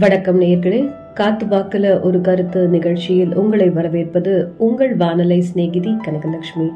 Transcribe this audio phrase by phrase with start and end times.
[0.00, 0.92] வணக்கம் நேர்களே.
[1.14, 6.68] காத்து வாக்குல ஒரு கருத்து நிகழ்ச்சியில் உங்களை வரவேற்பது உங்கள் வானொலி சிநேகிதி கனகலட்சுமி.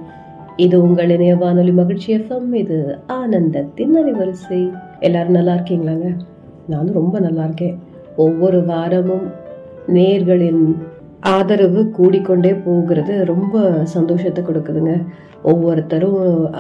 [0.56, 4.72] இது உங்கள் இணைய வானொலி மகிழ்ச்சி எஃப்எம் இது ஆனந்தத்தின் அலைவரிசை.
[5.00, 6.16] எல்லாரும் நல்லா இருக்கீங்களாங்க?
[6.68, 7.78] நானும் ரொம்ப நல்லா இருக்கேன்.
[8.16, 9.30] ஒவ்வொரு வாரமும்
[9.88, 10.76] நேர்களின்
[11.20, 15.06] ஆதரவு கூடிக்கொண்டே போகிறது ரொம்ப சந்தோஷத்தை கொடுக்குதுங்க.
[15.42, 16.50] ஒவ்வொருத்தரும்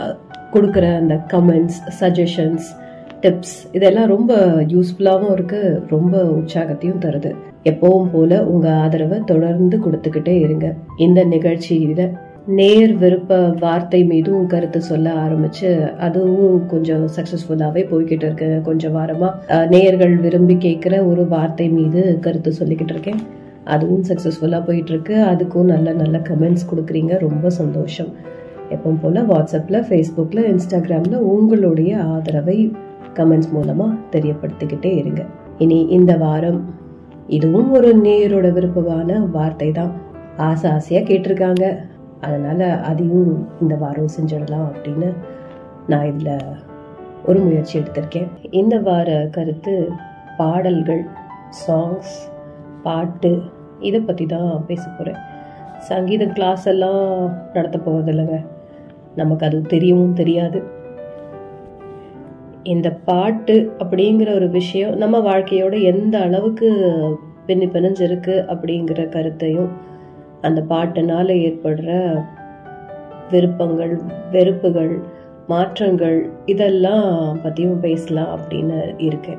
[0.52, 2.82] கொடுக்குற அந்த கமெண்ட்ஸ் சஜஷன்ஸ்
[3.24, 4.34] டிப்ஸ் இதெல்லாம் ரொம்ப
[4.72, 7.30] யூஸ்ஃபுல்லாகவும் இருக்கு ரொம்ப உற்சாகத்தையும் தருது.
[7.64, 10.66] எப்பவும் போல உங்க ஆதரவை தொடர்ந்து கொடுத்துக்கிட்டே இருங்க.
[10.98, 12.10] இந்த நிகழ்ச்சியில
[12.46, 18.60] நேர் விருப்ப வார்த்தை மீதும் கருத்து சொல்ல ஆரம்பிச்சு அதுவும் கொஞ்சம் சக்சஸ்ஃபுல்லாவே போய்கிட்டு இருக்கு.
[18.62, 19.30] கொஞ்சம் வாரமா
[19.68, 23.20] நேயர்கள் விரும்பி கேட்குற ஒரு வார்த்தை மீது கருத்து சொல்லிக்கிட்டு இருக்கேன்.
[23.64, 25.14] அதுவும் சக்சஸ்ஃபுல்லா போயிட்டு இருக்கு.
[25.14, 27.18] அதுக்கும் நல்ல நல்ல கமெண்ட்ஸ் கொடுக்குறீங்க.
[27.18, 28.12] ரொம்ப சந்தோஷம்.
[28.70, 32.58] எப்பவும் போல வாட்ஸ்அப்ல ஃபேஸ்புக்ல இன்ஸ்டாகிராம்ல உங்களுடைய ஆதரவை
[33.18, 35.22] கமெண்ட்ஸ் மூலமா தெரியப்படுத்திக்கிட்டே இருங்க.
[35.58, 36.60] இனி இந்த வாரம்
[37.26, 39.92] இதுவும் ஒரு நேயரோட விருப்பமான வார்த்தை தான்
[40.36, 41.64] ஆசை ஆசையா கேட்டிருக்காங்க.
[42.20, 43.30] அதனால அதையும்
[43.60, 45.08] இந்த வாரம் செஞ்சிடலாம் அப்படின்னு
[45.86, 46.30] நான் இதுல
[47.24, 48.30] ஒரு முயற்சி எடுத்திருக்கேன்.
[48.50, 49.74] இந்த வார கருத்து
[50.36, 51.04] பாடல்கள்
[51.66, 52.14] சாங்ஸ்
[52.82, 53.32] பாட்டு
[53.80, 55.20] இதை பற்றி தான் பேச போகிறேன்
[55.88, 57.02] சங்கீத கிளாஸ் எல்லாம்
[57.52, 58.38] நடத்த போகிறது இல்லைங்க
[59.14, 60.60] நமக்கு அது தெரியவும் தெரியாது.
[62.72, 66.68] இந்த பாட்டு அப்படிங்கிற ஒரு விஷயம் நம்ம வாழ்க்கையோட எந்த அளவுக்கு
[67.46, 69.70] பின்னி பிணைஞ்சிருக்கு அப்படிங்கிற கருத்தையும்
[70.40, 71.90] அந்த பாட்டுனால ஏற்படுற
[73.30, 74.94] விருப்பங்கள் வெறுப்புகள்
[75.46, 79.38] மாற்றங்கள் இதெல்லாம் பற்றியும் பேசலாம் அப்படின்னு இருக்கேன்.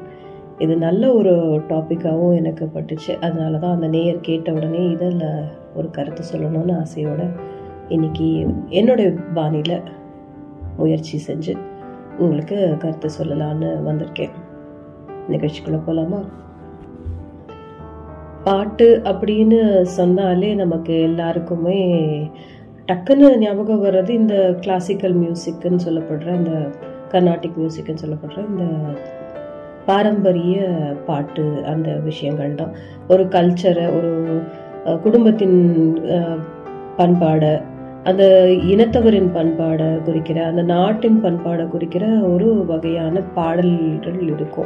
[0.58, 1.34] இது நல்ல ஒரு
[1.70, 3.12] டாப்பிக்காகவும் எனக்கு பட்டுச்சு.
[3.22, 5.24] அதனால தான் அந்த நேயர் கேட்ட உடனே இதில்
[5.76, 7.28] ஒரு கருத்து சொல்லணும்னு ஆசையோடு
[7.90, 8.28] இன்னைக்கு
[8.70, 9.78] என்னுடைய பாணியில்
[10.78, 11.56] முயற்சி செஞ்சு
[12.18, 14.34] உங்களுக்கு கருத்து சொல்லலான்னு வந்திருக்கேன்.
[15.30, 16.20] நிகழ்ச்சிக்குள்ள போலாமா?
[18.44, 21.80] பாட்டு அப்படின்னு சொன்னாலே நமக்கு எல்லாருக்குமே
[22.88, 26.52] டக்குன்னு ஞாபகம் வர்றது இந்த கிளாசிக்கல் மியூசிக்னு சொல்லப்படுற இந்த
[27.12, 28.66] கர்நாடிக் மியூசிக்னு சொல்லப்படுற இந்த
[29.86, 30.60] பாரம்பரிய
[31.06, 32.74] பாட்டு அந்த விஷயங்கள் தான்.
[33.08, 34.42] ஒரு கல்ச்சரை ஒரு
[35.04, 35.58] குடும்பத்தின்
[36.98, 37.62] பண்பாடை
[38.06, 44.66] அந்த இனத்தவரின் பண்பாடை குறிக்கிற அந்த நாட்டின் பண்பாடை குறிக்கிற ஒரு வகையான பாடல்கள் இருக்கும்.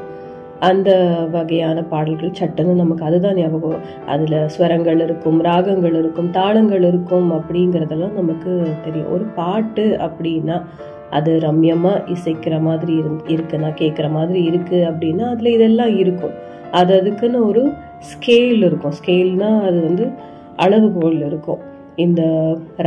[0.59, 8.11] அந்த வகையான பாடல்கள் சட்டன்னு நமக்கு அதுதான் ஞாபகம் அதில் ஸ்வரங்கள் இருக்கும் ராகங்கள் இருக்கும் தாளங்கள் இருக்கும் அப்படிங்கிறதெல்லாம்
[8.11, 9.11] நமக்கு தெரியும்.
[9.11, 10.63] ஒரு பாட்டு அப்படின்னா
[11.09, 16.31] அது ரம்யமாக இசைக்கிற மாதிரி இரு- இருக்குன்னா கேட்குற மாதிரி இருக்குது அப்படின்னா அதில் இதெல்லாம் இருக்கும்.
[16.71, 18.93] அது அதுக்குன்னு ஒரு ஸ்கேல் இருக்கும்.
[19.05, 20.09] ஸ்கேல்னால் அது வந்து
[20.55, 21.67] அளவுகோல் இருக்கும்.
[22.05, 22.21] இந்த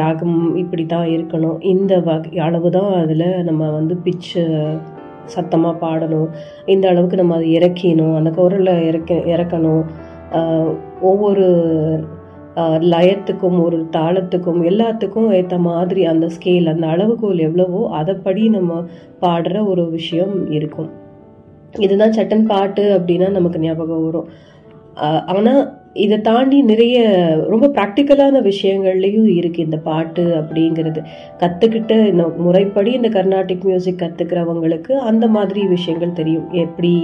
[0.01, 1.59] ராகம் இப்படி தான் இருக்கணும்.
[1.73, 4.43] இந்த வகை அளவு தான் அதில் நம்ம வந்து பிச்சு
[5.35, 6.31] சத்தமாக பாடணும்.
[6.75, 9.85] இந்த அளவுக்கு நம்ம அதை இறக்கிணும் அந்த குரலை இறக்க இறக்கணும்.
[11.11, 11.47] ஒவ்வொரு
[12.95, 18.81] லயத்துக்கும் ஒரு தாளத்துக்கும் எல்லாத்துக்கும் ஏற்ற மாதிரி அந்த ஸ்கேல் அந்த அளவுகோல் எவ்வளவோ அதைப்படி நம்ம
[19.23, 20.91] பாடுற ஒரு விஷயம் இருக்கும்.
[21.85, 24.29] இதுதான் சட்டன் பாட்டு அப்படின்னா நமக்கு ஞாபகம் வரும்.
[25.37, 25.63] ஆனால்
[26.05, 26.99] இதை தாண்டி நிறைய
[27.53, 31.01] ரொம்ப ப்ராக்டிக்கலான விஷயங்கள்லையும் இருக்கு இந்த பாட்டு அப்படிங்கிறது.
[31.43, 36.49] கற்றுக்கிட்ட இந்த முறைப்படி இந்த கர்நாடிக் மியூசிக் கற்றுக்கிறவங்களுக்கு அந்த மாதிரி விஷயங்கள் தெரியும்.
[36.65, 36.95] எப்படி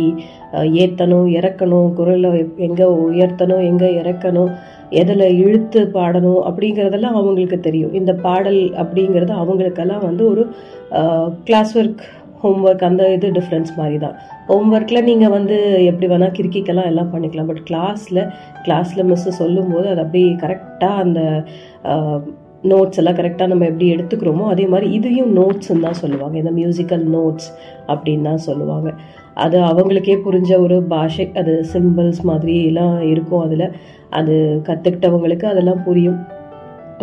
[0.83, 2.33] ஏற்றணும் இறக்கணும் குரலை
[2.69, 4.53] எங்கே உயர்த்தணும் எங்கே இறக்கணும்
[5.01, 7.95] எதில் இழுத்து பாடணும் அப்படிங்கிறதெல்லாம் அவங்களுக்கு தெரியும்.
[8.01, 10.45] இந்த பாடல் அப்படிங்கிறது அவங்களுக்கெல்லாம் வந்து ஒரு
[11.49, 12.01] கிளாஸ் ஒர்க்
[12.43, 14.17] ஹோம்ஒர்க் அந்த இது டிஃப்ரென்ஸ் மாதிரி தான்
[14.51, 15.57] ஹோம்ஒர்க்கில் நீங்கள் வந்து
[15.91, 17.49] எப்படி வேணால் கிறுக்கிக்கலாம் எல்லாம் பண்ணிக்கலாம்.
[17.53, 18.23] பட் கிளாஸில்
[18.67, 21.21] கிளாஸில் மிஸ்ஸு சொல்லும்போது அது அப்படியே கரெக்டாக அந்த
[22.71, 26.35] நோட்ஸ் எல்லாம் கரெக்டாக நம்ம எப்படி எடுத்துக்கிறோமோ அதே மாதிரி இதையும் நோட்ஸ்ன்னு தான் சொல்லுவாங்க.
[26.43, 27.49] இந்த மியூசிக்கல் நோட்ஸ்
[27.93, 28.89] அப்படின்னு தான் சொல்லுவாங்க.
[29.45, 33.67] அது அவங்களுக்கே புரிஞ்ச ஒரு பாஷை அது சிம்பிள்ஸ் மாதிரி எல்லாம் இருக்கும் அதில்.
[34.19, 34.35] அது
[34.69, 36.19] கற்றுக்கிட்டவங்களுக்கு அதெல்லாம் புரியும்.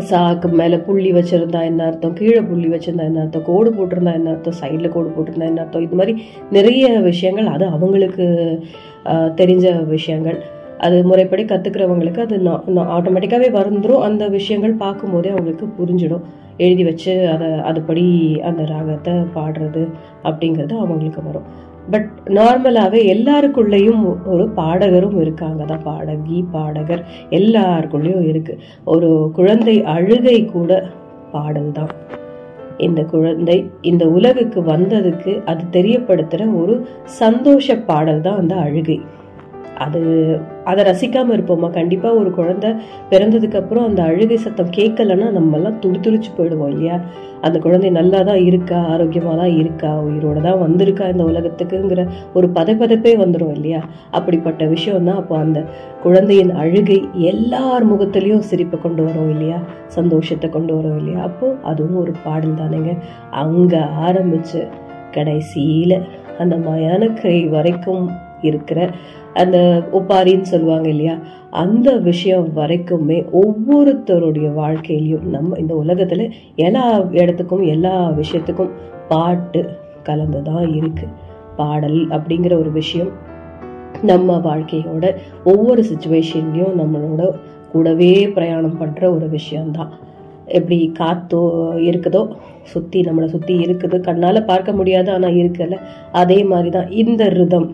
[0.10, 2.16] சாக்கு மேலே புள்ளி வச்சுருந்தா என்ன அர்த்தம்?
[2.20, 3.46] கீழே புள்ளி வச்சுருந்தா என்ன அர்த்தம்?
[3.50, 4.58] கோடு போட்டிருந்தா என்ன அர்த்தம்?
[4.62, 5.86] சைடில் கோடு போட்டிருந்தா என்ன அர்த்தம்?
[5.88, 6.14] இது மாதிரி
[6.58, 8.26] நிறைய விஷயங்கள் அது அவங்களுக்கு
[9.40, 10.38] தெரிஞ்ச விஷயங்கள்.
[10.86, 12.38] அது முறைப்படி கற்றுக்கிறவங்களுக்கு அது
[12.96, 16.26] ஆட்டோமேட்டிக்காகவே வந்துடும் அந்த விஷயங்கள் பார்க்கும்போதே அவங்களுக்கு புரிஞ்சிடும்.
[16.66, 18.06] எழுதி வச்சு அதை அதுபடி
[18.50, 19.84] அந்த ராகத்தை பாடுறது
[20.24, 21.48] அப்படிங்கிறது அவங்களுக்கு வரும்.
[21.92, 25.62] பட் நார்மலாகவே எல்லாருக்குள்ளேயும் ஒரு பாடகரும் இருக்காங்க.
[25.66, 30.72] தான் பாடகி பாடகர் எல்லாருக்குள்ளேயும் இருக்குது ஒரு குழந்தை அழுகை கூட
[31.32, 31.94] பாடல் தான்
[32.78, 36.74] இந்த குழந்தை இந்த உலகுக்கு வந்ததுக்கு அது தெரியப்படுத்துகிற ஒரு
[37.20, 38.98] சந்தோஷ பாடல் தான் அந்த அழுகை.
[39.76, 40.02] அது
[40.64, 41.70] அதை ரசிக்காமல் இருப்போமா?
[41.70, 42.70] கண்டிப்பாக ஒரு குழந்தை
[43.10, 47.02] பிறந்ததுக்கு அப்புறம் அந்த அழுகை சத்தம் கேட்கலன்னா நம்மெல்லாம் எல்லாம் போயிடுவோம் இல்லையா?
[47.42, 48.76] அந்த குழந்தை நல்லா தான் இருக்கா?
[48.76, 49.98] ஆரோக்கியமாக தான் இருக்கா?
[50.00, 53.82] உயிரோட தான் வந்திருக்கா இந்த உலகத்துக்குங்கிற ஒரு பதைப்பதைப்பே வந்துடும் இல்லையா?
[54.12, 55.66] அப்படிப்பட்ட விஷயம் தான் அப்போ அந்த
[56.04, 59.60] குழந்தையின் அழுகை எல்லார் முகத்துலேயும் சிரிப்பை கொண்டு வரும் இல்லையா?
[59.88, 61.24] சந்தோஷத்தை கொண்டு வரும் இல்லையா?
[61.24, 62.98] அப்போது அதுவும் ஒரு பாடல் தானேங்க.
[63.32, 64.68] அங்கே ஆரம்பித்து
[65.12, 66.04] கடைசியில்
[66.38, 68.10] அந்த மயான கை வரைக்கும்
[68.42, 68.90] இருக்கிற
[69.36, 69.58] அந்த
[69.92, 71.16] ஒப்பாரின்னு சொல்லுவாங்க இல்லையா?
[71.52, 78.72] அந்த விஷயம் வரைக்குமே ஒவ்வொருத்தருடைய வாழ்க்கையிலையும் நம்ம இந்த உலகத்தில் எல்லா இடத்துக்கும் எல்லா விஷயத்துக்கும்
[79.08, 79.62] பாட்டு
[80.04, 81.14] கலந்து தான் இருக்குது
[81.56, 83.12] பாடல் அப்படிங்கிற ஒரு விஷயம்
[84.02, 85.06] நம்ம வாழ்க்கையோட
[85.44, 87.24] ஒவ்வொரு சுச்சுவேஷன்லையும் நம்மளோட
[87.72, 89.94] கூடவே பிரயாணம் பண்ணுற ஒரு விஷயந்தான்
[90.48, 91.42] எப்படி காத்தோ
[91.88, 92.22] இருக்குதோ
[92.64, 93.98] சுற்றி நம்மளை சுற்றி இருக்குது.
[94.00, 95.78] கண்ணால் பார்க்க முடியாது ஆனால் இருக்குல்ல?
[96.12, 97.68] அதே மாதிரி தான் இந்த ரிதம்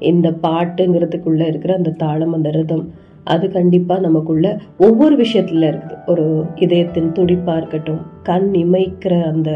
[0.00, 2.84] இந்த பாட்டுங்கிறதுக்குள்ள இருக்கிற அந்த தாளம் அந்த ரிதம்
[3.24, 4.46] அது கண்டிப்பா நமக்குள்ள
[4.78, 5.96] ஒவ்வொரு விஷயத்துல இருக்குது.
[6.06, 9.50] ஒரு இதயத்தின் துடிப்பா இருக்கட்டும் கண் இமைக்கிற அந்த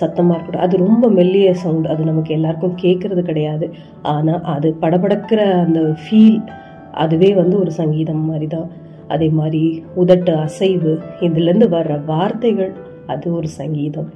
[0.00, 3.68] சத்தமா இருக்கட்டும் அது ரொம்ப மெல்லிய சவுண்ட் அது நமக்கு எல்லாருக்கும் கேட்கறது கிடையாது.
[4.02, 6.40] ஆனா அது படபடக்கிற அந்த ஃபீல்
[6.92, 8.68] அதுவே வந்து ஒரு சங்கீதம் மாதிரி தான்
[9.08, 12.72] அதே மாதிரி உதட்டு அசைவு இதுலேருந்து வர்ற வார்த்தைகள்
[13.06, 14.10] அது ஒரு சங்கீதம்.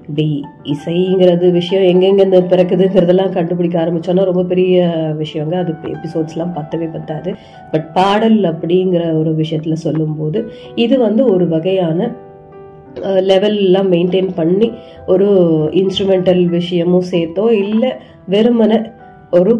[0.00, 4.86] இப்படி இசைங்கிறது விஷயம் எங்கெங்கேருந்து பிறக்குதுங்கிறதெல்லாம் கண்டுபிடிக்க ஆரம்பித்தோன்னா ரொம்ப பெரிய
[5.18, 5.54] விஷயங்க.
[5.54, 7.34] அது எபிசோட்ஸ்லாம் பத்தவே பத்தாது.
[7.70, 12.10] பட் பாடல் அப்படிங்கிற ஒரு விஷயத்தில் சொல்லும்போது இது வந்து ஒரு வகையான
[13.30, 14.72] லெவல்லாம் மெயின்டைன் பண்ணி
[15.06, 15.28] ஒரு
[15.72, 17.90] இன்ஸ்ட்ருமெண்டல் விஷயமும் சேர்த்தோ இல்லை
[18.30, 18.72] வெறுமன
[19.30, 19.52] ஒரு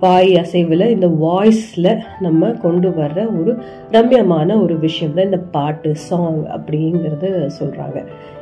[0.00, 1.90] வாய் அசைவில் இந்த வாய்ஸில்
[2.20, 3.52] நம்ம கொண்டு வர்ற ஒரு
[3.92, 7.98] ரம்யமான ஒரு விஷயம் தான் இந்த பாட்டு சாங் அப்படிங்கிறது சொல்கிறாங்க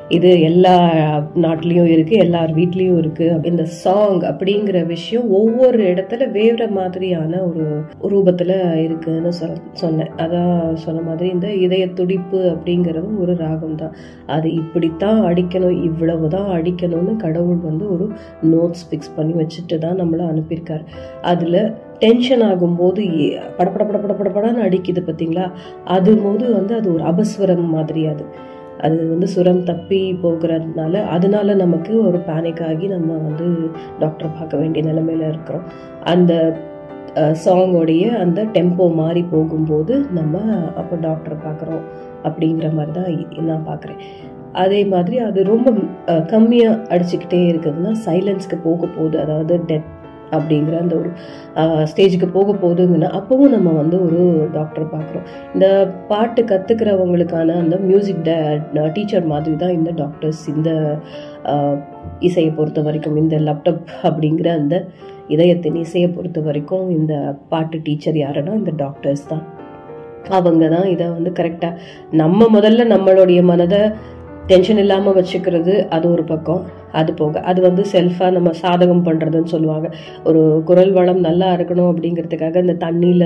[0.09, 0.73] இது எல்லா
[1.35, 3.41] நாட்டிலையும் இருக்குது எல்லார் வீட்லேயும் இருக்கு.
[3.43, 7.65] இந்த சாங் அப்படிங்கிற விஷயம் ஒவ்வொரு இடத்துல வேறு மாதிரியான ஒரு
[8.13, 8.55] ரூபத்தில்
[8.85, 10.11] இருக்குதுன்னு சொல் சொன்னேன்.
[10.17, 13.95] அதான் சொன்ன மாதிரி இந்த இதய துடிப்பு அப்படிங்கிறதும் ஒரு ராகம் தான்
[14.27, 18.09] அது இப்படித்தான் அடிக்கணும் இவ்வளவு தான் அடிக்கணும்னு கடவுள் வந்து ஒரு
[18.43, 20.85] நோட்ஸ் ஃபிக்ஸ் பண்ணி வச்சுட்டு தான் நம்மளை அனுப்பியிருக்கார்.
[21.21, 23.03] அதில் டென்ஷன் ஆகும்போது
[23.59, 25.51] படப்பட படபட பட அடிக்குது பார்த்தீங்களா?
[25.85, 28.25] அது போது வந்து அது ஒரு அபஸ்வரம் மாதிரி அது
[28.85, 33.47] அது வந்து சுரம் தப்பி போகிறதுனால அதனால நமக்கு ஒரு பேனிக் ஆகி நம்ம வந்து
[34.03, 35.67] டாக்டர் பார்க்க வேண்டிய நிலைமையில இருக்கிறோம்.
[36.13, 36.33] அந்த
[37.45, 40.41] சாங்கோடைய அந்த டெம்போ மாறி போகும்போது நம்ம
[40.81, 41.85] அப்போ டாக்டரை பார்க்குறோம்
[42.27, 44.01] அப்படிங்கிற மாதிரி தான் நான் பார்க்குறேன்.
[44.63, 45.69] அதே மாதிரி அது ரொம்ப
[46.33, 49.17] கம்மியாக அடிச்சுக்கிட்டே இருக்குதுன்னா சைலன்ஸ்க்கு போக போகுது.
[49.25, 49.91] அதாவது டெத்
[50.31, 51.11] அப்படிங்கிற அந்த ஒரு
[51.91, 55.27] ஸ்டேஜுக்கு போக போகுதுங்கன்னா அப்பவும் நம்ம வந்து ஒரு டாக்டர் பார்க்குறோம்.
[55.55, 55.67] இந்த
[56.09, 58.23] பாட்டு கற்றுக்கிறவங்களுக்கான அந்த மியூசிக்
[58.93, 60.71] டீச்சர் மாதிரி தான் இந்த டாக்டர்ஸ் இந்த
[62.19, 64.87] இசையை பொறுத்த வரைக்கும் இந்த லேப்டாப் அப்படிங்கிற அந்த
[65.29, 69.45] இதயத்தின் இசையை பொறுத்த வரைக்கும் இந்த பாட்டு டீச்சர் யாருன்னா இந்த டாக்டர்ஸ் தான்.
[70.29, 71.79] அவங்க தான் இதை வந்து கரெக்டாக
[72.11, 73.81] நம்ம முதல்ல நம்மளுடைய மனதை
[74.49, 76.63] டென்ஷன் இல்லாமல் வச்சுக்கிறது அது ஒரு பக்கம்.
[77.01, 79.87] அது போக அது வந்து செல்ஃபாக நம்ம சாதகம் பண்ணுறதுன்னு சொல்லுவாங்க.
[80.25, 83.25] ஒரு குரல் வளம் நல்லா இருக்கணும் அப்படிங்கிறதுக்காக இந்த தண்ணியில்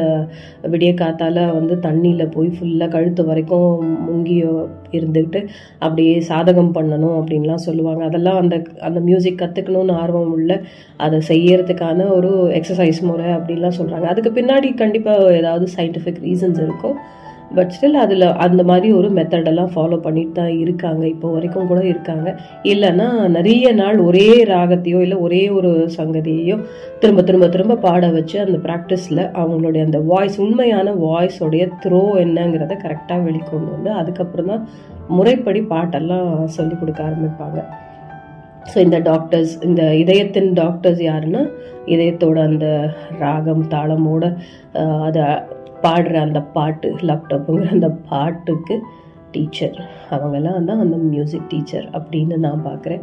[0.72, 3.68] விடிய காத்தால் வந்து தண்ணியில் போய் ஃபுல்லாக கழுத்து வரைக்கும்
[4.06, 4.36] முங்கி
[4.98, 5.42] இருந்துக்கிட்டு
[5.78, 8.04] அப்படியே சாதகம் பண்ணணும் அப்படின்லாம் சொல்லுவாங்க.
[8.04, 10.60] அதெல்லாம் அந்த அந்த மியூசிக் கற்றுக்கணும்னு ஆர்வம் உள்ள
[10.96, 16.98] அதை செய்யறதுக்கான ஒரு எக்ஸசைஸ் முறை அப்படின்லாம் சொல்கிறாங்க அதுக்கு பின்னாடி கண்டிப்பாக ஏதாவது சயின்டிஃபிக் ரீசன்ஸ் இருக்கும்
[17.56, 21.02] பட் ஸ்டில் அதில் அந்த மாதிரி ஒரு மெத்தடெல்லாம் ஃபாலோ பண்ணிட்டு தான் இருக்காங்க.
[21.12, 22.28] இப்போ வரைக்கும் கூட இருக்காங்க.
[22.72, 23.06] இல்லைன்னா
[23.36, 26.56] நிறைய நாள் ஒரே ராகத்தையோ இல்லை ஒரே ஒரு சங்கதியையோ
[27.02, 33.26] திரும்ப திரும்ப திரும்ப பாட வச்சு அந்த ப்ராக்டிஸில் அவங்களுடைய அந்த வாய்ஸ் உண்மையான வாய்ஸோடைய த்ரோ என்னங்கிறத கரெக்டாக
[33.28, 34.64] வெளிக்கொண்டு வந்து அதுக்கப்புறம் தான்
[35.18, 37.60] முறைப்படி பாட்டெல்லாம் சொல்லி கொடுக்க ஆரம்பிப்பாங்க.
[38.70, 41.42] ஸோ இந்த டாக்டர்ஸ் இந்த இதயத்தின் டாக்டர்ஸ் யாருன்னா
[41.94, 42.66] இதயத்தோட அந்த
[43.18, 44.24] ராகம் தாளமோட
[45.06, 45.22] அதை
[45.82, 48.76] பாடுற அந்த பாட்டு லேப்டாப்புங்கிற அந்த பாட்டுக்கு
[49.30, 49.78] டீச்சர்
[50.10, 53.02] அவங்கெல்லாம் தான் அந்த மியூசிக் டீச்சர் அப்படின்னு நான் பார்க்குறேன்.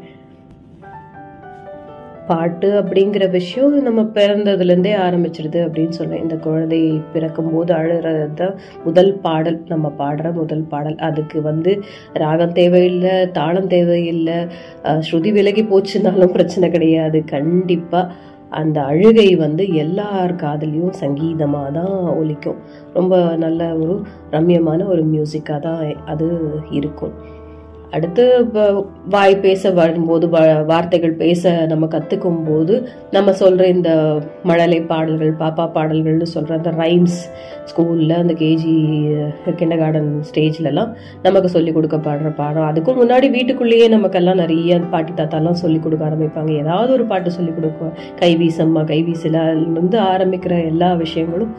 [2.28, 6.80] பாட்டு அப்படிங்கிற விஷயம் நம்ம பிறந்ததுலேருந்தே ஆரம்பிச்சிருது அப்படின்னு சொல்லுவேன் இந்த குழந்தை
[7.14, 9.60] பிறக்கும் போது அழுறது தான் முதல் பாடல்.
[9.68, 10.98] நம்ம பாடுற முதல் பாடல்.
[11.00, 11.74] அதுக்கு வந்து
[12.16, 14.38] ராகம் தேவையில்லை தாளம் தேவையில்லை
[14.84, 17.20] அஹ், ஸ்ருதி விலகி போச்சுனாலும் பிரச்சனை கிடையாது.
[17.32, 18.12] கண்டிப்பாக
[18.62, 22.60] அந்த அழுகை வந்து எல்லார் காதுலேயும் சங்கீதமாக தான் ஒலிக்கும்.
[22.98, 23.96] ரொம்ப நல்ல ஒரு
[24.36, 25.82] ரம்யமான ஒரு மியூசிக்காக தான்
[26.14, 26.28] அது
[26.80, 27.16] இருக்கும்.
[27.96, 28.24] அடுத்து
[29.10, 32.76] வாய் பேச வரும்போது வ- வார்த்தைகள் பேச நம்ம கத்துக்கும் போது
[33.12, 33.90] நம்ம சொல்ற இந்த
[34.44, 37.20] மழலை பாடல்கள் பாப்பா பாடல்கள்னு சொல்ற அந்த ரைம்ஸ்
[37.66, 38.74] ஸ்கூல்ல அந்த கேஜி
[39.56, 40.92] கிண்டர் கார்டன் ஸ்டேஜ்லலாம்
[41.24, 42.68] நமக்கு சொல்லி கொடுக்க பாடுற பாடம்.
[42.70, 44.62] அதுக்கும் முன்னாடி வீட்டுக்குள்ளேயே நமக்கெல்லாம் நிறைய
[44.92, 46.52] பாட்டி தாத்தாலாம் சொல்லி கொடுக்க ஆரம்பிப்பாங்க.
[46.58, 49.40] ஏதாவது ஒரு பாட்டு சொல்லி கொடுக்கும் கைவீசம்மா கைவீசல
[49.72, 51.54] இருந்து ஆரம்பிக்கிற எல்லா விஷயங்களும்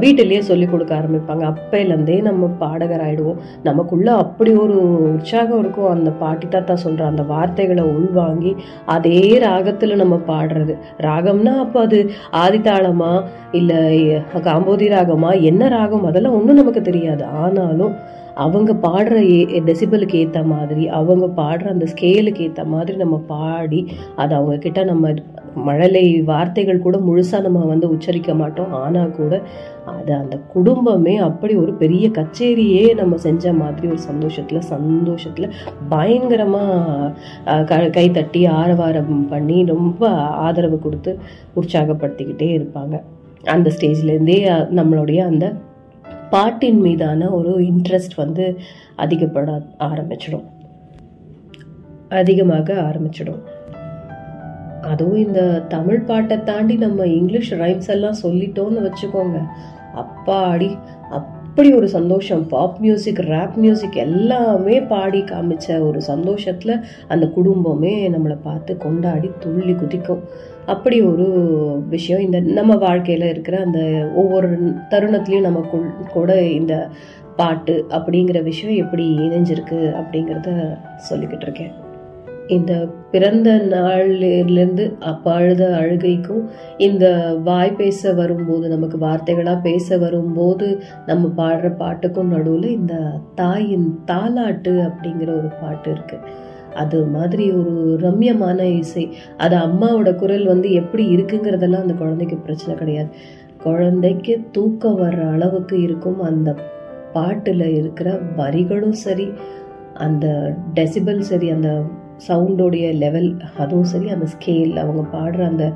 [0.00, 1.44] வீட்டிலேயே சொல்லி கொடுக்க ஆரம்பிப்பாங்க.
[1.52, 4.76] அப்பையிலேருந்தே நம்ம பாடகர் ஆயிடுவோம் நமக்குள்ளே அப்படி ஒரு
[5.12, 5.88] உற்சாகம் இருக்கும்.
[5.88, 10.76] அந்த பாட்டி தாத்தா சொல்கிற அந்த வார்த்தைகளை உள்வாங்கி அதே ராகத்தில் நம்ம பாடுறது.
[11.08, 12.00] ராகம்னா அப்போ அது
[12.44, 13.12] ஆதித்தாளமா
[13.52, 13.82] இல்லை
[14.48, 15.42] காம்போதி ராகமா?
[15.42, 16.04] என்ன ராகம்?
[16.04, 17.24] அதெல்லாம் ஒன்றும் நமக்கு தெரியாது.
[17.24, 17.94] ஆனாலும்
[18.34, 23.86] அவங்க பாடுற ஏ டெசிபலுக்கு ஏற்ற மாதிரி அவங்க பாடுற அந்த ஸ்கேலுக்கு ஏற்ற மாதிரி நம்ம பாடி
[24.16, 25.14] அதை அவங்கக்கிட்ட நம்ம
[25.54, 28.72] மழலை வார்த்தைகள் கூட முழுசாக நம்ம வந்து உச்சரிக்க மாட்டோம்.
[28.72, 29.42] ஆனால் கூட
[29.86, 35.52] அது அந்த குடும்பமே அப்படி ஒரு பெரிய கச்சேரியே நம்ம செஞ்ச மாதிரி ஒரு சந்தோஷத்தில் சந்தோஷத்தில்
[35.88, 37.12] பயங்கரமாக
[37.64, 41.18] க- கை தட்டி ஆரவாரம் பண்ணி ரொம்ப ஆதரவு கொடுத்து
[41.56, 43.00] உற்சாகப்படுத்திக்கிட்டே இருப்பாங்க.
[43.44, 44.38] அந்த ஸ்டேஜ்லேருந்தே
[44.74, 45.52] நம்மளுடைய அந்த
[46.34, 48.56] பாட்டின் மீதான ஒரு இன்ட்ரெஸ்ட் வந்து
[48.98, 50.44] அதிகப்பட ஆரம்பிச்சிடும்.
[52.08, 53.42] அதிகமாக ஆரம்பிச்சிடும்.
[54.82, 59.42] அதுவும் இந்த தமிழ் பாட்டை தாண்டி நம்ம இங்கிலீஷ் ரைம்ஸ் எல்லாம் சொல்லிட்டோம்னு வச்சுக்கோங்க.
[59.94, 60.78] அப்பாடி
[61.10, 62.46] அப்படி ஒரு சந்தோஷம்.
[62.46, 69.74] பாப் மியூசிக் ரேப் மியூசிக் எல்லாமே பாடி காமிச்ச ஒரு சந்தோஷத்தில் அந்த குடும்பமே நம்மளை பார்த்து கொண்டாடி துள்ளி
[69.74, 70.22] குதிக்கும்.
[70.66, 71.26] அப்படி ஒரு
[71.88, 72.22] விஷயம்.
[72.22, 73.80] இந்த நம்ம வாழ்க்கையில் இருக்கிற அந்த
[74.14, 74.48] ஒவ்வொரு
[74.90, 76.88] தருணத்துலேயும் நமக்குள் கூட இந்த
[77.36, 80.50] பாட்டு அப்படிங்கிற விஷயம் எப்படி இணைஞ்சிருக்கு அப்படிங்கிறத
[81.10, 81.72] சொல்லிக்கிட்டு இருக்கேன்.
[82.48, 82.72] இந்த
[83.10, 86.42] பிறந்த நாளிலிருந்து அப்போ அழுத அழுகைக்கும்
[86.76, 92.94] இந்த வாய் பேச வரும்போது நமக்கு வார்த்தைகளாக பேச வரும்போது நம்ம பாடுற பாட்டுக்கும் நடுவில் இந்த
[93.34, 99.04] தாயின் தாலாட்டு அப்படிங்கிற ஒரு பாட்டு இருக்குது அது மாதிரி ஒரு ரம்யமான இசை.
[99.36, 103.08] அது அம்மாவோட குரல் வந்து எப்படி இருக்குங்கிறதெல்லாம் அந்த குழந்தைக்கு பிரச்சனை கிடையாது.
[103.62, 106.54] குழந்தைக்கு தூக்கம் வர்ற அளவுக்கு இருக்கும் அந்த
[107.12, 109.28] பாட்டில் இருக்கிற வரிகளும் சரி
[109.94, 111.82] அந்த டெசிபல் சரி அந்த
[112.28, 115.72] சவுண்டோடைய லெவல் அதுவும் சரி அந்த ஸ்கேல் அவங்க பாடுற அந்த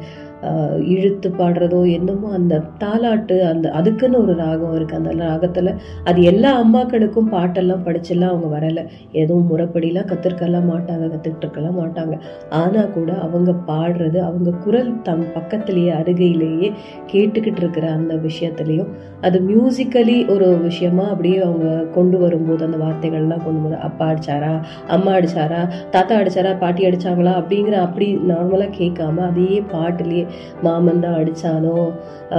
[0.92, 4.96] இழுத்து பாடுறதோ என்னமோ அந்த தாலாட்டு அந்த அதுக்குன்னு ஒரு ராகம் இருக்கு.
[4.96, 5.72] அந்த ராகத்துல
[6.04, 8.82] அது எல்லா அம்மாக்களுக்கும் பாட்டெல்லாம் படிச்செல்லாம் அவங்க வரல.
[9.12, 12.14] எதுவும் முறைப்படிலாம் கத்துருக்கலாம் மாட்டாங்க கத்துக்கிட்டு இருக்கலாம் மாட்டாங்க.
[12.60, 16.70] ஆனா கூட அவங்க பாடுறது அவங்க குரல் தம் பக்கத்திலேயே அருகையிலேயே
[17.12, 18.90] கேட்டுக்கிட்டு இருக்கிற அந்த விஷயத்துலயும்
[19.22, 24.52] அது மியூசிக்கலி ஒரு விஷயமா அப்படியே அவங்க கொண்டு வரும்போது அந்த வார்த்தைகள்லாம் கொண்டு போது அப்பா அடிச்சாரா?
[24.88, 25.60] அம்மா அடிச்சாரா?
[25.90, 26.58] தாத்தா அடிச்சாரா?
[26.58, 27.32] பாட்டி அடிச்சாங்களா?
[27.40, 30.24] அப்படிங்கிற அப்படி நார்மலா கேட்காம அதையே பாட்டுலேயே
[30.62, 31.16] மாமன் தான்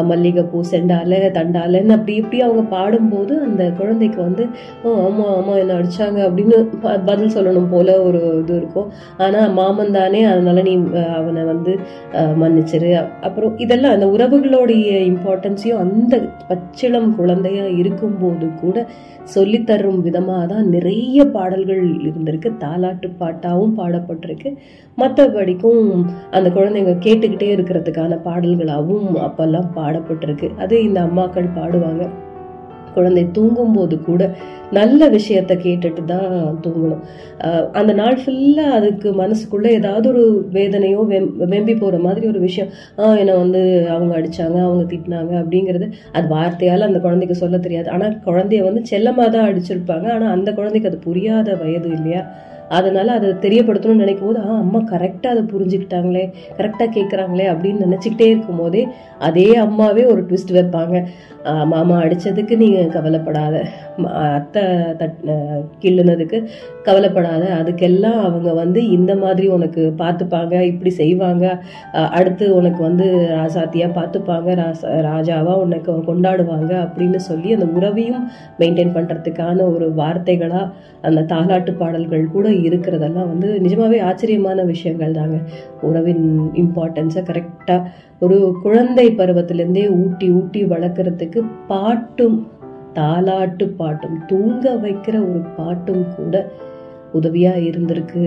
[0.08, 4.44] மல்லிகைப்பூ செண்டால தண்டாலன்னு அப்படி இப்படி அவங்க பாடும்போது அந்த குழந்தைக்கு வந்து
[4.84, 8.90] ஓ ஆமா ஆமா என்ன அடிச்சாங்க அப்படின்னு ப- பதில் சொல்லணும் போல ஒரு இது இருக்கும்.
[9.18, 10.74] ஆனால் மாமன் தானே அதனால நீ
[11.16, 11.74] அவனை வந்து
[12.42, 12.92] மன்னிச்சிரு.
[13.22, 16.16] அப்புறம் இதெல்லாம் அந்த உறவுகளுடைய இம்பார்ட்டன்ஸையும் அந்த
[16.48, 18.78] பச்சிளம் குழந்தையா இருக்கும்போது கூட
[19.34, 20.98] சொல்லித்தரும் விதமாக தான் நிறைய
[21.34, 22.50] பாடல்கள் இருந்திருக்கு.
[22.64, 24.50] தாலாட்டு பாட்டாகவும் பாடப்பட்டிருக்கு.
[24.98, 25.84] மற்றபடிக்கும்
[26.32, 30.50] அந்த குழந்தைங்க கேட்டுக்கிட்டே இருக்கிற இருக்கிறதுக்கான பாடல்களாகவும் அப்பெல்லாம் பாடப்பட்டிருக்கு.
[30.58, 32.06] அது இந்த அம்மாக்கள் பாடுவாங்க.
[32.94, 34.22] குழந்தை தூங்கும்போது கூட
[34.78, 36.32] நல்ல விஷயத்த கேட்டுட்டு தான்
[36.64, 37.04] தூங்கணும்.
[37.72, 43.18] அந்த நாள் ஃபுல்லா அதுக்கு மனசுக்குள்ள ஏதாவது ஒரு வேதனையோ வெம் வெம்பி போகிற மாதிரி ஒரு விஷயம் ஆஹ்
[43.22, 43.62] என்னை வந்து
[43.96, 47.90] அவங்க அடிச்சாங்க அவங்க திட்டினாங்க அப்படிங்கிறது அது வார்த்தையால் அந்த குழந்தைக்கு சொல்ல தெரியாது.
[47.90, 50.08] ஆனால் குழந்தைய வந்து செல்லமாக தான் அடிச்சிருப்பாங்க.
[50.18, 52.24] ஆனால் அந்த குழந்தைக்கு அது புரியாத வயது இல்லையா?
[52.78, 56.26] அதனால அதை தெரியப்படுத்தணும்னு நினைக்கும் போது ஆ அம்மா கரெக்டாக அதை புரிஞ்சுக்கிட்டாங்களே
[56.60, 58.84] கரெக்டாக கேட்குறாங்களே அப்படின்னு நினச்சிக்கிட்டே இருக்கும் போதே
[59.28, 60.98] அதே அம்மாவே ஒரு ட்விஸ்ட் வைப்பாங்க.
[61.72, 63.56] மாமா அடித்ததுக்கு நீங்கள் கவலைப்படாத.
[64.36, 64.64] அத்தை
[65.00, 65.20] தட்
[65.84, 66.38] கிள்ளுனதுக்கு
[66.88, 67.44] கவலைப்படாத.
[67.60, 71.46] அதுக்கெல்லாம் அவங்க வந்து இந்த மாதிரி உனக்கு பார்த்துப்பாங்க இப்படி செய்வாங்க.
[72.20, 78.26] அடுத்து உனக்கு வந்து ராசாத்தியாக பார்த்துப்பாங்க ராசா ராஜாவாக உனக்கு கொண்டாடுவாங்க அப்படின்னு சொல்லி அந்த உறவையும்
[78.62, 80.72] மெயின்டைன் பண்ணுறதுக்கான ஒரு வார்த்தைகளாக
[81.08, 85.40] அந்த தாலாட்டு பாடல்கள் கூட இருக்கிறதெல்லாம் வந்து நிஜமாவே ஆச்சரியமான விஷயங்கள் தாங்க
[85.82, 87.78] உறவின் இம்பார்ட்டன்ஸை கரெக்டா
[88.20, 92.48] ஒரு குழந்தை பருவத்திலேருந்தே ஊட்டி ஊட்டி வளர்க்குறதுக்கு பாட்டும்
[92.94, 96.52] தாலாட்டு பாட்டும் தூங்க வைக்கிற ஒரு பாட்டும் கூட
[97.14, 98.24] உதவியா இருந்திருக்கு.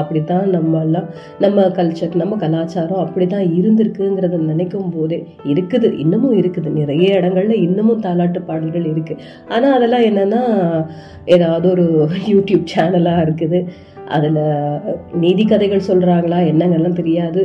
[0.00, 1.08] அப்படி தான் நம்மலாம்
[1.44, 5.18] நம்ம கல்ச்சர் நம்ம கலாச்சாரம் அப்படி தான் இருந்திருக்குங்கிறத நினைக்கும் போதே
[5.52, 6.70] இருக்குது இன்னமும் இருக்குது.
[6.80, 10.42] நிறைய இடங்கள்ல இன்னமும் தாலாட்டு பாடல்கள் இருக்குது ஆனால் அதெல்லாம் என்னென்னா
[11.36, 11.86] ஏதாவது ஒரு
[12.32, 13.60] யூடியூப் சேனலாக இருக்குது.
[14.16, 14.42] அதில்
[15.22, 17.42] நீதி கதைகள் சொல்கிறாங்களா என்னங்கெல்லாம் தெரியாது.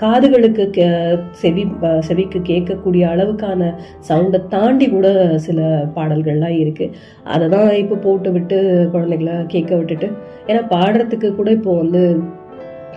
[0.00, 0.88] காதுகளுக்கு கே-
[1.30, 1.62] செவி
[2.00, 3.62] செவிக்கு கேட்கக்கூடிய அளவுக்கான
[4.08, 5.60] சவுண்டை தாண்டி கூட சில
[5.96, 8.58] பாடல்கள்லாம் இருக்குது அதை தான் இப்போ போட்டு விட்டு
[8.92, 10.08] குழந்தைகளை கேட்க விட்டுட்டு
[10.46, 12.02] ஏன்னா பாடுறதுக்கு கூட இப்போ வந்து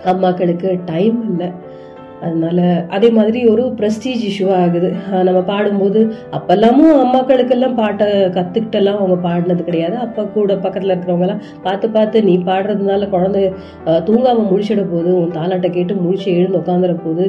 [0.04, 1.48] அம்மாக்களுக்கு டைம் இல்லை.
[2.24, 2.60] அதனால
[2.96, 4.90] அதே மாதிரி ஒரு ப்ரெஸ்டீஜ் இஷ்யூ ஆகுது.
[5.28, 6.02] நம்ம பாடும்போது
[6.38, 9.96] அப்பெல்லாமும் அம்மாக்களுக்கெல்லாம் பாட்டை கற்றுக்கிட்டெல்லாம் அவங்க பாடினது கிடையாது.
[10.06, 13.44] அப்போ கூட பக்கத்தில் இருக்கிறவங்கலாம் பார்த்து பார்த்து நீ பாடுறதுனால குழந்தை
[14.08, 17.24] தூங்காமல் தூங்காம முழிச்சிட போது உன் தாலாட்டை கேட்டு முழிச்சு எழுந்து உட்காந்துற போது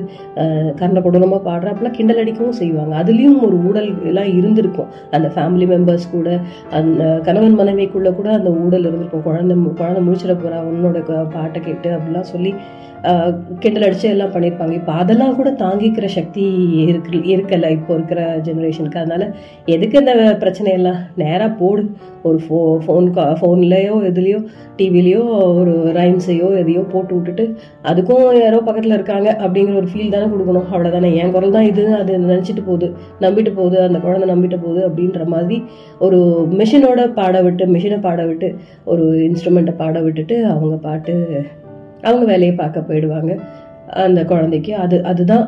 [0.80, 1.72] கர்ண கொடூரமாக பாடுற.
[1.72, 2.94] அப்பெல்லாம் கிண்டல் அடிக்கவும் செய்வாங்க.
[3.02, 4.90] அதுலேயும் ஒரு ஊடல் எல்லாம் இருந்திருக்கும்.
[5.18, 6.38] அந்த ஃபேமிலி மெம்பர்ஸ் கூட
[6.80, 9.26] அந்த கணவன் மனைவிக்குள்ள கூட அந்த ஊடல் இருந்திருக்கும்.
[9.28, 10.98] குழந்தை குழந்தை முழிச்சிட போறா உன்னோட
[11.36, 12.54] பாட்டை கேட்டு அப்படிலாம் சொல்லி
[13.60, 16.44] கிண்டல் அடிச்சு எல்லாம் பண்ணியிருப்பாங்க இப்போ அதெல்லாம் கூட தாங்கிக்கிற சக்தி
[16.88, 19.24] இருக்கு இருக்கலை இப்போ இருக்கிற ஜெனரேஷனுக்கு அதனால
[19.66, 21.00] எதுக்கு இந்த பிரச்சனையெல்லாம்?
[21.16, 21.84] நேராக போடு.
[22.28, 23.08] ஒரு ஃபோ ஃபோன்
[23.40, 24.40] ஃபோன்லேயோ எதுலேயோ
[24.78, 25.24] டிவிலையோ
[25.60, 27.46] ஒரு ரைம்ஸையோ எதையோ போட்டு விட்டுட்டு
[27.84, 30.68] அதுக்கும் யாரோ பக்கத்தில் இருக்காங்க அப்படிங்கிற ஒரு ஃபீல் தானே கொடுக்கணும்.
[30.74, 31.84] அவ்வளோதானே என் குரல் தான் இது.
[32.00, 32.90] அது நினச்சிட்டு போகுது.
[33.20, 33.82] நம்பிட்டு போகுது.
[33.82, 35.60] அந்த குழந்தை நம்பிட்டு போகுது அப்படின்ற மாதிரி
[36.00, 36.20] ஒரு
[36.62, 38.50] மிஷினோட பாட விட்டு மிஷினை பாட விட்டு
[38.86, 41.16] ஒரு இன்ஸ்ட்ருமெண்ட்டை பாட விட்டுட்டு அவங்க பாட்டு
[42.06, 43.32] அவங்க வேலையை பார்க்க போயிடுவாங்க.
[44.06, 45.46] அந்த குழந்தைக்கு அது அதுதான்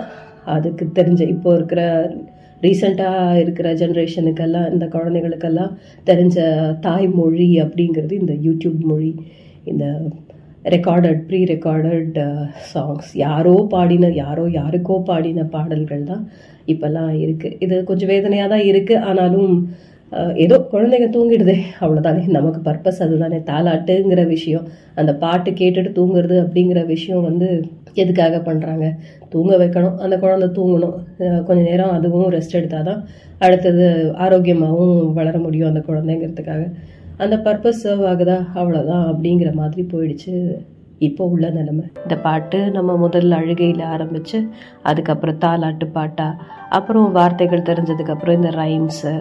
[0.56, 1.82] அதுக்கு தெரிஞ்ச இப்போ இருக்கிற
[2.62, 5.74] ரீசெண்டாக இருக்கிற ஜென்ரேஷனுக்கெல்லாம் இந்த குழந்தைகளுக்கெல்லாம்
[6.04, 6.38] தெரிஞ்ச
[6.80, 9.12] தாய்மொழி அப்படிங்கிறது இந்த யூடியூப் மொழி
[9.64, 9.86] இந்த
[10.66, 12.18] ரெக்கார்டட் ப்ரீ ரெக்கார்டட்
[12.72, 16.24] சாங்ஸ் யாரோ பாடின யாரோ யாருக்கோ பாடின பாடல்கள் தான்
[16.66, 19.54] இப்போல்லாம் இருக்குது இது கொஞ்சம் வேதனையாக தான் இருக்குது ஆனாலும்
[20.44, 21.56] ஏதோ குழந்தைங்க தூங்கிடுது.
[21.82, 23.40] அவ்வளோதானே நமக்கு பர்பஸ் அதுதானே.
[23.50, 24.68] தாலாட்டுங்கிற விஷயம்
[25.00, 27.48] அந்த பாட்டு கேட்டுட்டு தூங்குறது அப்படிங்கிற விஷயம் வந்து
[28.02, 28.86] எதுக்காக பண்ணுறாங்க
[29.34, 29.98] தூங்க வைக்கணும்.
[30.06, 30.96] அந்த குழந்தை தூங்கணும்.
[31.18, 33.02] கொஞ்சம் கொஞ்ச நேரம் அதுவும் ரெஸ்ட் எடுத்தால் தான்
[33.46, 33.86] அடுத்தது
[34.26, 36.64] ஆரோக்கியமாகவும் வளர முடியும் அந்த குழந்தைங்கிறதுக்காக.
[37.24, 38.38] அந்த பர்பஸ் சர்வ் ஆகுதா?
[38.60, 40.34] அவ்வளோதான் அப்படிங்கிற மாதிரி போயிடுச்சு
[41.08, 41.84] இப்போ உள்ள நிலைமை.
[42.04, 44.38] இந்த பாட்டு நம்ம முதல்ல அழுகையில் ஆரம்பித்து
[44.90, 46.28] அதுக்கப்புறம் தாலாட்டு பாட்டா
[46.78, 49.14] அப்புறம் வார்த்தைகள் தெரிஞ்சதுக்கப்புறம் இந்த ரைம்ஸு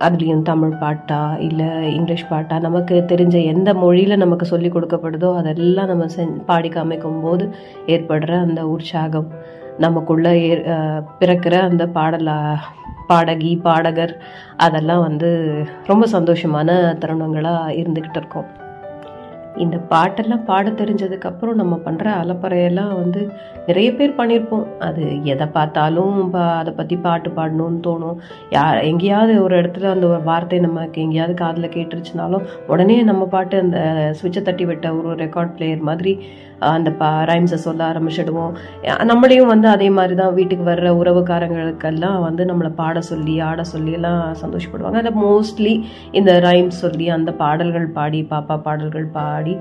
[0.00, 6.06] அதுலேயும் தமிழ் பாட்டா இல்லை இங்கிலீஷ் பாட்டா நமக்கு தெரிஞ்ச எந்த மொழியில் நமக்கு சொல்லி கொடுக்கப்படுதோ அதெல்லாம் நம்ம
[6.06, 7.50] செஞ் பாடி காமிக்கும் போது
[7.86, 9.26] ஏற்படுற அந்த உற்சாகம்.
[9.78, 10.62] நமக்குள்ளே ஏ-
[11.20, 12.54] பிறக்கிற அந்த பாடலா
[13.06, 14.20] பாடகி பாடகர்
[14.56, 16.70] அதெல்லாம் வந்து ரொம்ப சந்தோஷமான
[17.00, 18.61] தருணங்களாக இருந்துக்கிட்டு இருக்கோம்.
[19.56, 23.30] இந்த பாட்டெல்லாம் பாட தெரிஞ்சதுக்கு அப்புறம் நம்ம பண்ணுற அலப்பறையெல்லாம் வந்து
[23.66, 24.66] நிறைய பேர் பண்ணியிருப்போம்.
[24.78, 28.16] அது எதை பார்த்தாலும் அதை பற்றி பாட்டு பாடணும்னு தோணும்.
[28.50, 33.78] யார் எங்கேயாவது ஒரு இடத்துல அந்த ஒரு வார்த்தை நமக்கு எங்கேயாவது காதில் கேட்டுருச்சுனாலும் உடனே நம்ம பாட்டு அந்த
[34.20, 36.14] சுவிட்சை தட்டி விட்ட ஒரு ரெக்கார்ட் பிளேயர் மாதிரி
[36.70, 38.52] அந்த பா ரைம்ஸை சொல்ல ஆரம்பிச்சிடுவோம்.
[39.10, 44.22] நம்மளையும் வந்து அதே மாதிரி தான் வீட்டுக்கு வர்ற உறவுக்காரங்களுக்கெல்லாம் வந்து நம்மளை பாட சொல்லி ஆட சொல்லி எல்லாம்
[44.42, 45.00] சந்தோஷப்படுவாங்க.
[45.04, 45.74] அதை மோஸ்ட்லி
[46.20, 49.56] இந்த ரைம்ஸ் சொல்லி அந்த பாடல்கள் பாடி பாப்பா பாடல்கள் பாடி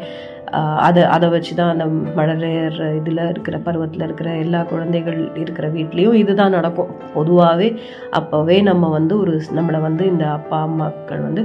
[0.88, 1.86] அதை அதை வச்சு தான் அந்த
[2.18, 6.90] மழலையர் இதில் இருக்கிற பருவத்தில் இருக்கிற எல்லா குழந்தைகள் இருக்கிற வீட்லேயும் இதுதான் நடக்கும்.
[7.14, 7.70] பொதுவாகவே
[8.20, 11.44] அப்போவே நம்ம வந்து ஒரு நம்மளை வந்து இந்த அப்பா அம்மாக்கள் வந்து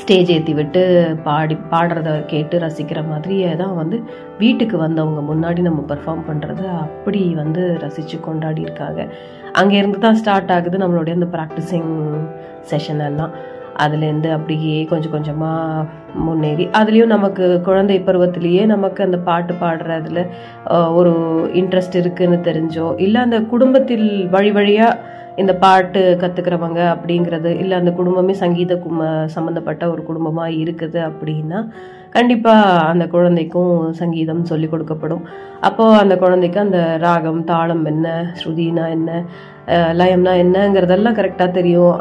[0.00, 0.82] ஸ்டேஜ் ஏற்றி விட்டு
[1.24, 3.96] பாடி பாடுறத கேட்டு ரசிக்கிற மாதிரியே தான் வந்து
[4.38, 9.00] வீட்டுக்கு வந்தவங்க முன்னாடி நம்ம பெர்ஃபார்ம் பண்ணுறத அப்படி வந்து ரசித்து கொண்டாடி இருக்காங்க.
[9.60, 11.92] அங்கேருந்து தான் ஸ்டார்ட் ஆகுது நம்மளுடைய அந்த ப்ராக்டிஸிங்
[12.70, 13.34] செஷன் எல்லாம்.
[13.82, 15.86] அதுலேருந்து அப்படியே கொஞ்சம் கொஞ்சமாக
[16.24, 20.20] முன்னேறி அதுலேயும் நமக்கு குழந்தை பருவத்திலேயே நமக்கு அந்த பாட்டு பாடுறதுல
[20.98, 21.12] ஒரு
[21.54, 24.98] இன்ட்ரெஸ்ட் இருக்குதுன்னு தெரிஞ்சோ இல்லை அந்த குடும்பத்தில் வழி வழியாக
[25.36, 31.60] இந்த பாட்டு கற்றுக்கிறவங்க அப்படிங்கிறது இல்லை அந்த குடும்பமே சங்கீத கும சம்மந்தப்பட்ட ஒரு குடும்பமாக இருக்குது அப்படின்னா
[32.10, 35.22] கண்டிப்பாக அந்த குழந்தைக்கும் சங்கீதம் சொல்லி கொடுக்கப்படும்.
[35.60, 39.10] அப்போது அந்த குழந்தைக்கு அந்த ராகம் தாளம் என்ன ஸ்ருதினா என்ன
[40.00, 41.98] லயம்னா என்னங்கிறதெல்லாம் கரெக்டாக தெரியும்.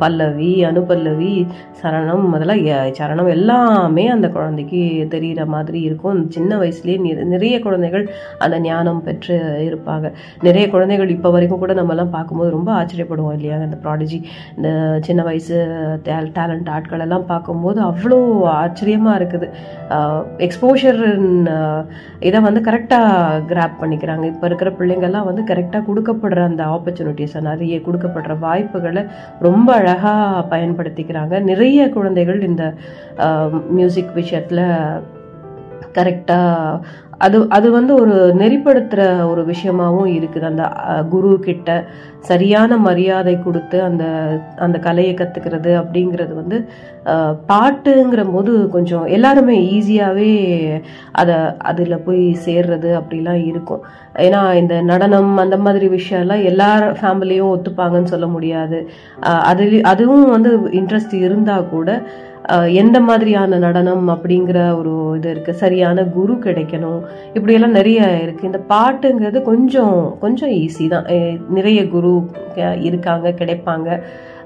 [0.00, 1.34] பல்லவி அனுபல்லவி
[1.80, 2.62] சரணம் அதெல்லாம்
[2.98, 4.80] சரணம் எல்லாமே அந்த குழந்தைக்கு
[5.12, 6.18] தெரிகிற மாதிரி இருக்கும்.
[6.36, 6.98] சின்ன வயசுலேயே
[7.34, 8.04] நிறைய குழந்தைகள்
[8.46, 9.36] அந்த ஞானம் பெற்று
[9.68, 10.06] இருப்பாங்க.
[10.48, 13.58] நிறைய குழந்தைகள் இப்போ வரைக்கும் கூட நம்மலாம் பார்க்கும்போது ரொம்ப ஆச்சரியப்படுவோம் இல்லையா?
[13.68, 14.18] அந்த ப்ராடஜி
[14.56, 14.70] இந்த
[15.08, 15.56] சின்ன வயசு
[16.08, 18.20] டேலண்ட் ஆட்கள் எல்லாம் பார்க்கும்போது அவ்வளோ
[18.62, 19.48] ஆச்சரியமாக இருக்குது.
[20.48, 21.00] எக்ஸ்போஷர்
[22.28, 24.24] இதை வந்து கரெக்டாக கிராப் பண்ணிக்கிறாங்க.
[24.32, 29.04] இப்போ இருக்கிற பிள்ளைங்கள்லாம் வந்து கரெக்டாக கொடுக்கப்படுற அந்த ஆப்பர்ச்சுனிட்டிஸை நிறைய கொடுக்கப்படுற வாய்ப்புகளை
[29.40, 31.40] ரொம்ப அழகாக பயன்படுத்திக்கிறாங்க.
[31.40, 32.74] நிறைய குழந்தைகள் இந்த
[33.70, 34.64] மியூசிக் விஷயத்தில்
[35.98, 36.82] கரெக்டாக
[37.24, 39.00] அது அது வந்து ஒரு நெறிப்படுத்துகிற
[39.30, 40.46] ஒரு விஷயமாவும் இருக்குது.
[40.50, 40.64] அந்த
[41.14, 41.68] குரு கிட்ட
[42.28, 44.04] சரியான மரியாதை கொடுத்து அந்த
[44.64, 46.58] அந்த கலையை கற்றுக்கிறது அப்படிங்கிறது வந்து
[47.50, 50.30] பாட்டுங்கிற போது கொஞ்சம் எல்லாருமே ஈஸியாகவே
[51.22, 51.36] அதை
[51.70, 53.84] அதில் போய் சேர்றது அப்படிலாம் இருக்கும்.
[54.26, 58.80] ஏன்னா இந்த நடனம் அந்த மாதிரி விஷயம்லாம் எல்லார் ஃபேமிலியும் ஒத்துப்பாங்கன்னு சொல்ல முடியாது.
[59.50, 61.90] அது அதுவும் வந்து இன்ட்ரெஸ்ட் இருந்தால் கூட
[62.74, 67.00] எந்த மாதிரியான நடனம் அப்படிங்கிற ஒரு இது இருக்குது சரியான குரு கிடைக்கணும்.
[67.34, 71.06] இப்படியெல்லாம் நிறைய இருக்குது இந்த பாட்டுங்கிறது கொஞ்சம் கொஞ்சம் ஈஸி தான்.
[71.50, 72.12] நிறைய குரு
[72.82, 73.88] இருக்காங்க கிடைப்பாங்க.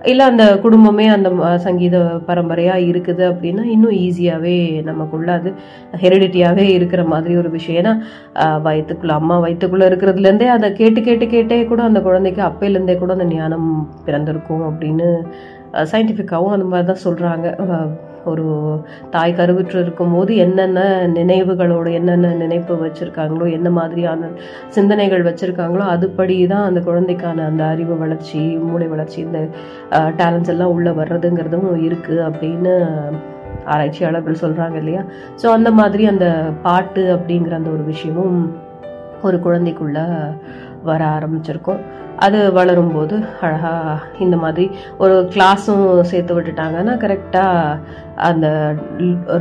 [0.04, 1.28] இல்லை அந்த குடும்பமே அந்த
[1.58, 5.50] சங்கீத பரம்பரையாக இருக்குது அப்படின்னா இன்னும் ஈஸியாகவே நமக்குள்ள அது
[6.02, 7.80] ஹெரிடிட்டியாகவே இருக்கிற மாதிரி ஒரு விஷயம்.
[7.82, 7.94] ஏன்னா
[8.42, 8.60] ஆஹ்,
[9.14, 13.68] அம்மா வயிற்றுக்குள்ளே இருக்கிறதுலேருந்தே அதை கேட்டு கேட்டு கேட்டே கூட அந்த குழந்தைக்கு அப்பையிலேருந்தே கூட அந்த ஞானம்
[14.04, 15.08] பிறந்திருக்கும் அப்படின்னு
[15.92, 17.48] சயின்டிஃபிக்காகவும் அந்த மாதிரி தான் சொல்கிறாங்க
[18.24, 18.44] ஒரு
[19.10, 24.30] தாய் கருவுற்று இருக்கும்போது என்னென்ன நினைவுகளோட என்னென்ன நினைப்பு வச்சுருக்காங்களோ என்ன மாதிரியான
[24.68, 29.40] சிந்தனைகள் வச்சுருக்காங்களோ அதுபடி தான் அந்த குழந்தைக்கான அந்த அறிவு வளர்ச்சி மூளை வளர்ச்சி இந்த
[30.16, 32.74] டேலண்ட்ஸ் எல்லாம் உள்ளே வர்றதுங்கிறதும் இருக்குது அப்படின்னு
[33.66, 35.02] ஆராய்ச்சியாளர்கள் சொல்கிறாங்க இல்லையா?
[35.42, 36.26] ஸோ அந்த மாதிரி அந்த
[36.62, 38.38] பாட்டு அப்படிங்கிற அந்த ஒரு விஷயமும்
[39.22, 39.98] ஒரு குழந்தைக்குள்ள
[40.90, 41.82] வர ஆரம்பிச்சிருக்கோம்.
[42.24, 43.94] அது வளரும்போது அழகாக
[44.24, 44.64] இந்த மாதிரி
[45.04, 47.78] ஒரு கிளாஸும் சேர்த்து விட்டுட்டாங்கன்னா கரெக்டாக
[48.28, 48.46] அந்த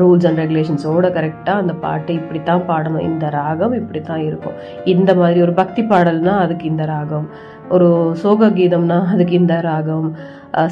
[0.02, 3.06] ரூல்ஸ் அண்ட் ரெகுலேஷன்ஸோட கரெக்டாக அந்த பாட்டு இப்படி தான் பாடணும்.
[3.10, 4.58] இந்த ராகம் இப்படி தான் இருக்கும்.
[4.96, 7.28] இந்த மாதிரி ஒரு பக்தி பாடல்னா அதுக்கு இந்த ராகம்.
[7.76, 7.90] ஒரு
[8.22, 10.08] சோக கீதம்னா அதுக்கு இந்த ராகம்.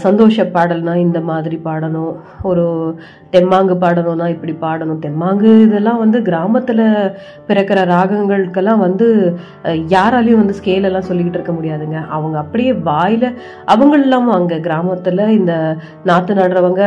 [0.05, 2.13] சந்தோஷ பாடல்னா இந்த மாதிரி பாடணும்.
[2.49, 2.65] ஒரு
[3.35, 4.99] தெம்மாங்கு பாடணும்னா இப்படி பாடணும்.
[5.05, 6.83] தெம்மாங்கு இதெல்லாம் வந்து கிராமத்தில்
[7.47, 9.07] பிறக்கிற ராகங்களுக்கெல்லாம் வந்து
[9.95, 11.99] யாராலையும் வந்து ஸ்கேல் எல்லாம் சொல்லிக்கிட்டு இருக்க முடியாதுங்க.
[12.17, 13.25] அவங்க அப்படியே வாயில
[13.75, 15.53] அவங்களெல்லாம் அங்கே கிராமத்தில் இந்த
[16.09, 16.83] நாற்று நடுறவங்க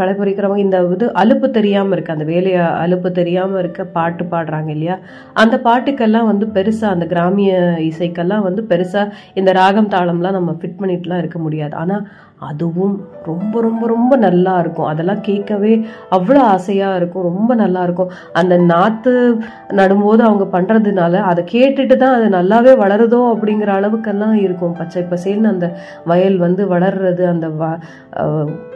[0.00, 4.96] களை பறிக்கிறவங்க இந்த இது அலுப்பு தெரியாமல் இருக்கு அந்த வேலையை அலுப்பு தெரியாமல் இருக்க பாட்டு பாடுறாங்க இல்லையா?
[5.42, 7.52] அந்த பாட்டுக்கெல்லாம் வந்து பெருசாக அந்த கிராமிய
[7.90, 11.74] இசைக்கெல்லாம் வந்து பெருசாக இந்த ராகம் தாளம்லாம் நம்ம ஃபிட் பண்ணிட்டுலாம் இருக்க முடியாது.
[11.82, 12.04] ஆனால்
[12.50, 14.88] அதுவும் ரொம்ப ரொம்ப ரொம்ப நல்லா இருக்கும்.
[14.92, 15.72] அதெல்லாம் கேட்கவே
[16.10, 17.26] அவ்வளோ ஆசையாக இருக்கும்.
[17.30, 18.10] ரொம்ப நல்லா இருக்கும்.
[18.32, 19.14] அந்த நாற்று
[19.80, 24.76] நடும்போது அவங்க பண்ணுறதுனால அதை கேட்டுட்டு தான் அது நல்லாவே வளருதோ அப்படிங்கிற அளவுக்கெல்லாம் இருக்கும்.
[24.80, 25.68] பச்சை பசேல்னு அந்த
[26.04, 27.70] வயல் வந்து வளர்றது அந்த வ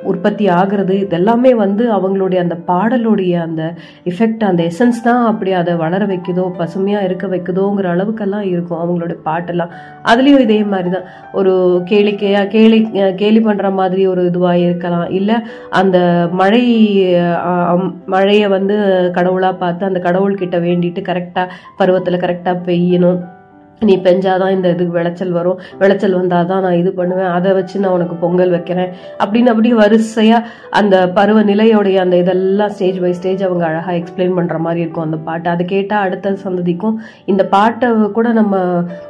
[0.03, 3.75] உற்பத்தி ஆகிறது இதெல்லாமே வந்து அவங்களுடைய அந்த பாடலுடைய அந்த
[4.05, 9.69] எஃபெக்ட் அந்த எசன்ஸ் தான் அப்படி அதை வளர வைக்குதோ பசுமையாக இருக்க வைக்குதோங்கிற அளவுக்கெல்லாம் இருக்கும் அவங்களுடைய பாட்டெல்லாம்.
[10.05, 15.11] அதுலேயும் இதே மாதிரி தான் ஒரு கேளிக்கையாக கேலி கேலி பண்ணுற மாதிரி ஒரு இதுவாக இருக்கலாம்.
[15.11, 15.35] இல்லை
[15.71, 23.37] அந்த மழை அம்- மழையை வந்து கடவுளாக பார்த்து அந்த கடவுள்கிட்ட வேண்டிட்டு கரெக்டாக பருவத்தில் கரெக்டாக பெய்யணும்.
[23.87, 25.59] நீ பெஞ்சாதான் இந்த இதுக்கு விளைச்சல் வரும்.
[25.79, 27.29] விளைச்சல் வந்தாதான் நான் இது பண்ணுவேன்.
[27.37, 28.89] அதை வச்சு நான் உனக்கு பொங்கல் வைக்கிறேன்.
[29.25, 34.57] அப்படின்னு அப்படியே வரிசையாக அந்த பருவ நிலையோடைய அந்த இதெல்லாம் ஸ்டேஜ் பை ஸ்டேஜ் அவங்க அழகாக எக்ஸ்பிளைன் பண்ணுற
[34.65, 35.49] மாதிரி இருக்கும் அந்த பாட்டு.
[35.51, 38.63] அதை கேட்டால் அடுத்த சந்ததிக்கும் இந்த பாட்டை கூட நம்ம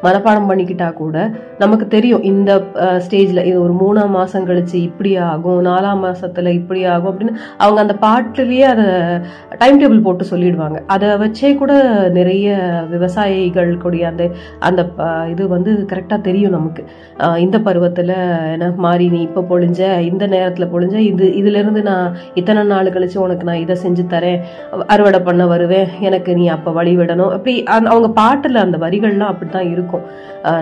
[0.02, 2.22] மனப்பாடம் பண்ணிக்கிட்டா கூட நமக்கு தெரியும்.
[2.32, 2.60] இந்த
[3.06, 7.96] ஸ்டேஜில் இது ஒரு மூணாம் மாதம் கழிச்சு இப்படி ஆகும் நாலாம் மாதத்தில் இப்படி ஆகும் அப்படின்னு அவங்க அந்த
[8.06, 8.86] பாட்டுலேயே அதை
[9.58, 10.78] டைம் டேபிள் போட்டு சொல்லிடுவாங்க.
[10.86, 11.72] அதை வச்சே கூட
[12.18, 12.56] நிறைய
[12.90, 14.24] விவசாயிகள் கூடிய அந்த
[14.60, 16.82] அந்த ப- இது வந்து கரெக்டாக தெரியும் நமக்கு.
[17.36, 18.12] இந்த பருவத்தில்
[18.52, 23.44] என்ன மாறி நீ இப்போ பொழிஞ்ச இந்த நேரத்தில் பொழிஞ்ச இது இதுலேருந்து நான் இத்தனை நாள் கழிச்சு உனக்கு
[23.44, 24.40] நான் இதை செஞ்சு தரேன்
[24.86, 29.50] அறுவடை பண்ண வருவேன் எனக்கு நீ அப்போ வழி விடணும் அப்படி அந்த- அவங்க பாட்டில் அந்த வரிகள்லாம் அப்படி
[29.50, 30.04] தான் இருக்கும்.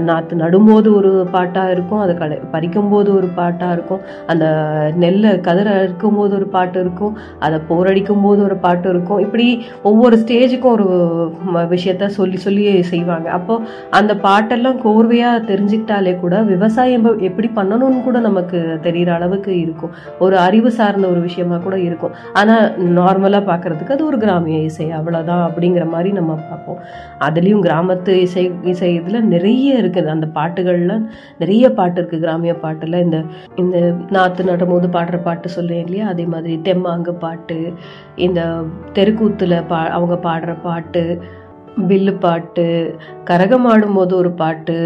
[0.09, 4.47] நாற்று நடும்போது ஒரு பாட்டாக இருக்கும் அதை கடை பறிக்கும்போது ஒரு பாட்டாக இருக்கும் அந்த
[5.03, 9.21] நெல்லை கதிர அறுக்கும்போது ஒரு பாட்டு இருக்கும் அதை போரடிக்கும் போது ஒரு பாட்டு இருக்கும்.
[9.27, 9.47] இப்படி
[9.83, 10.87] ஒவ்வொரு ஸ்டேஜுக்கும் ஒரு
[11.75, 13.29] விஷயத்த சொல்லி சொல்லி செய்வாங்க.
[13.39, 13.55] அப்போ
[14.01, 19.93] அந்த பாட்டெல்லாம் கோர்வையாக தெரிஞ்சுக்கிட்டாலே கூட விவசாயம் எப்படி பண்ணணும்னு கூட நமக்கு தெரிகிற அளவுக்கு இருக்கும்.
[20.27, 22.15] ஒரு அறிவு சார்ந்த ஒரு விஷயமா கூட இருக்கும்.
[22.41, 22.67] ஆனால்
[22.99, 26.81] நார்மலாக பார்க்குறதுக்கு அது ஒரு கிராமிய இசை அவ்வளோதான் அப்படிங்கிற மாதிரி நம்ம பார்ப்போம்.
[27.29, 30.13] அதுலேயும் கிராமத்து இசை இசை இதில் நிறைய நிறைய இருக்குது.
[30.15, 31.05] அந்த பாட்டுகள்லாம்
[31.39, 32.19] நிறைய பாட்டு இருக்கு.
[32.19, 33.19] கிராமிய பாட்டில் இந்த
[33.57, 33.77] இந்த
[34.17, 36.07] நாத்து நடும்போது பாடுற பாட்டு சொல்றேன் இல்லையா?
[36.09, 37.73] அதே மாதிரி தெம்மாங்கு பாட்டு
[38.17, 38.41] இந்த
[38.95, 41.03] தெருக்கூத்துல பா அவங்க பாடுற பாட்டு
[41.89, 42.67] வில்லு பாட்டு
[43.29, 44.77] கரகம் ஆடும்போது ஒரு பாட்டு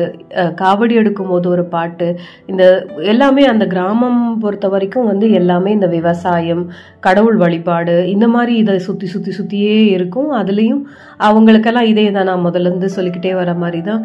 [0.60, 2.06] காவடி எடுக்கும் போது ஒரு பாட்டு
[2.50, 2.64] இந்த
[3.12, 6.62] எல்லாமே அந்த கிராமம் பொறுத்த வரைக்கும் வந்து எல்லாமே இந்த விவசாயம்
[7.06, 10.30] கடவுள் வழிபாடு இந்த மாதிரி இதை சுற்றி சுற்றி சுற்றியே இருக்கும்.
[10.40, 10.82] அதுலேயும்
[11.28, 14.02] அவங்களுக்கெல்லாம் இதே தான் நான் முதல்ல இருந்து சொல்லிக்கிட்டே வர மாதிரி தான்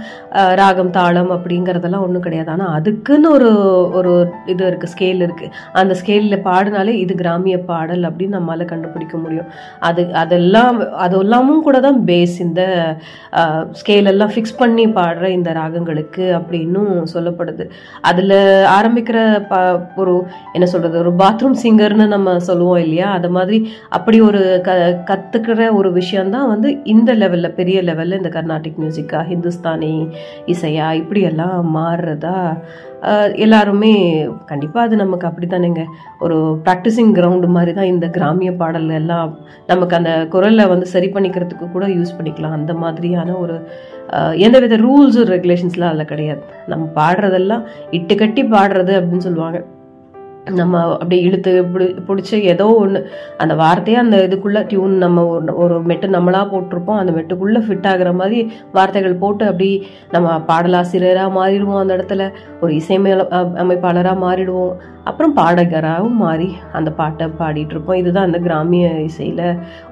[0.61, 2.51] ராகம் தாளம் அப்படிங்கிறதெல்லாம் ஒன்றும் கிடையாது.
[2.55, 3.51] ஆனால் அதுக்குன்னு ஒரு
[3.99, 4.13] ஒரு
[4.53, 9.49] இது இருக்குது ஸ்கேல் இருக்குது அந்த ஸ்கேலில் பாடினாலே இது கிராமிய பாடல் அப்படின்னு நம்மளால் கண்டுபிடிக்க முடியும்.
[9.89, 12.61] அது அதெல்லாம் அது எல்லாமும் கூட தான் பேஸ் இந்த
[13.79, 17.65] ஸ்கேல் எல்லாம் ஃபிக்ஸ் பண்ணி பாடுற இந்த ராகங்களுக்கு அப்படின்னும் சொல்லப்படுது.
[18.01, 18.35] அதில்
[18.77, 19.55] ஆரம்பிக்கிற ப
[19.95, 20.15] ஒரு
[20.53, 23.09] என்ன சொல்கிறது ஒரு பாத்ரூம் சிங்கர்னு நம்ம சொல்லுவோம் இல்லையா?
[23.11, 23.59] அது மாதிரி
[23.89, 24.71] அப்படி ஒரு க
[25.11, 29.93] கற்றுக்கிற ஒரு விஷயந்தான் வந்து இந்த லெவலில் பெரிய லெவலில் இந்த கர்நாடிக் மியூசிக்கா ஹிந்துஸ்தானி
[30.45, 32.37] இசையா இப்படியெல்லாம் மாறுறதா
[33.45, 33.91] எல்லாருமே
[34.51, 35.83] கண்டிப்பாக அது நமக்கு அப்படி தானேங்க
[36.25, 39.37] ஒரு ப்ராக்டிஸிங் கிரவுண்டு மாதிரி தான் இந்த கிராமிய பாடல் எல்லாம்
[39.71, 42.57] நமக்கு அந்த குரலை வந்து சரி பண்ணிக்கிறதுக்கு கூட யூஸ் பண்ணிக்கலாம்.
[42.59, 43.57] அந்த மாதிரியான ஒரு
[44.47, 46.43] எந்த வித ரூல்ஸும் ரெகுலேஷன்ஸ்லாம் அதில் கிடையாது.
[46.73, 47.63] நம்ம பாடுறதெல்லாம்
[47.99, 49.59] இட்டு கட்டி பாடுறது அப்படின்னு சொல்லுவாங்க.
[50.59, 52.99] நம்ம அப்படியே இழுத்து பிடி பிடிச்சி ஏதோ ஒன்று
[53.43, 56.99] அந்த வார்த்தையே அந்த இதுக்குள்ளே டியூன் நம்ம ஒரு ஒரு மெட்டு நம்மளா போட்டிருப்போம்.
[57.01, 58.39] அந்த மெட்டுக்குள்ளே ஃபிட் ஆகுற மாதிரி
[58.77, 59.69] வார்த்தைகள் போட்டு அப்படி
[60.15, 62.27] நம்ம பாடலாசிரியராக மாறிடுவோம் அந்த இடத்துல.
[62.63, 63.13] ஒரு இசைமே
[63.63, 64.75] அமைப்பாளராக மாறிடுவோம்.
[65.09, 69.43] அப்புறம் பாடகராகவும் மாறி அந்த பாட்டை பாடிட்டு இருப்போம் இதுதான் அந்த கிராமிய இசையில்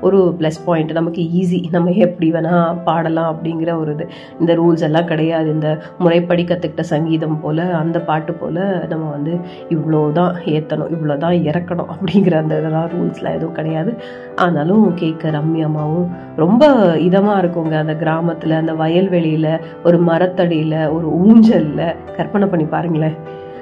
[0.05, 4.05] ஒரு ப்ளஸ் பாயிண்ட் நமக்கு ஈஸி நம்ம எப்படி வேணால் பாடலாம் அப்படிங்கிற ஒரு இது.
[4.39, 5.49] இந்த ரூல்ஸ் எல்லாம் கிடையாது.
[5.55, 5.69] இந்த
[6.03, 8.61] முறைப்படி கற்றுக்கிட்ட சங்கீதம் போல் அந்த பாட்டு போல்
[8.93, 9.35] நம்ம வந்து
[9.75, 13.93] இவ்வளோ தான் ஏற்றணும் இவ்வளோ தான் இறக்கணும் அப்படிங்கிற அந்த இதெல்லாம் ரூல்ஸ்லாம் எதுவும் கிடையாது.
[14.35, 16.71] ஆனாலும் கேட்க ரம்யமாகவும் ரொம்ப
[17.07, 17.77] இதமாக இருக்குங்க.
[17.83, 23.17] அந்த கிராமத்தில் அந்த வயல்வெளியில் ஒரு மரத்தடியில் ஒரு ஊஞ்சலில் கற்பனை பண்ணி பாருங்களேன்.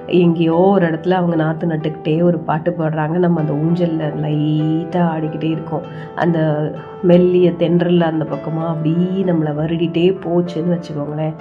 [0.08, 3.18] எங்கேயோ ஒரு இடத்துல அவங்க நாற்று நட்டுக்கிட்டே ஒரு பாட்டு பாடுறாங்க.
[3.18, 5.86] நம்ம அந்த ஊஞ்சலில் லைட்டாக ஆடிக்கிட்டே இருக்கோம்.
[6.16, 6.40] அந்த
[7.04, 11.36] மெல்லிய தென்றல் அந்த பக்கமாக அப்படியே நம்மளை வருடிட்டே போச்சுன்னு வச்சுக்கோங்களேன்.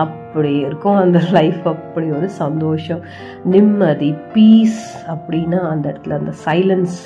[0.00, 3.02] அப்படி இருக்கும் அந்த லைஃப் அப்படி ஒரு சந்தோஷம்
[3.44, 4.80] நிம்மதி பீஸ்
[5.14, 6.96] அப்படின்னா அந்த இடத்துல அந்த சைலன்ஸ்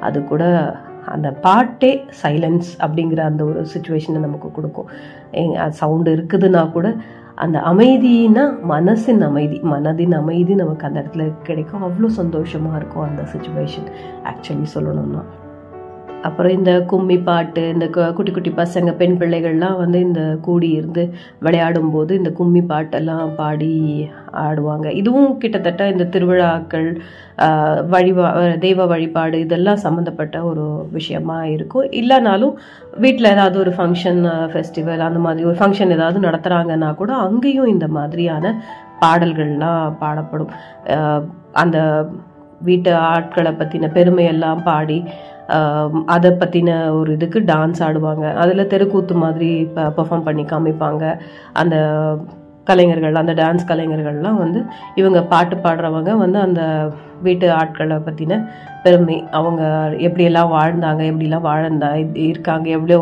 [0.00, 0.44] அது கூட
[1.14, 1.90] அந்த பாட்டே
[2.22, 4.88] சைலன்ஸ் அப்படிங்கிற அந்த ஒரு சுச்சுவேஷனை நமக்கு கொடுக்கும்.
[5.68, 6.88] சவுண்டு இருக்குதுன்னா கூட
[7.44, 11.82] அந்த அமைதினா மனசின் அமைதி மனதின் அமைதி நமக்கு அந்த இடத்துல கிடைக்கும்.
[11.86, 13.88] அவ்வளோ சந்தோஷமாக இருக்கும் அந்த சுச்சுவேஷன்
[14.30, 15.22] ஆக்சுவலி சொல்லணும்னா.
[16.26, 21.02] அப்புறம் இந்த கும்மி பாட்டு இந்த குட்டி குட்டி பசங்க பெண் பிள்ளைகள்லாம் வந்து இந்த கூடி இருந்து
[21.46, 23.72] விளையாடும் போது இந்த கும்மி பாட்டெல்லாம் பாடி
[24.44, 24.86] ஆடுவாங்க.
[25.00, 26.88] இதுவும் கிட்டத்தட்ட இந்த திருவிழாக்கள்
[27.94, 28.26] வழிபா
[28.64, 30.64] தெய்வ வழிபாடு இதெல்லாம் சம்மந்தப்பட்ட ஒரு
[30.96, 31.86] விஷயமா இருக்கும்.
[32.00, 32.54] இல்லைனாலும்
[33.04, 38.54] வீட்டில் ஏதாவது ஒரு ஃபங்க்ஷன் ஃபெஸ்டிவல் அந்த மாதிரி ஒரு ஃபங்க்ஷன் ஏதாவது நடத்துகிறாங்கன்னா கூட அங்கேயும் இந்த மாதிரியான
[39.02, 40.52] பாடல்கள்லாம் பாடப்படும்.
[41.62, 41.78] அந்த
[42.66, 44.98] வீட்டு ஆட்களை பற்றின பெருமையெல்லாம் பாடி
[46.06, 48.34] அதை பற்றின ஒரு இதுக்கு டான்ஸ் ஆடுவாங்க.
[48.34, 51.04] அதில் தெருக்கூத்து மாதிரி பர்ஃபார்ம் பண்ணி காமிப்பாங்க.
[51.52, 51.76] அந்த
[52.70, 54.60] கலைஞர்கள் அந்த டான்ஸ் கலைஞர்கள்லாம் வந்து
[55.00, 56.62] இவங்க பாட்டு பாடுறவங்க வந்து அந்த
[57.26, 58.38] வீட்டு ஆட்களை பற்றின
[58.84, 59.16] பெருமை.
[59.38, 59.62] அவங்க
[60.06, 61.88] எப்படியெல்லாம் வாழ்ந்தாங்க எப்படிலாம் வாழ்ந்தா
[62.24, 62.96] இருக்காங்க எவ்வளோ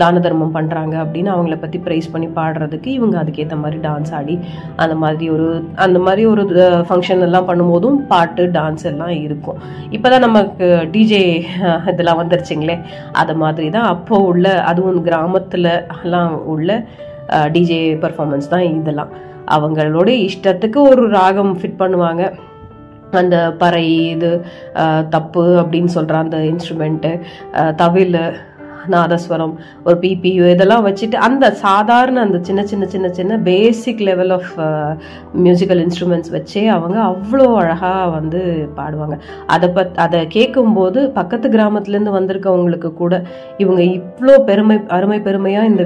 [0.00, 4.36] தான தர்மம் பண்ணுறாங்க அப்படின்னு அவங்கள பற்றி ப்ரைஸ் பண்ணி பாடுறதுக்கு இவங்க அதுக்கேற்ற மாதிரி டான்ஸ் ஆடி
[4.84, 5.48] அந்த மாதிரி ஒரு
[5.86, 6.44] அந்த மாதிரி ஒரு
[6.90, 9.58] ஃபங்க்ஷன் எல்லாம் பண்ணும்போதும் பாட்டு டான்ஸ் எல்லாம் இருக்கும்.
[9.96, 11.24] இப்போ தான் நமக்கு டிஜே
[11.92, 12.78] இதெல்லாம் வந்துருச்சுங்களே.
[13.22, 15.72] அது மாதிரி தான் அப்போ உள்ள அதுவும் கிராமத்தில்
[16.04, 16.70] எல்லாம் உள்ள
[17.28, 19.12] டிஜே பர்ஃபார்மன்ஸ் தான் இதெல்லாம்.
[19.56, 22.24] அவங்களோட இஷ்டத்துக்கு ஒரு ராகம் ஃபிட் பண்ணுவாங்க.
[23.20, 24.30] அந்த பறை இது
[25.10, 27.12] தப்பு அப்படின்னு சொல்கிற அந்த இன்ஸ்ட்ருமெண்ட்டு
[27.82, 28.18] தவில்
[28.92, 34.52] நாதஸ்வரம் ஒரு பிபியு இதெல்லாம் வச்சுட்டு அந்த சாதாரண அந்த சின்ன சின்ன சின்ன சின்ன basic level of
[35.44, 39.18] musical instruments வச்சே அவங்க அவ்வளோ அழகாக வந்து பாடுவாங்க.
[39.46, 43.22] அதை பத் அதை கேட்கும்போது பக்கத்து கிராமத்துலேருந்து வந்திருக்கவங்களுக்கு கூட
[43.56, 45.84] இவங்க இவ்வளோ பெருமை அருமை பெருமையாக இந்த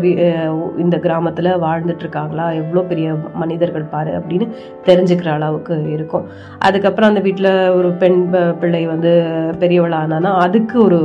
[0.79, 4.49] இந்த கிராமத்தில் வாழ்ந்துட்டு இருக்காங்களா எவ்வளோ பெரிய மனிதர்கள் பாரு அப்படின்னு
[4.87, 6.27] தெரிஞ்சுக்கிற அளவுக்கு இருக்கும்.
[6.59, 8.21] அதுக்கப்புறம் அந்த வீட்டில் ஒரு பெண்
[8.61, 9.13] பிள்ளை வந்து
[9.59, 10.99] பெரியவளானா அதுக்கு ஒரு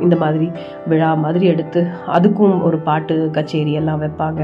[0.00, 0.50] இந்த மாதிரி
[0.88, 1.80] விழா மாதிரி எடுத்து
[2.16, 4.42] அதுக்கும் ஒரு பாட்டு கச்சேரி எல்லாம் வைப்பாங்க.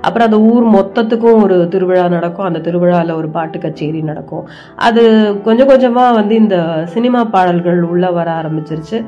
[0.00, 2.46] அப்புறம் அந்த ஊர் மொத்தத்துக்கும் ஒரு திருவிழா நடக்கும்.
[2.46, 4.44] அந்த திருவிழாவில் ஒரு பாட்டு கச்சேரி நடக்கும்.
[4.76, 5.02] அது
[5.44, 6.56] கொஞ்சம் கொஞ்சமாக வந்து இந்த
[6.94, 8.98] சினிமா பாடல்கள் உள்ள வர ஆரம்பிச்சிருச்சு.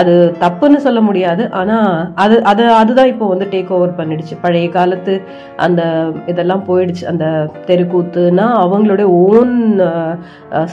[0.00, 1.42] அது தப்புன்னு சொல்ல முடியாது.
[1.60, 1.90] ஆனால்
[2.24, 4.34] அது அது அதுதான் இப்போ வந்து டேக் ஓவர் பண்ணிடுச்சு.
[4.44, 5.14] பழைய காலத்து
[5.66, 5.82] அந்த
[6.32, 7.04] இதெல்லாம் போயிடுச்சு.
[7.12, 7.26] அந்த
[7.68, 9.54] தெருக்கூத்துனா அவங்களுடைய ஓன்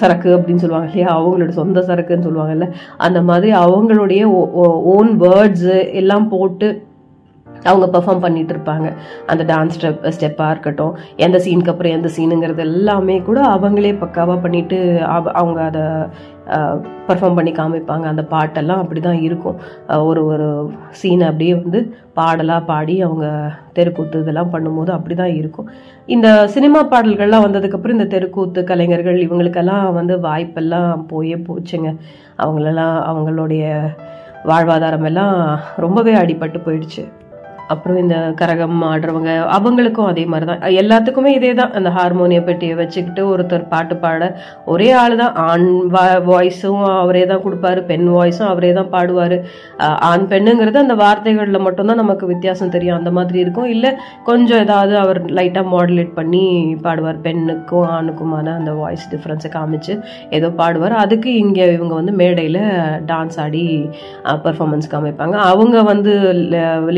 [0.01, 1.09] சரக்கு அப்படின்னு சொல்லுவாங்க இல்லையா?
[1.17, 2.69] அவங்களோட சொந்த சரக்குன்னு சொல்லுவாங்கல்ல?
[3.07, 4.23] அந்த மாதிரி அவங்களுடைய
[4.95, 6.69] ஓன் வேர்ட்ஸு எல்லாம் போட்டு
[7.69, 8.87] அவங்க பெர்ஃபார்ம் பண்ணிட்டு இருப்பாங்க.
[9.31, 14.77] அந்த டான்ஸ் ஸ்டெப் ஸ்டெப்பாக இருக்கட்டும் எந்த சீனுக்கு அப்புறம் எந்த சீனுங்கிறது எல்லாமே கூட அவங்களே பக்காவாக பண்ணிட்டு
[15.41, 15.85] அவங்க அதை
[17.07, 18.05] பர்ஃபார்ம் பண்ணி காமிப்பாங்க.
[18.11, 19.57] அந்த பாட்டெல்லாம் அப்படி தான் இருக்கும்
[20.09, 20.47] ஒரு ஒரு
[20.99, 21.79] சீனை அப்படியே வந்து
[22.19, 23.27] பாடலாக பாடி அவங்க
[23.77, 25.69] தெருக்கூத்து இதெல்லாம் பண்ணும்போது அப்படி தான் இருக்கும்.
[26.15, 31.91] இந்த சினிமா பாடல்கள்லாம் வந்ததுக்கப்புறம் இந்த தெருக்கூத்து கலைஞர்கள் இவங்களுக்கெல்லாம் வந்து வாய்ப்பெல்லாம் போயே போச்சுங்க.
[32.43, 33.65] அவங்களெல்லாம் அவங்களுடைய
[34.51, 35.35] வாழ்வாதாரம் எல்லாம்
[35.83, 37.03] ரொம்பவே அடிபட்டு போயிடுச்சு.
[37.73, 43.21] அப்புறம் இந்த கரகம் ஆடுறவங்க அவங்களுக்கும் அதே மாதிரி தான் எல்லாத்துக்குமே இதே தான் அந்த ஹார்மோனிய பெட்டியை வச்சுக்கிட்டு
[43.33, 44.29] ஒருத்தர் பாட்டு பாட
[44.73, 45.67] ஒரே ஆள் தான் ஆண்
[46.29, 47.81] வாய்ஸும் அவரே தான் கொடுப்பாரு.
[47.91, 49.37] பெண் வாய்ஸும் அவரே தான் பாடுவார்
[50.09, 52.97] ஆண் பெண்ணுங்கிறது அந்த வார்த்தைகளில் மட்டும்தான் நமக்கு வித்தியாசம் தெரியும்.
[52.99, 53.69] அந்த மாதிரி இருக்கும்.
[53.75, 53.91] இல்லை
[54.29, 56.43] கொஞ்சம் ஏதாவது அவர் லைட்டாக மாடுலேட் பண்ணி
[56.85, 57.19] பாடுவார்.
[57.27, 59.95] பெண்ணுக்கும் ஆணுக்குமான அந்த வாய்ஸ் டிஃப்ரென்ஸை காமிச்சு
[60.37, 60.95] ஏதோ பாடுவார்.
[61.03, 62.61] அதுக்கு இங்கே இவங்க வந்து மேடையில்
[63.11, 63.65] டான்ஸ் ஆடி
[64.45, 65.35] பர்ஃபார்மன்ஸ் காமிப்பாங்க.
[65.51, 66.11] அவங்க வந்து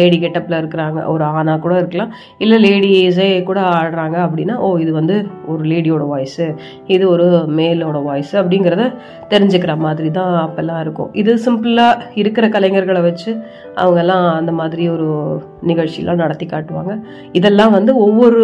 [0.02, 1.00] லேடி கெட்டப்பில் இருக்கிறாங்க.
[1.06, 2.14] ஒரு ஆணாக கூட இருக்கலாம்.
[2.38, 5.16] இல்லை லேடிஸே கூட ஆடுறாங்க அப்படின்னா ஓ இது வந்து
[5.48, 6.48] ஒரு லேடியோட வாய்ஸு
[6.88, 7.28] இது ஒரு
[7.60, 8.84] மேலோட வாய்ஸ் அப்படிங்கிறத
[9.30, 11.10] தெரிஞ்சுக்கிற மாதிரி தான் அப்போல்லாம் இருக்கும்.
[11.14, 13.32] இது சிம்பிளாக இருக்கிற கலைஞர்களை வச்சு
[13.82, 15.08] அவங்கெல்லாம் அந்த மாதிரி ஒரு
[15.70, 16.94] நிகழ்ச்சியெலாம் நடத்தி காட்டுவாங்க.
[17.32, 18.42] இதெல்லாம் வந்து ஒவ்வொரு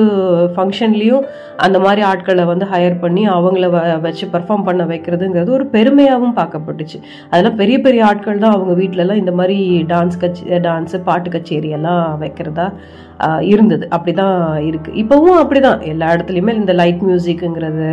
[0.55, 1.25] ஃபங்க்ஷன்லேயும்
[1.65, 6.97] அந்த மாதிரி ஆட்களை வந்து ஹையர் பண்ணி அவங்கள வ வச்சு பெர்ஃபார்ம் பண்ண வைக்கிறதுங்கிறது ஒரு பெருமையாகவும் பார்க்கப்பட்டுச்சு.
[7.29, 9.57] அதெல்லாம் பெரிய பெரிய ஆட்கள் தான் அவங்க வீட்டிலலாம் இந்த மாதிரி
[9.93, 12.67] டான்ஸ் கச்சே டான்ஸு பாட்டு கச்சேரி எல்லாம் வைக்கிறதா
[13.51, 13.85] இருந்தது.
[13.95, 14.35] அப்படி தான்
[14.69, 17.89] இருக்குது இப்போவும் அப்படி தான் எல்லா இடத்துலையுமே இந்த லைட் மியூசிக்குங்கிறது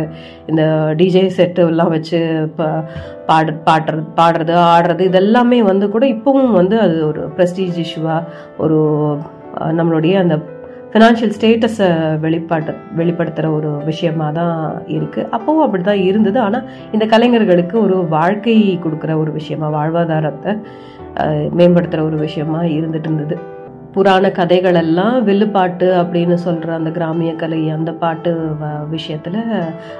[0.51, 0.63] இந்த
[0.99, 2.21] டிஜே செட்டு எல்லாம் வச்சு
[3.29, 8.23] பாடு பாடுறது பாடுறது ஆடுறது இதெல்லாமே வந்து கூட இப்போவும் வந்து அது ஒரு ப்ரெஸ்டீஜ் இஷ்யூவாக
[8.65, 8.79] ஒரு
[9.79, 10.37] நம்மளுடைய அந்த
[10.93, 11.87] ஃபினான்ஷியல் ஸ்டேட்டஸை
[12.23, 14.55] வெளிப்பாட்டு வெளிப்படுத்துகிற ஒரு விஷயமா தான்
[14.95, 16.39] இருக்குது அப்போவும் அப்படி தான் இருந்தது.
[16.45, 18.55] ஆனால் இந்த கலைஞர்களுக்கு ஒரு வாழ்க்கை
[18.85, 20.53] கொடுக்குற ஒரு விஷயமா வாழ்வாதாரத்தை
[21.59, 23.37] மேம்படுத்துகிற ஒரு விஷயமா இருந்துட்டு இருந்தது.
[23.93, 28.87] புராண கதைகளெல்லாம் வில்லுப்பாட்டு அப்படின்னு சொல்கிற அந்த கிராமிய கலை அந்த பாட்டு வ-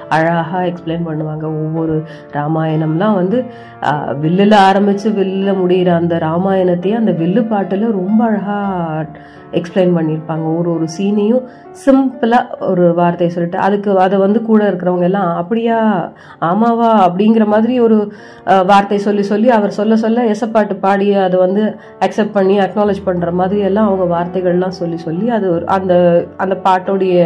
[0.08, 1.44] அழகாக எக்ஸ்பிளைன் பண்ணுவாங்க.
[1.58, 1.96] ஒவ்வொரு
[2.32, 3.38] ராமாயணம்லாம் வந்து
[4.20, 9.06] வில்லில் ஆரம்பித்து வில்லில் முடிகிற அந்த ராமாயணத்தையே அந்த வில்லுப்பாட்டில் ரொம்ப அழகாக
[9.52, 11.44] எக்ஸ்பிளைன் பண்ணியிருப்பாங்க ஒரு ஒரு சீனையும்
[11.84, 15.78] சிம்பிளாக ஒரு வார்த்தையை சொல்லிட்டு அதுக்கு அதை வந்து கூட இருக்கிறவங்க எல்லாம் அப்படியா?
[16.40, 16.90] ஆமாவா?
[17.06, 17.98] அப்படிங்கிற மாதிரி ஒரு
[18.64, 21.62] வார்த்தை சொல்லி சொல்லி அவர் சொல்ல சொல்ல எசப்பாட்டு பாடி அதை வந்து
[22.00, 25.94] அக்செப்ட் பண்ணி அக்னாலேஜ் பண்ணுற மாதிரி எல்லாம் அவங்க வார்த்தைகள்லாம் சொல்லி சொல்லி அது ஒரு அந்த
[26.36, 27.16] அந்த பாட்டோடைய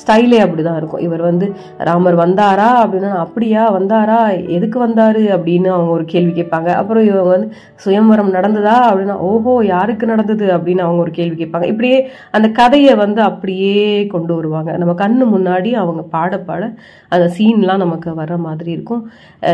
[0.00, 1.00] ஸ்டைலே அப்படிதான் இருக்கும்.
[1.00, 1.46] இவர் வந்து
[1.78, 2.68] ராமர் வந்தாரா?
[2.82, 4.18] அப்படின்னா அப்படியா வந்தாரா?
[4.48, 5.22] எதுக்கு வந்தாரு?
[5.36, 6.68] அப்படின்னு அவங்க ஒரு கேள்வி கேட்பாங்க.
[6.80, 7.48] அப்புறம் இவங்க வந்து
[7.84, 8.76] சுயம்வரம் நடந்ததா?
[8.90, 10.46] அப்படின்னா ஓஹோ யாருக்கு நடந்தது?
[10.56, 11.68] அப்படின்னு அவங்க ஒரு கேள்வி கேட்பாங்க.
[11.72, 11.98] இப்படியே
[12.30, 14.76] அந்த கதையை வந்து அப்படியே கொண்டு வருவாங்க.
[14.76, 16.72] நம்ம கண்ணு முன்னாடி அவங்க பாட பாட
[17.08, 19.04] அந்த சீன்லாம் நமக்கு வர மாதிரி இருக்கும்.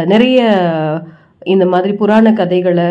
[0.06, 0.40] நிறைய
[1.54, 2.86] இந்த மாதிரி புராண கதைகளை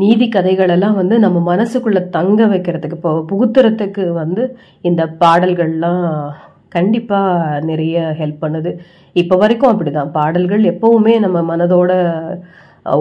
[0.00, 4.42] நீதி கதைகளெல்லாம் வந்து நம்ம மனசுக்குள்ள தங்க வைக்கிறதுக்கு இப்போ புகுத்துறதுக்கு வந்து
[4.80, 6.10] இந்த பாடல்கள்லாம்
[6.68, 8.70] கண்டிப்பாக நிறைய ஹெல்ப் பண்ணுது.
[9.12, 11.92] இப்போ வரைக்கும் அப்படி தான் பாடல்கள் எப்போவுமே நம்ம மனதோட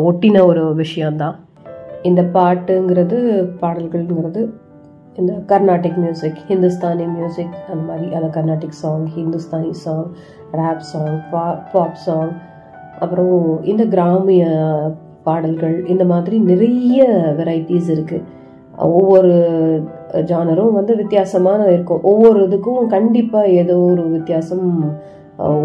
[0.04, 1.36] ஒட்டின ஒரு விஷயந்தான்
[2.04, 3.18] இந்த பாட்டுங்கிறது
[3.62, 4.42] பாடல்கள்ங்கிறது
[5.16, 10.08] இந்த கர்நாடிக் மியூசிக் ஹிந்துஸ்தானி மியூசிக் அந்த மாதிரி அந்த Carnatic song Hindustani song
[10.52, 11.16] rap song
[11.72, 12.34] pop song
[13.00, 14.44] அப்புறம் இந்த கிராமிய
[15.24, 17.06] பாடல்கள் இந்த மாதிரி நிறைய
[17.38, 18.26] வெரைட்டிஸ் இருக்குது
[18.86, 19.34] ஒவ்வொரு
[20.30, 22.02] ஜானரும் வந்து வித்தியாசமான இருக்கும்.
[22.12, 24.66] ஒவ்வொரு இதுக்கும் கண்டிப்பாக ஏதோ ஒரு வித்தியாசம்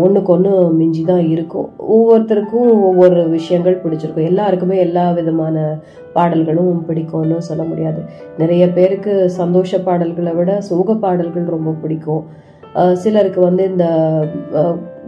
[0.04, 1.68] ஒன்றுக்கு ஒன்று மிஞ்சி தான் இருக்கும்.
[1.94, 4.28] ஒவ்வொருத்தருக்கும் ஒவ்வொரு விஷயங்கள் பிடிச்சிருக்கும்.
[4.30, 5.56] எல்லாருக்குமே எல்லா விதமான
[6.16, 8.00] பாடல்களும் பிடிக்கும்னு சொல்ல முடியாது.
[8.38, 12.24] நிறைய பேருக்கு சந்தோஷ பாடல்களை விட சோக பாடல்கள் ரொம்ப பிடிக்கும்.
[13.02, 13.86] சிலருக்கு வந்து இந்த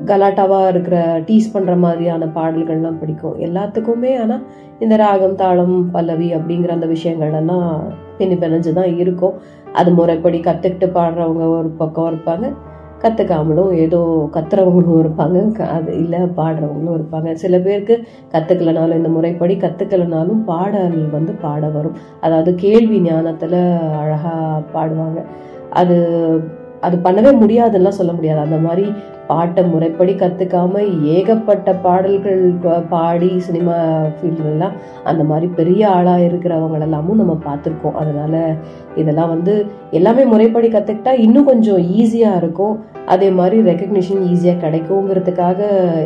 [0.05, 3.41] கலாட்டாவாக இருக்கிற டீஸ் பண்ணுற மாதிரியான பாடல்கள்லாம் பிடிக்கும்.
[3.41, 4.43] எல்லாத்துக்குமே ஆனால்
[4.79, 7.83] இந்த ராகம் தாளம் பல்லவி அப்படிங்கிற அந்த விஷயங்கள் எல்லாம்
[8.19, 9.35] பின்னி பிணைஞ்சு தான் இருக்கும்.
[9.73, 12.53] அது முறைப்படி கற்றுக்கிட்டு பாடுறவங்க ஒரு பக்கம் இருப்பாங்க.
[12.99, 15.53] கற்றுக்காமலும் ஏதோ கத்துறவங்களும் இருப்பாங்க.
[15.53, 17.33] க- அது இல்லை பாடுறவங்களும் இருப்பாங்க.
[17.33, 18.03] சில பேருக்கு
[18.33, 21.93] கற்றுக்கலனாலும் இந்த முறைப்படி கற்றுக்கலனாலும் பாடல் வந்து பாட வரும்.
[22.21, 25.23] அதாவது கேள்வி ஞானத்தில் அழகாக பாடுவாங்க.
[25.71, 26.41] அது
[26.81, 28.41] அது பண்ணவே முடியாதுன்னா சொல்ல முடியாது.
[28.41, 28.93] அந்த மாதிரி
[29.29, 30.83] பாட்டை முறைப்படி கற்றுக்காம
[31.17, 32.43] ஏகப்பட்ட பாடல்கள்
[32.95, 33.77] பாடி சினிமா
[34.17, 34.75] ஃபீல்ட்லாம்
[35.11, 37.99] அந்த மாதிரி பெரிய ஆளாக இருக்கிறவங்களெல்லாமும் நம்ம பார்த்துருக்கோம்.
[38.03, 38.41] அதனால்
[39.03, 39.55] இதெல்லாம் வந்து
[39.99, 42.75] எல்லாமே முறைப்படி கற்றுக்கிட்டா இன்னும் கொஞ்சம் ஈஸியாக இருக்கும்.
[43.15, 45.61] அதே மாதிரி ரெக்கக்னிஷன் ஈஸியாக கிடைக்குங்கிறதுக்காக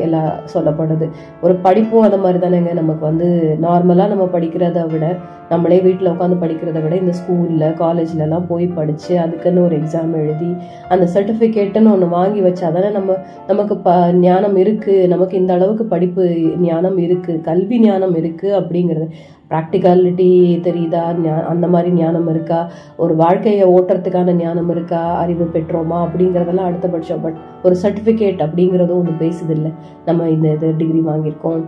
[0.06, 1.06] எல்லாம் சொல்லப்படுது.
[1.44, 2.72] ஒரு படிப்பும் அந்த மாதிரி தானேங்க.
[2.82, 3.28] நமக்கு வந்து
[3.66, 5.06] நார்மலாக நம்ம படிக்கிறத விட
[5.50, 10.50] நம்மளே வீட்டில் உட்காந்து படிக்கிறத விட இந்த ஸ்கூலில் காலேஜ்லலாம் போய் படித்து அதுக்குன்னு ஒரு எக்ஸாம் எழுதி
[10.88, 13.07] அந்த சர்டிஃபிகேட்டுன்னு ஒன்று வாங்கி வச்சாதானே நம்ம
[13.46, 19.08] நமக்கு ப ஞானம் இருக்குது நமக்கு இந்த அளவுக்கு படிப்பு ஞானம் இருக்குது கல்வி ஞானம் இருக்குது அப்படிங்கிறது.
[19.50, 21.16] ப்ராக்டிகாலிட்டி தெரியுதா?
[21.24, 22.70] ஞா- அந்த மாதிரி ஞானம் இருக்கா?
[22.96, 25.18] ஒரு வாழ்க்கையை ஓட்டுறதுக்கான ஞானம் இருக்கா?
[25.18, 26.06] அறிவு பெற்றோமா?
[26.06, 29.70] அப்படிங்கிறதெல்லாம் அடுத்த பட்சம் பட் ஒரு சர்டிஃபிகேட் அப்படிங்கிறதும் ஒன்று பேசுது இல்லை
[30.04, 31.64] நம்ம இந்த இது டிகிரி வாங்கியிருக்கோம்.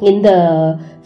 [0.00, 0.30] இந்த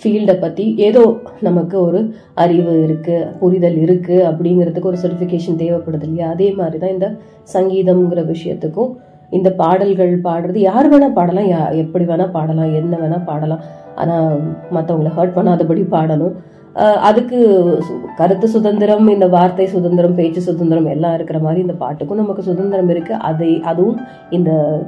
[0.03, 6.29] ஃபீல்டை பற்றி ஏதோ நமக்கு ஒரு அறிவு இருக்குது புரிதல் இருக்குது அப்படிங்கிறதுக்கு ஒரு சர்டிஃபிகேஷன் தேவைப்படுது இல்லையா?
[6.29, 7.17] அதே மாதிரி தான் இந்த
[7.53, 8.93] சங்கீதம்ங்கிற விஷயத்துக்கும்
[9.31, 13.61] இந்த பாடல்கள் பாடுறது யார் வேணா பாடலாம் யா எப்படி வேணா பாடலாம் என்ன வேணா பாடலாம்.
[13.95, 14.41] ஆனால்
[14.75, 16.33] மற்றவங்களை ஹர்ட் பண்ணாதபடி பாடணும்.
[16.97, 17.39] அதுக்கு
[17.81, 22.89] சு- கருத்து சுதந்திரம் இந்த வார்த்தை சுதந்திரம் பேச்சு சுதந்திரம் எல்லாம் இருக்கிற மாதிரி இந்த பாட்டுக்கும் நமக்கு சுதந்திரம்
[22.89, 23.15] இருக்கு.
[23.15, 24.83] அதை அதுவும் இந்த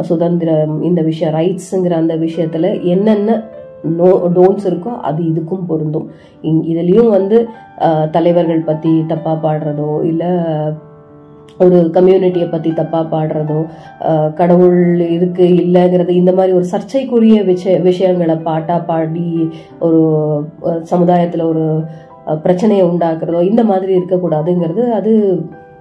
[0.00, 3.42] சுதந்திரம் இந்த விஷயம் ரைட்ஸுங்கிற அந்த விஷயத்துல என்னென்ன
[3.82, 6.10] நோ டோன்ஸ் இருக்கோ அது இதுக்கும் பொருந்தும்.
[6.42, 7.48] இங்- இதுலயும் வந்து
[8.10, 10.26] தலைவர்கள் பத்தி தப்பா பாடுறதோ இல்லை
[11.58, 13.60] ஒரு கம்யூனிட்டியை பற்றி தப்பாக பாடுறதோ
[14.34, 14.78] கடவுள்
[15.08, 19.28] இருக்கு இல்லைங்கிறது இந்த மாதிரி ஒரு சர்ச்சைக்குரிய விஷய விஷயங்களை பாட்டாக பாடி
[19.78, 20.00] ஒரு
[20.84, 21.66] சமுதாயத்தில் ஒரு
[22.42, 25.12] பிரச்சனையை உண்டாக்குறதோ இந்த மாதிரி இருக்கக்கூடாதுங்கிறது அது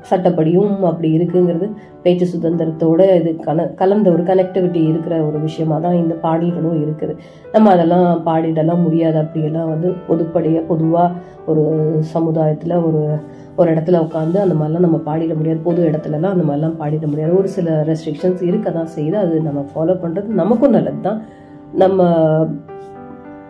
[0.10, 1.68] சட்டப்படியும் அப்படி இருக்குங்கிறது
[2.04, 7.14] பேச்சு சுதந்திரத்தோட இது கல கலந்த ஒரு கனெக்டிவிட்டி இருக்கிற ஒரு விஷயமா தான் இந்த பாடல்களும் இருக்குது.
[7.54, 11.10] நம்ம அதெல்லாம் பாடிடலாம் முடியாது அப்படியெல்லாம் வந்து பொதுப்படையாக பொதுவாக
[11.52, 11.64] ஒரு
[12.16, 13.02] சமுதாயத்தில் ஒரு
[13.60, 15.60] ஒரு இடத்துல உட்காந்து அந்த மாதிரிலாம் நம்ம பாடிட முடியாது.
[15.70, 17.34] பொது இடத்துலலாம் அந்த மாதிரிலாம் பாடிட முடியாது.
[17.40, 19.18] ஒரு சில ரெஸ்ட்ரிக்ஷன்ஸ் இருக்க தான் செய்யுது.
[19.24, 21.20] அது நம்ம ஃபாலோ பண்ணுறது நமக்கும் நல்லது தான்
[21.84, 22.08] நம்ம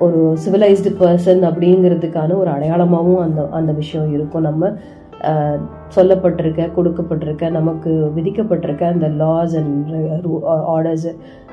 [0.06, 4.48] ஒரு சிவிலைஸ்டு பர்சன் அப்படிங்கிறதுக்கான ஒரு அடையாளமாகவும் அந்த அந்த விஷயம் இருக்கும்.
[4.50, 4.72] நம்ம
[5.96, 9.92] சொல்லப்பட்டிருக்க கொடுக்கப்பட்டிருக்க நமக்கு விதிக்கப்பட்டிருக்க அந்த லாஸ் அண்ட்
[10.74, 11.08] ஆர்டர்ஸ்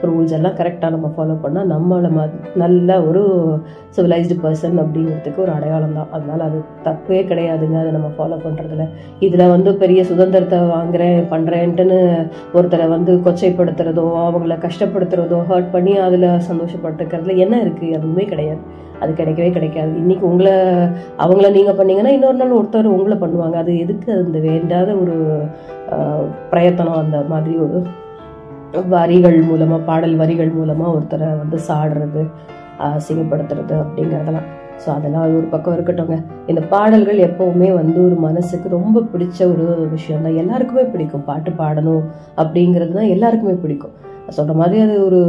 [0.09, 2.27] ரூல்ஸ் எல்லாம் கரெக்டாக நம்ம ஃபாலோ பண்ணால் நம்மளை ம
[2.63, 3.23] நல்ல ஒரு
[3.97, 6.11] சிவிலைஸ்டு பர்சன் அப்படிங்கிறதுக்கு ஒரு அடையாளம் தான்.
[6.17, 7.77] அதனால் அது தப்பே கிடையாதுங்க.
[7.83, 8.87] அதை நம்ம ஃபாலோ பண்ணுறதுல
[9.29, 12.01] இதில் வந்து பெரிய சுதந்திரத்தை வாங்குறேன் பண்ணுறேன்ட்டுன்னு
[12.59, 18.63] ஒருத்தரை வந்து கொச்சைப்படுத்துறதோ அவங்கள கஷ்டப்படுத்துறதோ ஹர்ட் பண்ணி அதில் சந்தோஷப்பட்டுக்கிறதுல என்ன இருக்குது எதுவுமே கிடையாது.
[19.05, 19.93] அது கிடைக்கவே கிடைக்காது.
[20.01, 20.55] இன்றைக்கி உங்களை
[21.25, 23.57] அவங்கள நீங்கள் பண்ணீங்கன்னா இன்னொரு நாள் ஒருத்தர் உங்களை பண்ணுவாங்க.
[23.63, 24.09] அது எதுக்கு?
[24.31, 25.17] அந்த வேண்டாத ஒரு
[25.95, 27.79] ஆஹ், பிரயத்தனம் அந்த மாதிரி ஒரு
[28.91, 32.23] வரிகள் மூலமாக பாடல் வரிகள் மூலமாக ஒருத்தரை வந்து சாடுறது
[32.87, 34.49] அசிங்கப்படுத்துறது அப்படிங்கிறதெல்லாம்.
[34.83, 36.17] ஸோ அதெல்லாம் அது ஒரு பக்கம் இருக்கட்டும்ங்க.
[36.49, 41.27] இந்த பாடல்கள் எப்பவுமே வந்து ஒரு மனசுக்கு ரொம்ப பிடிச்ச ஒரு விஷயம் தான் எல்லாருக்குமே பிடிக்கும்.
[41.27, 42.05] பாட்டு பாடணும்
[42.39, 43.95] அப்படிங்கிறது தான் எல்லாருக்குமே பிடிக்கும்.
[44.31, 45.21] சொல்கிற மாதிரி அது ஒரு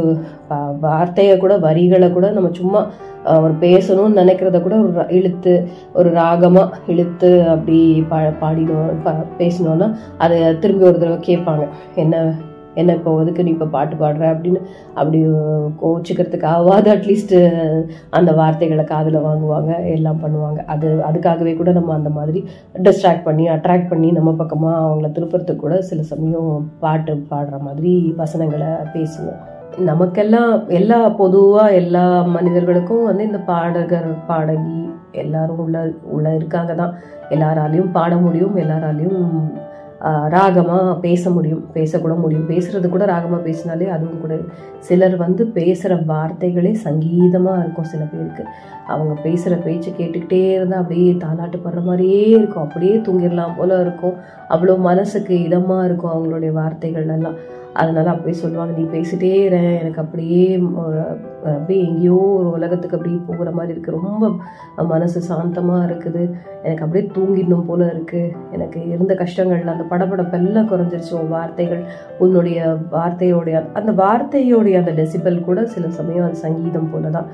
[0.80, 2.82] வார்த்தையை கூட வரிகளை கூட நம்ம சும்மா
[3.26, 5.54] ஒரு பேசணும்னு நினைக்கிறத கூட ஒரு ர- இழுத்து
[5.94, 9.88] ஒரு ராகமாக இழுத்து அப்படி பா பாடினோம் பா பேசினோன்னா
[10.18, 11.68] அதை திரும்பி ஒரு தடவை கேட்பாங்க.
[11.96, 12.16] என்ன
[12.80, 14.60] என்ன இப்போ ஒதுக்கு நீ இப்போ பாட்டு பாடுற அப்படின்னு
[15.00, 15.20] அப்படி
[15.82, 17.40] கோச்சிக்கிறதுக்காகவாது அட்லீஸ்ட்டு
[18.18, 20.60] அந்த வார்த்தைகளை காதில் வாங்குவாங்க எல்லாம் பண்ணுவாங்க.
[20.74, 22.42] அது அதுக்காகவே கூட நம்ம அந்த மாதிரி
[22.88, 28.72] டிஸ்ட்ராக்ட் பண்ணி அட்ராக்ட் பண்ணி நம்ம பக்கமாக அவங்கள திருப்புறதுக்கு கூட சில சமயம் பாட்டு பாடுற மாதிரி வசனங்களை
[28.96, 29.42] பேசுவோம்.
[29.90, 32.06] நமக்கெல்லாம் எல்லா பொதுவாக எல்லா
[32.36, 34.80] மனிதர்களுக்கும் வந்து இந்த பாடகர் பாடகி
[35.22, 35.78] எல்லாரும் உள்ள
[36.16, 36.94] உள்ள இருக்காங்க தான்.
[37.36, 39.22] எல்லாராலையும் பாட முடியும் எல்லாராலையும்
[40.34, 42.48] ராகமாக பேச முடியும் பேசக்கூட முடியும்.
[42.52, 44.36] பேசுறது கூட ராகமாக பேசினாலே அதுவும் கூட
[44.88, 48.44] சிலர் வந்து பேசுகிற வார்த்தைகளே சங்கீதமாக இருக்கும் சில பேருக்கு.
[48.88, 52.64] அவங்க பேசுகிற பேச்சு கேட்டுக்கிட்டே இருந்தால் அப்படியே தாலாட்டு படுற மாதிரியே இருக்கும்.
[52.64, 54.16] அப்படியே தூங்கிடலாம் போல இருக்கும்.
[54.50, 57.38] அவ்வளோ மனசுக்கு இதமாக இருக்கும் அவங்களுடைய வார்த்தைகள் எல்லாம்.
[57.74, 60.42] அதனால அப்படியே சொல்லுவாங்க நீ பேசிட்டே இரு எனக்கு அப்படியே
[61.52, 64.32] அப்படியே எங்கேயோ ஒரு உலகத்துக்கு அப்படியே போகிற மாதிரி இருக்குது ரொம்ப
[64.94, 66.24] மனசு சாந்தமாக இருக்குது.
[66.64, 71.14] எனக்கு அப்படியே தூங்கிடணும் போல இருக்குது எனக்கு இருந்த கஷ்டங்கள் அந்த படபடப்பெல்லாம் குறைஞ்சிருச்சு.
[71.22, 71.84] உன் வார்த்தைகள்
[72.20, 77.30] உன்னுடைய வார்த்தையோடைய அந்த வார்த்தையோடைய அந்த டெசிபல் கூட சில சமயம் அது சங்கீதம் போல தான்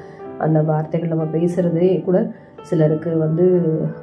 [0.45, 2.17] அந்த வார்த்தைகள் நம்ம பேசுகிறதே கூட
[2.61, 3.45] சிலருக்கு வந்து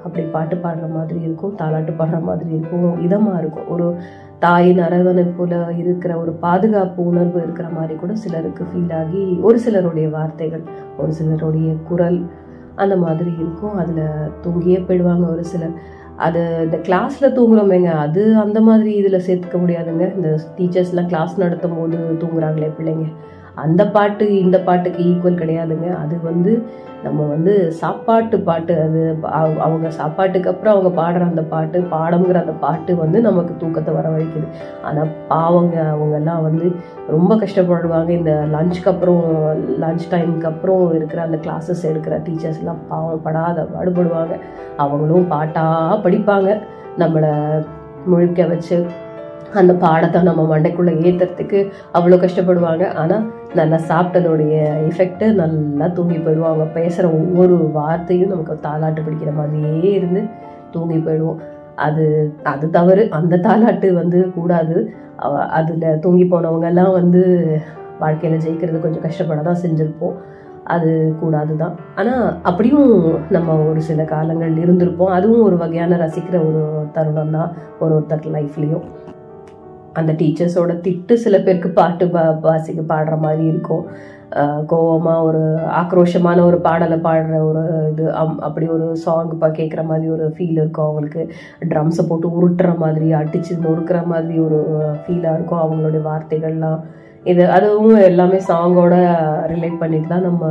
[0.05, 3.69] அப்படி பாட்டு பாடுற மாதிரி இருக்கும் தாலாட்டு பாடுற மாதிரி இருக்கும் இதமாக இருக்கும்.
[3.69, 3.97] ஒரு
[4.39, 10.63] தாயின் அரவணைப்புல இருக்கிற ஒரு பாதுகாப்பு உணர்வு இருக்கிற மாதிரி கூட சிலருக்கு ஃபீல் ஆகி ஒரு சிலருடைய வார்த்தைகள்
[10.99, 12.27] ஒரு சிலருடைய குரல்
[12.75, 13.77] அந்த மாதிரி இருக்கும்.
[13.77, 14.05] அதில்
[14.43, 16.03] தூங்கியே போயிடுவாங்க ஒரு சிலர்.
[16.17, 20.15] அது இந்த கிளாஸில் தூங்குறோமேங்க அது அந்த மாதிரி இதில் சேர்த்துக்க முடியாதுங்க.
[20.17, 23.07] இந்த டீச்சர்ஸ்லாம் கிளாஸ் நடத்தும் போது தூங்குறாங்களே பிள்ளைங்க.
[23.63, 25.89] அந்த பாட்டு இந்த பாட்டுக்கு ஈக்குவல் கிடையாதுங்க.
[26.03, 26.53] அது வந்து
[27.05, 28.75] நம்ம வந்து சாப்பாட்டு பாட்டு.
[28.85, 29.01] அது
[29.67, 34.49] அவங்க சாப்பாட்டுக்கு அப்புறம் அவங்க பாடுற அந்த பாட்டு பாடம்ங்கிற அந்த பாட்டு வந்து நமக்கு தூக்கத்தை வரவழைக்குது
[34.89, 36.69] ஆனால் பாவங்க அவங்கெல்லாம் வந்து
[37.15, 38.09] ரொம்ப கஷ்டப்படுவாங்க.
[38.09, 39.23] இந்த லஞ்சுக்கு அப்புறம்
[39.85, 44.37] லஞ்ச் டைமுக்கு அப்புறம் இருக்கிற அந்த கிளாஸஸ் எடுக்கிற டீச்சர்ஸ்லாம் பாவம் படாத பாடுபடுவாங்க.
[44.77, 46.61] அவங்களும் பாட்டாக படிப்பாங்க.
[46.99, 47.33] நம்மளை
[48.11, 48.77] முழிக்க வச்சு
[49.55, 52.93] அந்த பாடத்தை நம்ம மண்டைக்குள்ளே ஏற்றுறதுக்கு அவ்வளோ கஷ்டப்படுவாங்க.
[52.95, 56.73] ஆனால் நல்லா சாப்பிட்டதோடைய எஃபெக்ட்டு நல்லா தூங்கி போயிடுவாங்க.
[56.73, 60.23] பேசுகிற ஒவ்வொரு வார்த்தையும் நமக்கு தாலாட்டு பிடிக்கிற மாதிரியே இருந்து
[60.71, 61.37] தூங்கி போயிடுவோம்.
[61.77, 63.11] அது அது தவறு.
[63.11, 64.95] அந்த தாலாட்டு வந்து கூடாது.
[65.17, 65.65] அவ-
[66.01, 67.57] தூங்கி போனவங்கெல்லாம் வந்து
[67.99, 70.13] வாழ்க்கையில் ஜெயிக்கிறது கொஞ்சம் கஷ்டப்பட தான் செஞ்சுருப்போம்.
[70.65, 75.07] அது கூடாது தான் ஆனால் அப்படியும் நம்ம ஒரு சில காலங்கள் இருந்திருப்போம்.
[75.07, 78.83] அதுவும் ஒரு வகையான ரசிக்கிற ஒரு தருணம் தான் ஒரு ஒருத்தர் லைஃப்லேயும்
[80.01, 83.85] அந்த டீச்சர்ஸோட திட்டு சில பேருக்கு பாட்டு பா வாசிக்க பாடுற மாதிரி இருக்கும்.
[84.71, 85.43] கோவமாக ஒரு
[85.81, 90.59] ஆக்ரோஷமான ஒரு பாடலை பாடுற ஒரு இது அம் அப்படி ஒரு சாங் பா கேட்குற மாதிரி ஒரு ஃபீல்
[90.61, 91.23] இருக்கும் அவங்களுக்கு.
[91.73, 94.61] ட்ரம்ஸை போட்டு உருட்டுற மாதிரி அடிச்சு நொறுக்கிற மாதிரி ஒரு
[95.03, 96.83] ஃபீலாக இருக்கும் அவங்களுடைய வார்த்தைகள்லாம்.
[97.33, 98.95] இது அதுவும் எல்லாமே சாங்கோட
[99.53, 100.45] ரிலேட் பண்ணிட்டு தான் நம்ம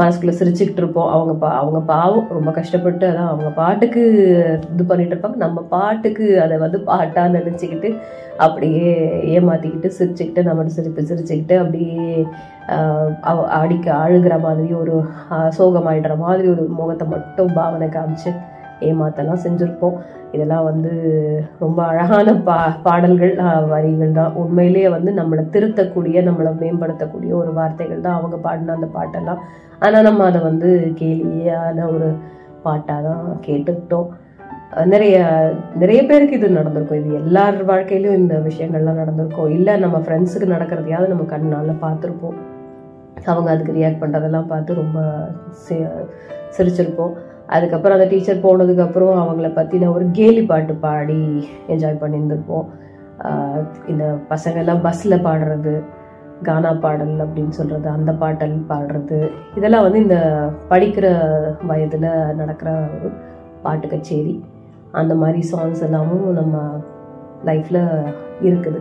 [0.00, 1.10] மனசுக்குள்ளே சிரிச்சுக்கிட்டு இருப்போம்.
[1.14, 4.02] அவங்க பா அவங்க பாவம் ரொம்ப கஷ்டப்பட்டு அதான் அவங்க பாட்டுக்கு
[4.74, 5.38] இது பண்ணிட்டு இருப்பாங்க.
[5.44, 7.90] நம்ம பாட்டுக்கு அதை வந்து பாட்டாக நினச்சிக்கிட்டு
[8.46, 8.92] அப்படியே
[9.34, 12.26] ஏமாற்றிக்கிட்டு சிரிச்சுக்கிட்டு நம்ம சிரிப்பு சிரிச்சுக்கிட்டு அப்படியே
[13.30, 14.94] அவ- அடிக்க அழுகிற மாதிரி ஒரு
[15.58, 18.30] சோகமாயிடுற மாதிரி ஒரு முகத்தை மட்டும் பாவனை காமிச்சு
[18.80, 19.96] ஏமாத்தெல்லாம் செஞ்சுருப்போம்.
[20.32, 20.92] இதெல்லாம் வந்து
[21.58, 23.34] ரொம்ப அழகான பா பாடல்கள்
[23.68, 24.32] வரிகள் தான்.
[24.34, 29.40] உண்மையிலேயே வந்து நம்மளை திருத்தக்கூடிய நம்மளை மேம்படுத்தக்கூடிய ஒரு வார்த்தைகள் தான் அவங்க பாடின அந்த பாட்டெல்லாம்.
[29.78, 30.70] ஆனால் நம்ம அதை வந்து
[31.00, 32.08] கேலியான ஒரு
[32.62, 34.08] பாட்டாக தான் கேட்டுக்கிட்டோம்.
[34.92, 35.16] நிறைய
[35.80, 37.00] நிறைய பேருக்கு இது நடந்திருக்கும்.
[37.00, 39.50] இது எல்லார் வாழ்க்கையிலும் இந்த விஷயங்கள்லாம் நடந்திருக்கும்.
[39.56, 42.38] இல்லை நம்ம ஃப்ரெண்ட்ஸுக்கு நடக்கிறதையாவது நம்ம கண்ணால் பார்த்துருப்போம்.
[43.32, 45.00] அவங்க அதுக்கு ரியாக்ட் பண்ணுறதெல்லாம் பார்த்து ரொம்ப
[46.56, 47.12] சிரிச்சிருப்போம்.
[47.56, 52.68] அதுக்கப்புறம் அந்த டீச்சர் போனதுக்கப்புறம் அவங்கள பற்றின ஒரு கேலி பாட்டு பாடி என்ஜாய் பண்ணியிருந்திருப்போம்.
[53.92, 55.74] இந்த பசங்கெல்லாம் பஸ்ஸில் பாடுறது
[56.48, 59.18] கானா பாடல் அப்படின்னு சொல்கிறது அந்த பாட்டல் பாடுறது.
[59.58, 60.18] இதெல்லாம் வந்து இந்த
[60.72, 61.06] படிக்கிற
[61.72, 62.08] வயதில்
[62.40, 63.10] நடக்கிற ஒரு
[63.66, 64.34] பாட்டு கச்சேரி.
[65.00, 66.56] அந்த மாதிரி சாங்ஸ் எல்லாமும் நம்ம
[67.48, 67.82] லைஃப்பில்
[68.48, 68.80] இருக்குது.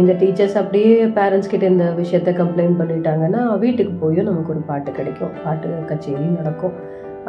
[0.00, 5.34] இந்த டீச்சர்ஸ் அப்படியே பேரண்ட்ஸ் கிட்ட இந்த விஷயத்த கம்ப்ளைண்ட் பண்ணிட்டாங்கன்னா வீட்டுக்கு போயும் நமக்கு ஒரு பாட்டு கிடைக்கும்.
[5.44, 6.76] பாட்டு கச்சேரி நடக்கும்.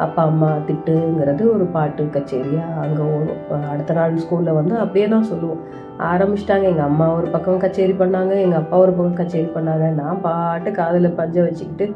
[0.04, 5.62] அப்பா அம்மா திட்டுங்கிறது ஒரு பாட்டு கச்சேரியாக அங்கே ஓடும் அடுத்த நாள் ஸ்கூலில் வந்து அப்படியே தான் சொல்லுவோம்.
[6.10, 6.66] ஆரம்பிச்சிட்டாங்க.
[6.72, 9.86] எங்கள் அம்மா ஒரு பக்கம் கச்சேரி பண்ணாங்க எங்கள் அப்பா ஒரு பக்கம் கச்சேரி பண்ணாங்க.
[10.00, 11.86] நான் பாட்டு காதில் பஞ்சை வச்சுக்கிட்டு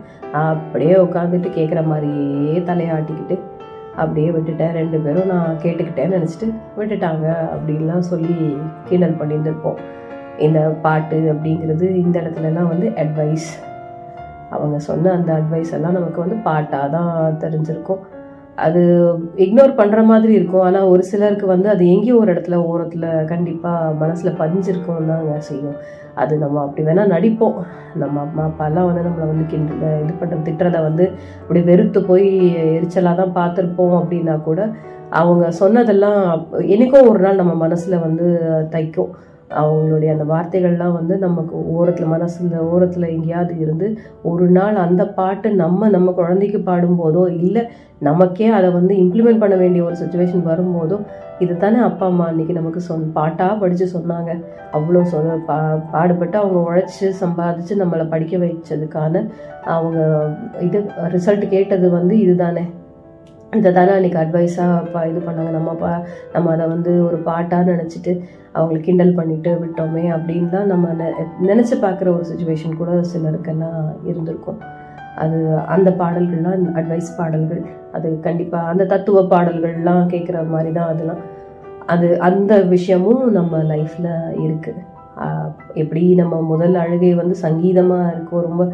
[0.40, 3.36] அப்படியே உட்காந்துட்டு கேட்குற மாதிரியே தலையாட்டிக்கிட்டு
[3.97, 4.72] அப்படியே விட்டுட்டேன்.
[4.72, 8.36] ரெண்டு பேரும் நான் கேட்டுக்கிட்டேன்னு நினச்சிட்டு விட்டுட்டாங்க அப்படின்லாம் சொல்லி
[8.88, 9.80] கிண்டல் பண்ணியிருந்துருப்போம்.
[10.38, 13.49] இந்த பாட்டு அப்படிங்கிறது இந்த இடத்துலலாம் வந்து அட்வைஸ்
[14.55, 18.03] அவங்க சொன்ன அந்த அட்வைஸ் எல்லாம் நமக்கு வந்து பாட்டாக தான் தெரிஞ்சிருக்கும்.
[18.59, 18.80] அது
[19.44, 20.64] இக்னோர் பண்ணுற மாதிரி இருக்கும்.
[20.68, 25.76] ஆனால் ஒரு சிலருக்கு வந்து அது எங்கேயோ ஒரு இடத்துல ஓரத்தில் கண்டிப்பாக மனசில் பதிஞ்சிருக்கும் தாங்க செய்யும்.
[26.22, 27.57] அது நம்ம அப்படி வேணால் நடிப்போம்.
[28.03, 31.05] நம்ம அம்மா அப்பாலாம் வந்து நம்மளை வந்து கிண்ட இது பண்ணுற திட்டுறத வந்து
[31.42, 32.28] அப்படி வெறுத்து போய்
[32.76, 34.62] எரிச்சலாக தான் பார்த்துருப்போம் அப்படின்னா கூட
[35.20, 36.20] அவங்க சொன்னதெல்லாம்
[36.74, 38.26] என்னைக்கோ ஒரு நாள் நம்ம மனசில் வந்து
[38.74, 39.12] தைக்கும்.
[39.61, 43.86] அவங்களுடைய அந்த வார்த்தைகள்லாம் வந்து நமக்கு ஓரத்தில் மனசில் ஓரத்தில் எங்கேயாவது இருந்து
[44.22, 47.64] ஒரு நாள் அந்த பாட்டு நம்ம நம்ம குழந்தைக்கு பாடும்போதோ இல்லை
[48.00, 50.96] நமக்கே அதை வந்து இம்ப்ளிமெண்ட் பண்ண வேண்டிய ஒரு சுச்சுவேஷன் வரும்போதோ
[51.38, 54.30] இது தானே அப்பா அம்மா அன்றைக்கி நமக்கு சொன் பாட்டாக படித்து சொன்னாங்க.
[54.72, 55.57] அவ்வளோ சொ பா
[55.92, 59.24] பாடுபட்டு அவங்க உழைச்சி சம்பாதிச்சு நம்மளை படிக்க வைச்சதுக்கான
[59.64, 59.98] அவங்க
[60.61, 60.78] இது
[61.09, 62.64] ரிசல்ட் கேட்டது வந்து இதுதானே.
[63.59, 65.50] இதை தானே அன்றைக்கி அட்வைஸாக இது பண்ணாங்க.
[65.57, 65.88] நம்ம பா
[66.34, 68.12] நம்ம அதை வந்து ஒரு பாட்டாக நினச்சிட்டு
[68.55, 71.09] அவங்கள கிண்டல் பண்ணிட்டு விட்டோமே அப்படின்னு தான் நம்ம நெ
[71.48, 74.61] நினச்சி பார்க்குற ஒரு சுச்சுவேஷன் கூட சிலருக்கெல்லாம் இருந்திருக்கும்.
[75.24, 75.38] அது
[75.74, 77.62] அந்த பாடல்கள்லாம் அட்வைஸ் பாடல்கள்
[77.98, 81.22] அது கண்டிப்பாக அந்த தத்துவ பாடல்கள்லாம் கேட்குற மாதிரி தான் அதெல்லாம்.
[81.94, 84.12] அது அந்த விஷயமும் நம்ம லைஃப்பில்
[84.46, 84.80] இருக்குது.
[85.74, 88.64] எப்படி நம்ம முதல் அழுகை வந்து சங்கீதமாக இருக்கோ ரொம்ப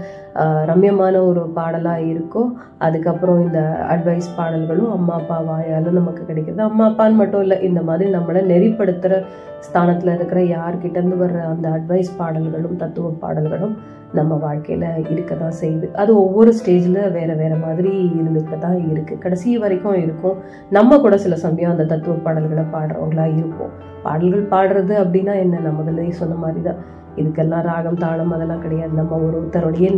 [0.65, 2.43] ரம்யமான ஒரு பாடலாக இருக்கோ
[2.79, 6.63] அதுக்கப்புறம் இந்த அட்வைஸ் பாடல்களும் அம்மா அப்பா வாயால் நமக்கு கிடைக்கிறது.
[6.63, 9.23] அம்மா அப்பான்னு மட்டும் இல்லை இந்த மாதிரி நம்மளை நெறிப்படுத்துகிற
[9.61, 13.77] ஸ்தானத்தில் இருக்கிற யார்கிட்டேருந்து வர்ற அந்த அட்வைஸ் பாடல்களும் தத்துவ பாடல்களும்
[14.13, 15.93] நம்ம வாழ்க்கையில் இருக்க தான் செய்யுது.
[15.93, 20.37] அது ஒவ்வொரு ஸ்டேஜில் வேறு வேறு மாதிரி இருந்துக்கிட்டு தான் இருக்குது கடைசி வரைக்கும் இருக்கும்.
[20.71, 23.71] நம்ம கூட சில சமயம் அந்த தத்துவ பாடல்களை பாடுறவங்களா இருப்போம்.
[24.03, 25.59] பாடல்கள் பாடுறது அப்படின்னா என்ன?
[25.59, 26.77] நம்ம முதல்ல சொன்ன மாதிரி தான்
[27.17, 28.93] இதுக்கெல்லாம் ராகம் தாளம் அதெல்லாம் கிடையாது.
[28.93, 29.89] நம்ம ஒரு ஒருத்தருடைய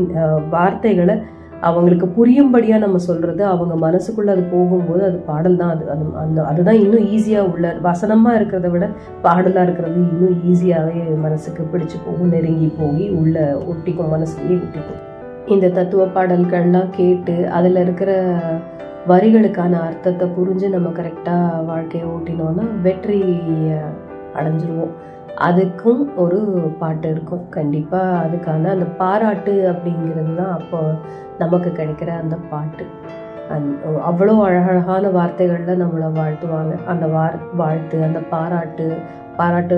[0.49, 1.23] வார்த்தைகளை
[1.69, 5.85] அவங்களுக்கு புரியும்படியாக நம்ம சொல்கிறது அவங்க மனசுக்குள்ளே அது போகும்போது அது பாடல் தான் அது.
[5.95, 8.87] அது அந்த அதுதான் இன்னும் ஈஸியாக உள்ள வசனமாக இருக்கிறத விட
[9.27, 13.37] பாடலாக இருக்கிறது இன்னும் ஈஸியாகவே மனசுக்கு பிடிச்சி போகும் நெருங்கி போய் உள்ள
[13.73, 15.03] ஒட்டிக்கும் மனசுலேயே ஒட்டிக்கும்.
[15.47, 18.11] இந்த தத்துவ பாடல்கள்லாம் கேட்டு அதில் இருக்கிற
[19.09, 23.21] வரிகளுக்கான அர்த்தத்தை புரிஞ்சு நம்ம கரெக்டாக வாழ்க்கையை ஓட்டினோன்னா வெற்றி
[24.39, 24.93] அடைஞ்சிருவோம்.
[25.49, 26.39] அதுக்கும் ஒரு
[26.79, 27.45] பாட்டு இருக்கும்.
[27.49, 30.81] கண்டிப்பாக அதுக்கான அந்த பாராட்டு அப்படிங்கிறது தான் அப்போ
[31.39, 32.87] நமக்கு கிடைக்கிற அந்த பாட்டு.
[33.55, 33.69] அந்
[34.11, 36.75] அவ்வளோ அழகழகான வார்த்தைகளில் நம்மளை வாழ்த்துவாங்க.
[36.87, 38.87] அந்த வார் வாழ்த்து அந்த பாராட்டு
[39.37, 39.77] பாராட்டு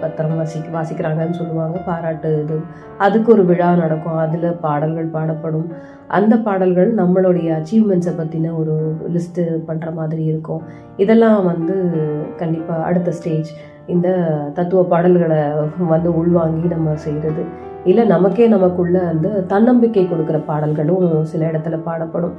[0.00, 1.78] பத்திரம் வாசி வாசிக்கிறாங்கன்னு சொல்லுவாங்க.
[1.78, 2.56] பாராட்டு இது.
[2.98, 4.16] அதுக்கு ஒரு விழா நடக்கும்.
[4.16, 5.68] அதில் பாடல்கள் பாடப்படும்.
[6.08, 8.74] அந்த பாடல்கள் நம்மளுடைய அச்சீவ்மெண்ட்ஸை பற்றின ஒரு
[9.14, 10.62] லிஸ்ட்டு பண்ணுற மாதிரி இருக்கும்.
[10.96, 11.76] இதெல்லாம் வந்து
[12.36, 13.50] கண்டிப்பாக அடுத்த ஸ்டேஜ்
[13.86, 14.08] இந்த
[14.54, 15.40] தத்துவ பாடல்களை
[15.88, 17.44] வந்து உள்வாங்கி நம்ம செய்கிறது
[17.84, 22.36] இல்லை நமக்கே நமக்குள்ள அந்த தன்னம்பிக்கை கொடுக்குற பாடல்களும் சில இடத்துல பாடப்படும்.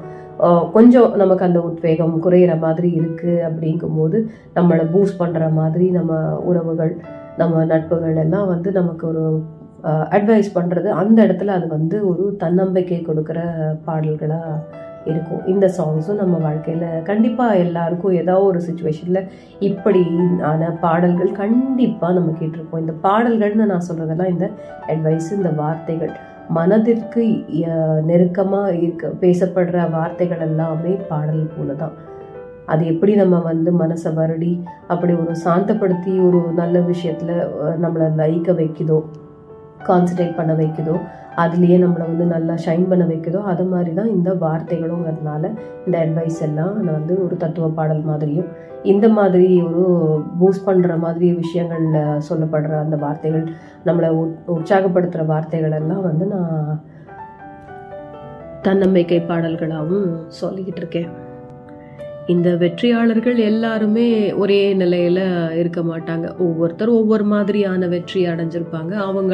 [0.72, 4.18] கொஞ்சம் நமக்கு அந்த உத்வேகம் குறையிற மாதிரி இருக்குது அப்படிங்கும்போது
[4.56, 6.94] நம்மளை பூஸ்ட் பண்ணுற மாதிரி நம்ம உறவுகள்
[7.38, 9.24] நம்ம நட்புகள் எல்லாம் வந்து நமக்கு ஒரு
[10.10, 13.40] அட்வைஸ் பண்ணுறது அந்த இடத்துல அது வந்து ஒரு தன்னம்பிக்கை கொடுக்குற
[13.86, 14.62] பாடல்களாக
[15.12, 15.42] இருக்கும்.
[15.54, 19.30] இந்த சாங்ஸும் நம்ம வாழ்க்கையில் கண்டிப்பாக எல்லாருக்கும் ஏதோ ஒரு சுச்சுவேஷனில்
[19.70, 20.04] இப்படி
[20.52, 22.84] ஆன பாடல்கள் கண்டிப்பாக நம்ம கேட்டிருப்போம்.
[22.86, 24.48] இந்த பாடல்கள்னு நான் சொல்கிறதெல்லாம் இந்த
[24.94, 26.14] அட்வைஸ் இந்த வார்த்தைகள்
[26.58, 27.24] மனதிற்கு
[28.10, 31.96] நெருக்கமாக இருக்க பேசப்படுற வார்த்தைகள் எல்லாமே பாடல் போல தான்
[32.74, 34.52] அது எப்படி நம்ம வந்து மனசை வருடி
[34.94, 37.36] அப்படி ஒரு சாந்தப்படுத்தி ஒரு நல்ல விஷயத்தில்
[37.84, 39.00] நம்மளை லயிக்க வைக்குதோ
[39.90, 40.96] கான்சன்ட்ரேட் பண்ண வைக்குதோ
[41.36, 45.44] அதுலேயே நம்மளை வந்து நல்லா ஷைன் பண்ண வைக்குதோ அது மாதிரி தான் இந்த வார்த்தைகளுங்கிறதுனால
[45.86, 48.50] இந்த அட்வைஸ் எல்லாம் நான் வந்து ஒரு தத்துவ பாடல் மாதிரியும்
[48.84, 49.84] இந்த மாதிரி ஒரு
[50.40, 53.46] பூஸ்ட் பண்ணுற மாதிரி விஷயங்கள்ல சொல்லப்படுற அந்த வார்த்தைகள்
[53.86, 54.10] நம்மளை
[54.56, 56.82] உற்சாகப்படுத்துகிற வார்த்தைகள் எல்லாம் வந்து நான்
[58.62, 60.10] தன்னம்பிக்கை பாடல்களாகவும்
[60.42, 61.10] சொல்லிக்கிட்டு இருக்கேன்.
[62.34, 64.06] இந்த வெற்றியாளர்கள் எல்லாருமே
[64.42, 65.20] ஒரே நிலையில
[65.60, 66.26] இருக்க மாட்டாங்க.
[66.46, 68.94] ஒவ்வொருத்தர் ஒவ்வொரு மாதிரியான வெற்றி அடைஞ்சிருப்பாங்க.
[69.10, 69.34] அவங்க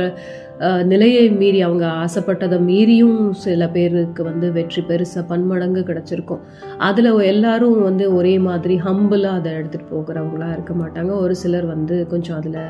[0.92, 6.44] நிலையை மீறி அவங்க ஆசைப்பட்டதை மீறியும் சில பேருக்கு வந்து வெற்றி பெருசாக பன்மடங்கு கிடச்சிருக்கும்.
[6.90, 11.12] அதில் எல்லாரும் வந்து ஒரே மாதிரி ஹம்பிளாக அதை எடுத்துகிட்டு போகிறவங்களா இருக்க மாட்டாங்க.
[11.24, 12.62] ஒரு சிலர் வந்து கொஞ்சம் அதில்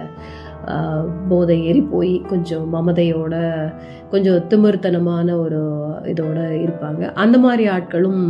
[1.30, 3.36] போதை ஏறி போய் கொஞ்சம் மமதையோட
[4.11, 5.61] கொஞ்சம் திமிர்த்தனமான ஒரு
[6.11, 7.03] இதோட இருப்பாங்க.
[7.24, 8.22] அந்த மாதிரி ஆட்களும்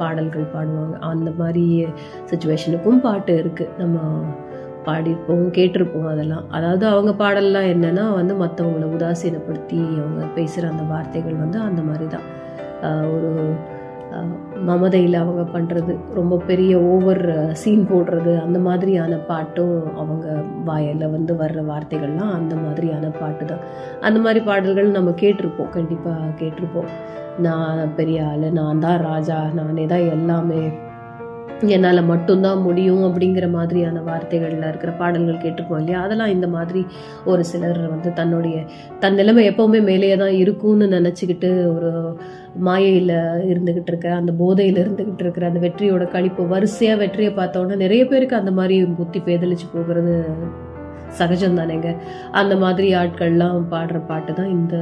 [0.00, 0.96] பாடல்கள் பாடுவாங்க.
[1.12, 1.64] அந்த மாதிரி
[2.30, 3.98] சுச்சுவேஷனுக்கும் பாட்டு இருக்குது நம்ம
[4.86, 6.46] பாடியிருப்போம் கேட்டிருப்போம் அதெல்லாம்.
[6.50, 12.28] அதாவது அவங்க பாடல்லாம் என்னென்னா வந்து மற்றவங்கள உதாசீனப்படுத்தி அவங்க பேசுகிற அந்த வார்த்தைகள் வந்து அந்த மாதிரி தான்.
[13.14, 13.30] ஒரு
[14.64, 20.26] மமதையில் அவங்க பண்ணுறது ரொம்ப பெரிய ஓவர் சீன் போடுறது அந்த மாதிரியான பாட்டும் அவங்க
[20.64, 23.64] வாயில் வந்து வர்ற வார்த்தைகள்லாம் அந்த மாதிரியான பாட்டு தான்.
[24.00, 26.88] அந்த மாதிரி பாடல்கள் நம்ம கேட்டிருப்போம் கண்டிப்பாக கேட்டிருப்போம்.
[27.38, 30.62] நான் பெரிய ஆள் நான் தான் ராஜா நானே தான் எல்லாமே.
[31.66, 36.00] என்னால் மட்டும்தான் முடியும் அப்படிங்கிற மாதிரியான வார்த்தைகளில் இருக்கிற பாடல்கள் கேட்டிருப்போம் இல்லையா?
[36.02, 36.80] அதெல்லாம் இந்த மாதிரி
[37.24, 38.56] ஒரு சிலர் வந்து தன்னுடைய
[38.98, 41.90] தன் நிலைமை எப்போவுமே மேலேயே தான் இருக்கும்னு நினச்சிக்கிட்டு ஒரு
[42.54, 43.08] மாயையில்
[43.52, 48.50] இருந்துக்கிட்டு இருக்கிற அந்த போதையில் இருந்துக்கிட்டு இருக்கிற அந்த வெற்றியோட கழிப்பு வரிசையாக வெற்றியை பார்த்தோன்னா நிறைய பேருக்கு அந்த
[48.50, 50.24] மாதிரி புத்தி பேதலிச்சு போகிறது
[51.08, 51.96] சகஜம் தானேங்க
[52.30, 54.76] அந்த மாதிரி ஆட்கள்லாம் பாடுற பாட்டு தான் இந்த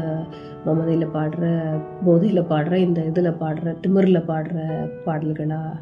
[0.64, 1.72] மமதையில் பாடுற
[2.04, 5.76] போதையில் பாடுற இந்த இதில் பாடுற திமிரில் பாடுற பாடல்களாக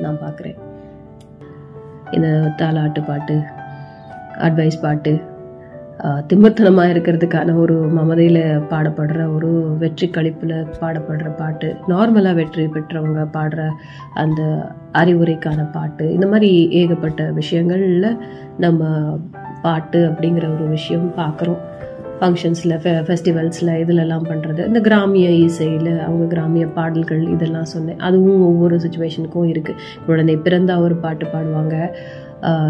[0.00, 0.58] நான் பார்க்குறேன்.
[2.12, 3.42] இந்த தாலாட்டு பாட்டு
[4.38, 5.22] அட்வைஸ் பாட்டு
[6.00, 13.68] திமிர்த்தனமாக இருக்கிறதுக்கான ஒரு மமதையில் பாடப்படுற ஒரு வெற்றி கழிப்பில் பாடப்படுற பாட்டு நார்மலாக வெற்றி பெற்றவங்க பாடுற
[14.14, 14.42] அந்த
[14.92, 18.16] அறிவுரைக்கான பாட்டு இந்த மாதிரி ஏகப்பட்ட விஷயங்களில்
[18.58, 18.84] நம்ம
[19.62, 21.60] பாட்டு அப்படிங்கிற ஒரு விஷயம் பார்க்குறோம்
[22.20, 27.98] ஃபங்க்ஷன்ஸில் ஃபெ ஃபெஸ்டிவல்ஸில் இதிலெல்லாம் பண்ணுறது இந்த கிராமிய இசையில் அவங்க கிராமிய பாடல்கள் இதெல்லாம் சொன்னேன்.
[27.98, 31.76] அதுவும் ஒவ்வொரு சுச்சுவேஷனுக்கும் இருக்குது குழந்தை பிறந்தால் ஒரு பாட்டு பாடுவாங்க.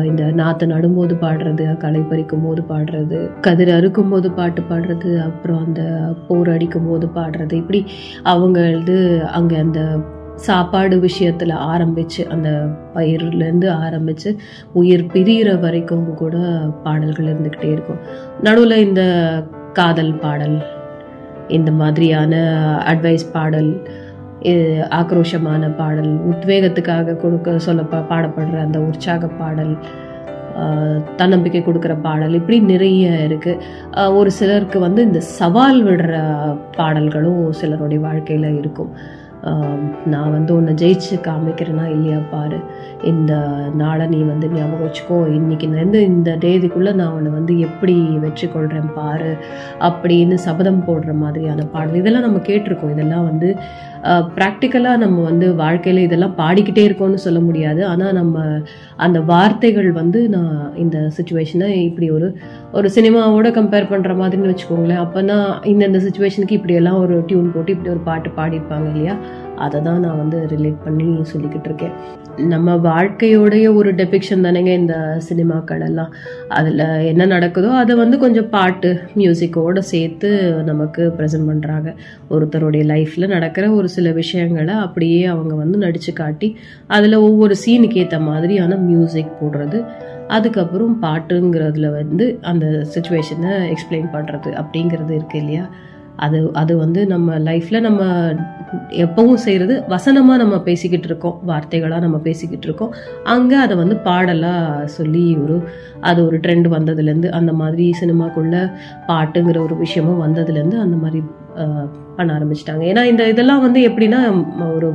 [0.04, 5.82] இந்த நாற்று நடும்போது பாடுறது களை பறிக்கும் போது பாடுறது கதிர் அறுக்கும் போது பாட்டு பாடுறது அப்புறம் அந்த
[6.28, 7.52] போர் அடிக்கும் போது பாடுறது.
[7.52, 7.84] இப்படி
[8.24, 8.96] அவங்களது
[9.26, 9.98] அங்கே அந்த
[10.34, 12.48] சாப்பாடு விஷயத்தில் ஆரம்பித்து அந்த
[12.94, 14.38] பயிர்லேருந்து ஆரம்பித்து
[14.72, 16.36] உயிர் பிரிகிற வரைக்கும் கூட
[16.82, 18.00] பாடல்கள் இருந்துக்கிட்டே இருக்கும்.
[18.42, 19.04] நடுவில் இந்த
[19.72, 20.58] காதல் பாடல்
[21.48, 22.34] இந்த மாதிரியான
[22.86, 23.88] அட்வைஸ் பாடல்
[25.00, 29.72] ஆக்ரோஷமான பாடல் உத்வேகத்துக்காக கொடுக்க சொல்ல பாடப்படுற அந்த உற்சாக பாடல்
[31.16, 36.14] தன்னம்பிக்கை கொடுக்குற பாடல் இப்படி நிறைய இருக்குது ஒரு சிலருக்கு வந்து இந்த சவால் விடுற
[36.76, 38.92] பாடல்களும் சிலருடைய வாழ்க்கையில் இருக்கும்.
[40.12, 42.58] நான் வந்து உன்னை ஜெயிச்சு காமிக்கிறேனா இல்லையா பாரு.
[43.12, 43.32] இந்த
[43.80, 45.18] நாளை நீ வந்து ஞாபகம் வச்சுக்கோ.
[45.38, 47.94] இன்னைக்கு இந்த இந்த தேதிக்குள்ளே நான் உன்னை வந்து எப்படி
[48.24, 49.32] வெற்றி கொள்கிறேன் பாரு
[49.88, 52.00] அப்படின்னு சபதம் போடுற மாதிரியான பாடல்.
[52.00, 52.94] இதெல்லாம் நம்ம கேட்டிருக்கோம்.
[52.96, 53.50] இதெல்லாம் வந்து
[54.36, 57.80] ப்ராக்டிக்கலாக நம்ம வந்து வாழ்க்கையில் இதெல்லாம் பாடிக்கிட்டே இருக்கோம்னு சொல்ல முடியாது.
[57.92, 58.44] ஆனால் நம்ம
[59.06, 62.28] அந்த வார்த்தைகள் வந்து நான் இந்த சுச்சுவேஷனை இப்படி ஒரு
[62.72, 65.02] ஒரு சினிமாவோட கம்பேர் பண்ணுற மாதிரின்னு வச்சுக்கோங்களேன்.
[65.06, 69.16] அப்போனா இந்தந்த சுச்சுவேஷனுக்கு இப்படியெல்லாம் ஒரு டியூன் போட்டு இப்படி ஒரு பாட்டு பாடியிருப்பாங்க இல்லையா?
[69.58, 71.94] அதை தான் நான் வந்து ரிலேட் பண்ணி சொல்லிக்கிட்டு இருக்கேன்.
[72.52, 74.96] நம்ம வாழ்க்கையோடைய ஒரு டெபிக்ஷன் தானேங்க இந்த
[75.28, 76.10] சினிமாக்கள் எல்லாம்.
[76.48, 76.82] அதில்
[77.12, 80.30] என்ன நடக்குதோ அதை வந்து கொஞ்சம் பாட்டு மியூசிக்கோடு சேர்த்து
[80.64, 81.88] நமக்கு ப்ரெசென்ட் பண்ணுறாங்க
[82.30, 86.50] ஒருத்தருடைய லைஃப்பில் நடக்கிற ஒரு சில விஷயங்களை அப்படியே அவங்க வந்து நடித்து காட்டி
[86.86, 89.80] அதில் ஒவ்வொரு சீனுக்கு ஏற்ற மாதிரியான மியூசிக் போடுறது
[90.28, 95.66] அதுக்கப்புறம் பாட்டுங்கிறதுல வந்து அந்த சுச்சுவேஷனை எக்ஸ்பிளைன் பண்ணுறது அப்படிங்கிறது இருக்குது இல்லையா?
[96.24, 98.02] அது அது வந்து நம்ம லைஃப்பில் நம்ம
[99.04, 101.36] எப்பவும் செய்கிறது வசனமாக நம்ம பேசிக்கிட்டு இருக்கோம்.
[101.50, 102.92] வார்த்தைகளாக நம்ம பேசிக்கிட்டு இருக்கோம்.
[103.34, 105.56] அங்கே அதை வந்து பாடலாக சொல்லி ஒரு
[106.10, 108.56] அது ஒரு ட்ரெண்ட் வந்ததுலேருந்து அந்த மாதிரி சினிமாக்குள்ள
[109.10, 111.20] பாட்டுங்கிற ஒரு விஷயமும் வந்ததுலேருந்து அந்த மாதிரி
[112.16, 112.82] பண்ண ஆரம்பிச்சிட்டாங்க.
[112.92, 114.20] ஏன்னா இந்த இதெல்லாம் வந்து எப்படின்னா
[114.76, 114.90] ஒரு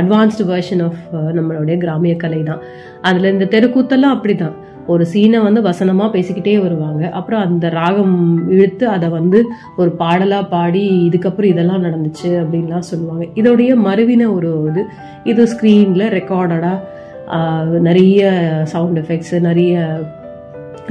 [0.00, 1.00] அட்வான்ஸ்டு வெர்ஷன் ஆஃப்
[1.36, 2.60] நம்மளுடைய கிராமிய கலை தான்.
[3.08, 4.56] அதில் இந்த தெருக்கூத்தெல்லாம் அப்படி தான்
[4.92, 7.02] ஒரு சீனை வந்து வசனமாக பேசிக்கிட்டே வருவாங்க.
[7.18, 8.16] அப்புறம் அந்த ராகம்
[8.54, 9.40] இழுத்து அதை வந்து
[9.80, 13.26] ஒரு பாடலாக பாடி இதுக்கப்புறம் இதெல்லாம் நடந்துச்சு அப்படின்லாம் சொல்லுவாங்க.
[13.40, 14.84] இதோடைய மறுவின ஒரு இது.
[15.32, 18.30] இது ஸ்க்ரீனில் ரெக்கார்டடாக நிறைய
[18.72, 19.74] சவுண்ட் எஃபெக்ட்ஸு நிறைய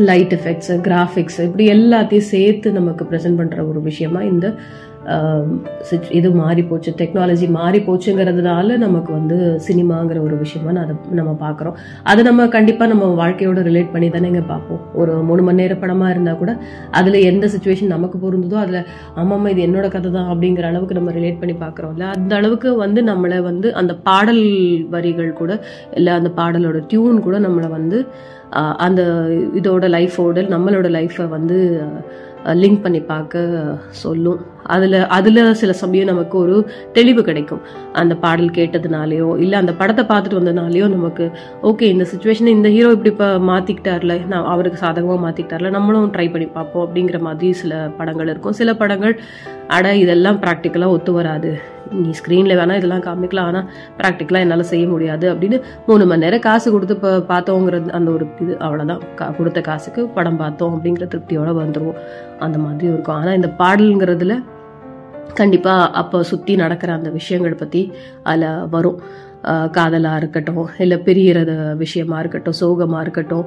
[0.10, 4.48] லைட் எஃபெக்ட்ஸு கிராஃபிக்ஸ் இப்படி எல்லாத்தையும் சேர்த்து நமக்கு ப்ரெசென்ட் பண்ணுற ஒரு விஷயமா இந்த
[6.18, 9.38] இது மாறி போச்சு டெக்னாலஜி மாறி போச்சுங்கிறதுனால நமக்கு வந்து
[9.68, 11.76] சினிமாங்கிற ஒரு விஷயமா அதை நம்ம பார்க்குறோம்.
[12.12, 14.82] அது நம்ம கண்டிப்பாக நம்ம வாழ்க்கையோட ரிலேட் பண்ணி தானேங்க பார்ப்போம்.
[15.02, 16.54] ஒரு மூணு மணி நேர படமாக இருந்தால் கூட
[17.00, 18.82] அதில் எந்த சுச்சுவேஷன் நமக்கு பொருந்ததோ அதில்
[19.22, 22.08] ஆமாம்மா இது என்னோட கதை தான் அப்படிங்கிற அளவுக்கு நம்ம ரிலேட் பண்ணி பார்க்குறோம்ல.
[22.18, 24.44] அந்த அளவுக்கு வந்து நம்மளை வந்து அந்த பாடல்
[24.96, 25.52] வரிகள் கூட
[26.00, 28.00] இல்லை அந்த பாடலோட டியூன் கூட நம்மளை வந்து
[28.86, 29.02] அந்த
[29.62, 31.58] இதோட லைஃபோட நம்மளோட லைஃப்பை வந்து
[32.62, 33.42] லிங்க் பண்ணி பார்க்க
[34.04, 34.40] சொல்லும்.
[34.76, 36.56] அதில் அதில் சில சமயம் நமக்கு ஒரு
[36.98, 37.62] தெளிவு கிடைக்கும்.
[38.02, 41.28] அந்த பாடல் கேட்டதுனாலையோ இல்லை அந்த படத்தை பார்த்துட்டு வந்ததுனாலேயோ நமக்கு
[41.70, 46.50] ஓகே இந்த சுச்சுவேஷனை இந்த ஹீரோ இப்படி இப்போ மாற்றிக்கிட்டார்ல நான் அவருக்கு சாதகமாக மாற்றிக்கிட்டார்ல நம்மளும் ட்ரை பண்ணி
[46.58, 48.58] பார்ப்போம் அப்படிங்கிற மாதிரி சில படங்கள் இருக்கும்.
[48.62, 49.16] சில படங்கள்
[49.78, 51.50] அட இதெல்லாம் ப்ராக்டிக்கலாக ஒத்து வராது.
[52.00, 53.68] நீ ஸ்க்ரீனில் வேணால் இதெல்லாம் காமிக்கலாம் ஆனால்
[54.00, 55.58] ப்ராக்டிக்கலாக என்னால் செய்ய முடியாது அப்படின்னு
[55.88, 60.40] மூணு மணி நேரம் காசு கொடுத்து இப்போ பார்த்தோங்கிறது அந்த ஒரு இது அவ்வளோதான் கா கொடுத்த காசுக்கு படம்
[60.44, 62.00] பார்த்தோம் அப்படிங்கிற திருப்தியோடு வந்துடுவோம்
[62.48, 63.18] அந்த மாதிரி இருக்கும்.
[63.20, 64.36] ஆனால் இந்த பாடலுங்கிறதுல
[65.38, 67.82] கண்டிப்பாக அப்போ சுற்றி நடக்கிற அந்த விஷயங்கள் பற்றி
[68.32, 69.02] அதில் வரும்.
[69.76, 73.46] காதலாக இருக்கட்டும் இல்லை பிரியிறது விஷயமா இருக்கட்டும் சோகமாக இருக்கட்டும்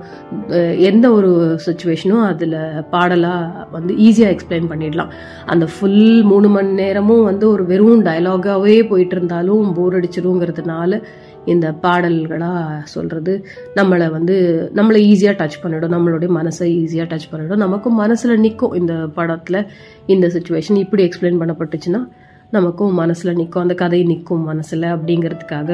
[0.91, 1.31] எந்த ஒரு
[1.67, 2.57] சுச்சுவேஷனும் அதில்
[2.95, 5.13] பாடலாக வந்து ஈஸியாக எக்ஸ்பிளைன் பண்ணிடலாம்.
[5.47, 11.03] அந்த ஃபுல் மூணு மணி நேரமும் வந்து ஒரு வெறும் டயலாகாகவே போயிட்டு இருந்தாலும் போர் அடிச்சிருங்கிறதுனால
[11.45, 17.95] இந்த பாடல்களாக சொல்கிறது நம்மளை வந்து நம்மளை ஈஸியாக டச் பண்ணிடும் நம்மளுடைய மனசை ஈஸியாக டச் பண்ணிடும் நமக்கும்
[17.95, 19.67] மனசில் நிற்கும் இந்த படத்தில்
[20.07, 22.09] இந்த சுச்சுவேஷன் இப்படி எக்ஸ்பிளைன் பண்ணப்பட்டுச்சுன்னா
[22.51, 25.71] நமக்கும் மனசில் நிற்கும் அந்த கதை நிற்கும் மனசில் அப்படிங்கிறதுக்காக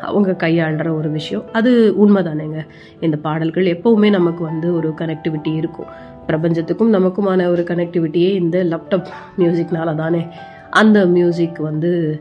[0.00, 1.52] அவங்க கையாளுற ஒரு விஷயம்.
[1.52, 2.66] அது உண்மைதானேங்க.
[3.00, 5.86] இந்த பாடல்கள் எப்போவுமே நமக்கு வந்து ஒரு கனெக்டிவிட்டி இருக்கும்.
[6.26, 9.06] பிரபஞ்சத்துக்கும் நமக்குமான ஒரு கனெக்டிவிட்டியே இந்த லேப்டாப்
[9.38, 10.26] மியூசிக்னால தானே
[10.70, 12.20] அந்த மியூசிக் வந்து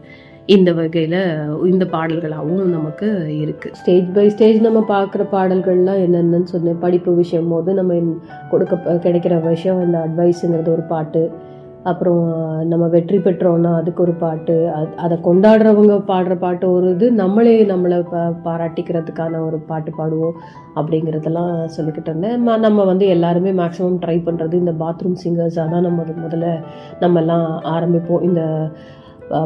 [0.52, 1.20] இந்த வகையில்
[1.72, 3.08] இந்த பாடல்களாகவும் நமக்கு
[3.44, 6.82] இருக்குது ஸ்டேஜ் பை ஸ்டேஜ் நம்ம பார்க்குற பாடல்கள்லாம் என்னென்னு சொன்னேன்.
[6.82, 8.00] படிப்பு விஷயம் போது நம்ம
[8.52, 11.22] கொடுக்க கிடைக்கிற விஷயம் இந்த அட்வைஸுங்கிறது ஒரு பாட்டு.
[11.92, 12.26] அப்புறம்
[12.72, 14.56] நம்ம வெற்றி பெற்றோம்னா அதுக்கு ஒரு பாட்டு.
[15.04, 20.38] அதை கொண்டாடுறவங்க பாடுற பாட்டு ஒரு இது நம்மளே நம்மளை பா பாராட்டிக்கிறதுக்கான ஒரு பாட்டு பாடுவோம்
[20.76, 22.44] அப்படிங்கிறதெல்லாம் சொல்லிக்கிட்டு இருந்தேன்.
[22.66, 26.52] நம்ம வந்து எல்லாருமே மேக்ஸிமம் ட்ரை பண்ணுறது இந்த பாத்ரூம் சிங்கர்ஸாக தான் நம்ம முதல்ல
[27.00, 28.26] நம்ம எல்லாம் ஆரம்பிப்போம்.
[28.30, 28.44] இந்த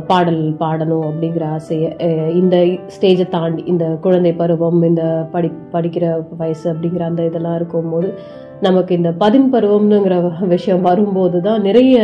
[0.08, 1.90] பாடல் பாடணும் அப்படிங்கிற ஆசையை
[2.34, 2.56] இந்த
[2.88, 6.06] ஸ்டேஜை தாண்டி இந்த குழந்தை பருவம் இந்த படி படிக்கிற
[6.38, 8.14] வயசு அப்படிங்கிற அந்த இதெல்லாம் இருக்கும்போது
[8.62, 10.16] நமக்கு இந்த பதின் பருவம்னுங்கிற
[10.48, 11.98] விஷயம் வரும்போது தான் நிறைய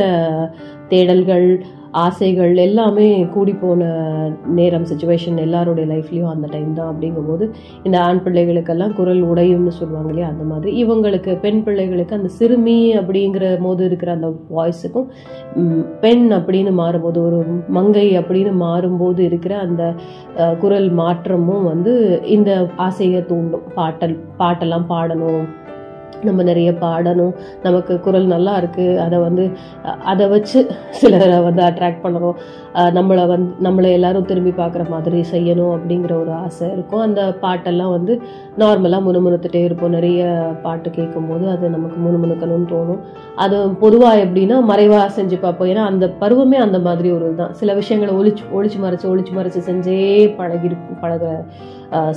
[0.89, 1.47] தேடல்கள்
[2.01, 3.89] ஆசைகள் எல்லாமே கூடி போன
[4.57, 7.45] நேரம் சுச்சுவேஷன் எல்லாருடைய லைஃப்லேயும் அந்த டைம் தான் அப்படிங்கும்போது
[7.83, 10.71] இந்த ஆண் பிள்ளைகளுக்கெல்லாம் குரல் உடையும்னு சொல்லுவாங்க இல்லையா அந்த மாதிரி.
[10.83, 15.07] இவங்களுக்கு பெண் பிள்ளைகளுக்கு அந்த சிறுமி அப்படிங்கிற போது இருக்கிற அந்த வாய்ஸுக்கும்
[16.05, 17.39] பெண் அப்படின்னு மாறும்போது ஒரு
[17.77, 19.83] மங்கை அப்படின்னு மாறும்போது இருக்கிற அந்த
[20.59, 23.67] குரல் மாற்றமும் வந்து இந்த ஆசையை தூண்டும்.
[23.75, 25.43] பாட்டல் பாட்டெல்லாம் பாடணும்.
[26.27, 27.33] நம்ம நிறைய பாடணும்.
[27.63, 29.45] நமக்கு குரல் நல்லா இருக்குது அதை வந்து
[30.11, 30.59] அதை வச்சு
[30.99, 32.37] சிலரை வந்து அட்ராக்ட் பண்ணணும்.
[32.97, 37.03] நம்மளை வந்து நம்மளை எல்லாரும் திரும்பி பார்க்குற மாதிரி செய்யணும் அப்படிங்கிற ஒரு ஆசை இருக்கும்.
[37.07, 38.15] அந்த பாட்டெல்லாம் வந்து
[38.63, 39.95] நார்மலாக முணுமுணுத்துட்டே இருப்போம்.
[39.97, 40.23] நிறைய
[40.65, 43.01] பாட்டு கேட்கும்போது அது நமக்கு முணுமுணுக்கணும்னு தோணும்.
[43.45, 45.69] அது பொதுவாக எப்படின்னா மறைவாக செஞ்சு பார்ப்போம்.
[45.73, 47.53] ஏன்னா அந்த பருவமே அந்த மாதிரி ஒரு இதுதான்.
[47.61, 49.99] சில விஷயங்களை ஒழிச்சு ஒழிச்சு மறைச்சு ஒழிச்சு மறைச்சு செஞ்சே
[50.39, 50.69] பழகி
[51.03, 51.31] பழகிற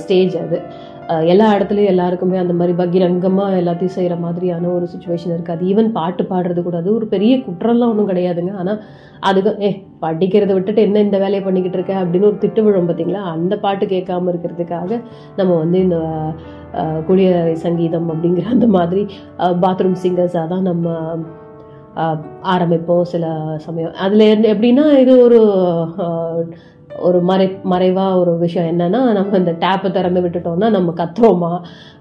[0.03, 0.59] ஸ்டேஜ் அது.
[1.31, 6.61] எல்லா இடத்துலையும் எல்லாருக்குமே அந்த மாதிரி பகிரங்கமாக எல்லாத்தையும் செய்கிற மாதிரியான ஒரு சுச்சுவேஷன் இருக்காது ஈவன் பாட்டு பாடுறது
[6.65, 8.53] கூட அது ஒரு பெரிய குற்றம்லாம் ஒன்றும் கிடையாதுங்க.
[8.61, 8.79] ஆனால்
[9.29, 9.69] அதுக்கு ஏ
[10.05, 11.93] படிக்கிறத விட்டுட்டு என்ன இந்த வேலையை பண்ணிக்கிட்டு இருக்க?
[12.03, 15.01] அப்படின்னு ஒரு திட்டு விழும் பார்த்தீங்களா அந்த பாட்டு கேட்காம இருக்கிறதுக்காக
[15.39, 15.99] நம்ம வந்து இந்த
[17.09, 17.31] குளிய
[17.65, 19.03] சங்கீதம் அப்படிங்கிற அந்த மாதிரி
[19.65, 20.87] பாத்ரூம் சிங்கர்ஸாக தான் நம்ம
[22.53, 23.25] ஆரம்பிப்போம் சில
[23.67, 23.93] சமயம்.
[24.05, 25.39] அதில் எப்படின்னா இது ஒரு
[26.99, 31.51] ஒரு மறை மறைவாக ஒரு விஷயம் என்னன்னா நம்ம இந்த டேப்பை திறந்து விட்டுட்டோம்னா நம்ம கத்துறோமா?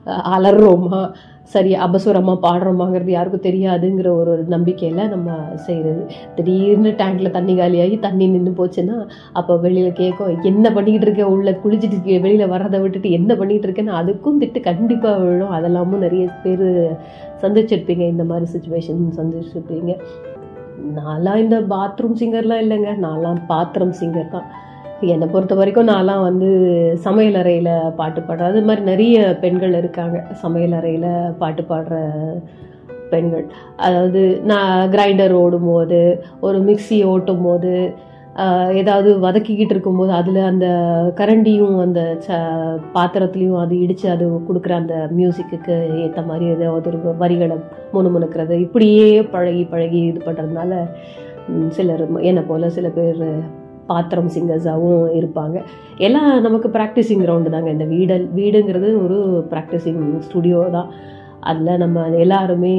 [0.06, 1.00] அஹ், அலறுறோமா
[1.50, 6.02] சரி அபசுரமாக பாடுறோமாங்கிறது யாருக்கும் தெரியாதுங்கிற ஒரு நம்பிக்கையில் நம்ம செய்கிறது
[6.34, 8.96] திடீர்னு டேங்கில் தண்ணி காலியாகி தண்ணி நின்று போச்சுன்னா
[9.32, 11.28] அப்போ வெளியில் கேட்கும் என்ன பண்ணிக்கிட்டு இருக்க?
[11.28, 13.98] உள்ள குளிச்சுட்டு வெளியில் வர்றதை விட்டுட்டு என்ன பண்ணிக்கிட்டு இருக்கேன்னு?
[14.00, 15.50] அதுக்கும் திட்டு கண்டிப்பாக விழும்.
[15.50, 16.66] அதெல்லாமும் நிறைய பேர்
[17.42, 18.00] சந்திச்சிருப்பீங்க.
[18.08, 19.92] இந்த மாதிரி சுச்சுவேஷன் சந்திச்சிருப்பீங்க.
[20.96, 22.90] நான்லாம் இந்த பாத்ரூம் சிங்கர்லாம் இல்லைங்க.
[23.00, 24.48] நான்லாம் பாத்திரம் சிங்கர் தான்.
[25.00, 26.48] என்னை பொறுத்த வரைக்கும் நான்லாம் வந்து
[26.94, 28.50] சமையல் அறையில் பாட்டு பாடுறேன்.
[28.50, 30.26] அது மாதிரி நிறைய பெண்கள் இருக்காங்க.
[30.32, 31.96] சமையல் அறையில் பாட்டு பாடுற
[33.10, 33.44] பெண்கள்.
[33.76, 37.92] அதாவது நான் கிரைண்டர் ஓடும்போது ஒரு மிக்ஸி ஓட்டும் போது
[38.74, 40.66] ஏதாவது வதக்கிக்கிட்டு இருக்கும்போது அதில் அந்த
[41.16, 42.38] கரண்டியும் அந்த ச
[42.94, 47.56] பாத்திரத்துலேயும் அது இடித்து அது கொடுக்குற அந்த மியூசிக்குக்கு ஏற்ற மாதிரி ஏதாவது ஒரு வரிகளை
[47.92, 50.82] முணுமுணுக்கிறது இப்படியே பழகி பழகி இது பண்ணுறதுனால
[51.68, 53.24] சிலர் என்னை போல் சில பேர்
[53.90, 55.56] பாத்திரம் சிங்கர்ஸாகவும் இருப்பாங்க.
[56.06, 57.70] எல்லாம் நமக்கு ப்ராக்டிஸிங் கிரவுண்டு தாங்க.
[57.76, 59.18] இந்த வீடு வீடுங்கிறது ஒரு
[59.52, 60.90] ப்ராக்டிஸிங் ஸ்டுடியோ தான்.
[61.50, 62.74] அதில் நம்ம எல்லாருமே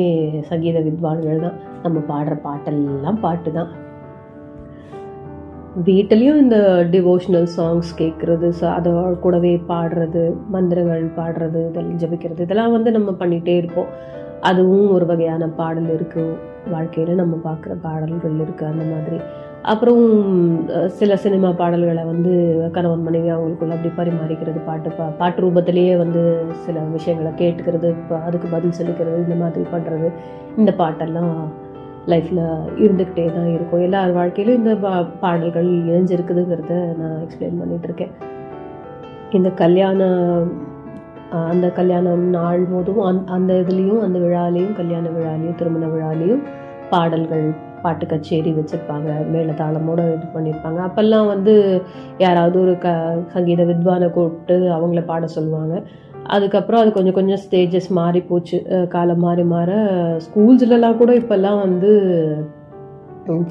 [0.51, 1.59] சங்கீத வித்வான்கள் தான்.
[1.83, 3.69] நம்ம பாடுற பாட்டெல்லாம் பாட்டு தான்.
[5.87, 6.57] வீட்டிலையும் இந்த
[6.93, 8.91] டிவோஷனல் சாங்ஸ் கேட்குறது ஸோ அதை
[9.23, 13.91] கூடவே பாடுறது மந்திரங்கள் பாடுறது இதெல்லாம் ஜபிக்கிறது இதெல்லாம் வந்து நம்ம பண்ணிகிட்டே இருப்போம்.
[14.49, 16.37] அதுவும் ஒரு வகையான பாடல் இருக்குது
[16.73, 19.19] வாழ்க்கையில் நம்ம பார்க்குற பாடல்கள் இருக்குது அந்த மாதிரி.
[19.67, 20.03] அப்புறம்
[20.89, 22.33] சில சினிமா பாடல்களை வந்து
[22.71, 26.21] கணவன் மனைவி அவங்களுக்குள்ள அப்படி பரிமாறிக்கிறது பாட்டு பா பாட்டு ரூபத்திலேயே வந்து
[26.65, 30.09] சில விஷயங்களை கேட்டுக்கிறது இப்போ அதுக்கு பதில் சொல்லிக்கிறது இந்த மாதிரி பண்ணுறது
[30.57, 31.33] இந்த பாட்டெல்லாம்
[32.07, 32.43] லைஃப்பில்
[32.77, 33.81] இருந்துக்கிட்டே தான் இருக்கும்.
[33.81, 38.13] எல்லார் வாழ்க்கையிலும் இந்த பா- பாடல்கள் இணைஞ்சிருக்குதுங்கிறத நான் எக்ஸ்பிளைன் பண்ணிகிட்ருக்கேன் இருக்கேன்.
[39.31, 40.51] இந்த கல்யாணம்
[41.47, 46.43] அந்த கல்யாணம் நாள் போதும் அந் அந்த இதுலேயும் அந்த விழாலேயும் கல்யாண விழாலையும் திருமண விழாலையும்
[46.89, 47.47] பாடல்கள்
[47.83, 51.53] பாட்டு கச்சேரி வச்சுருப்பாங்க மேளதாளமோட இது பண்ணியிருப்பாங்க அப்போல்லாம் வந்து
[52.25, 52.89] யாராவது ஒரு க
[53.33, 55.75] சங்கீத வித்வானை கூப்பிட்டு அவங்கள பாட சொல்லுவாங்க.
[56.35, 58.57] அதுக்கப்புறம் அது கொஞ்சம் கொஞ்சம் ஸ்டேஜஸ் மாறி போச்சு.
[58.95, 59.71] காலம் மாறி மாற
[60.25, 61.91] ஸ்கூல்ஸ்லலாம் கூட இப்போல்லாம் வந்து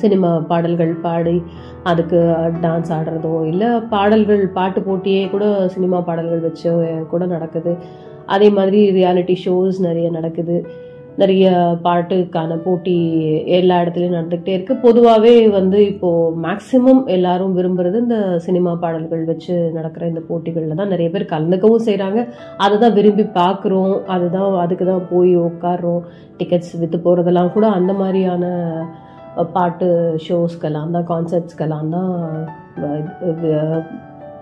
[0.03, 1.37] சினிமா பாடல்கள் பாடி
[1.91, 2.19] அதுக்கு
[2.63, 6.71] டான்ஸ் ஆடுறதோ இல்லை பாடல்கள் பாட்டு போட்டியே கூட சினிமா பாடல்கள் வச்சு
[7.13, 7.73] கூட நடக்குது.
[8.35, 10.57] அதே மாதிரி ரியாலிட்டி ஷோஸ் நிறைய நடக்குது.
[11.17, 11.47] நிறைய
[11.85, 12.95] பாட்டுக்கான போட்டி
[13.47, 20.07] எல்லா இடத்துலையும் நடந்துக்கிட்டே இருக்குது பொதுவாகவே வந்து இப்போது மேக்சிமம் எல்லாரும் விரும்புகிறது இந்த சினிமா பாடல்கள் வச்சு நடக்கிற
[20.07, 22.23] இந்த போட்டிகளில் தான் நிறைய பேர் கலந்துக்கவும் செய்கிறாங்க
[22.57, 26.03] அதை தான் விரும்பி பார்க்குறோம் அதுதான் அதுக்கு தான் போய் உட்காடுறோம்
[26.37, 28.45] டிக்கெட்ஸ் விற்று போகிறதெல்லாம் கூட அந்த மாதிரியான
[29.53, 29.89] பாட்டு
[30.27, 32.13] ஷோஸ்க்கெல்லாம் தான் கான்சர்ட்ஸ்க்கெல்லாம் தான்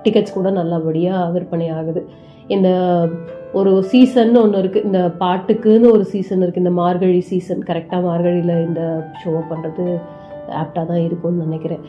[0.02, 2.00] டிக்கெட்ஸ் கூட நல்லபடியாக விற்பனை ஆகுது.
[2.48, 2.68] இந்த
[3.58, 8.82] ஒரு சீசன் ஒன்று இருக்குது இந்த பாட்டுக்குன்னு ஒரு சீசன் இருக்குது இந்த மார்கழி சீசன் கரெக்டாக மார்கழியில் இந்த
[9.20, 9.84] ஷோ பண்ணுறது
[10.62, 11.84] ஆப்டாக தான் இருக்கும்னு நினைக்கிறேன்.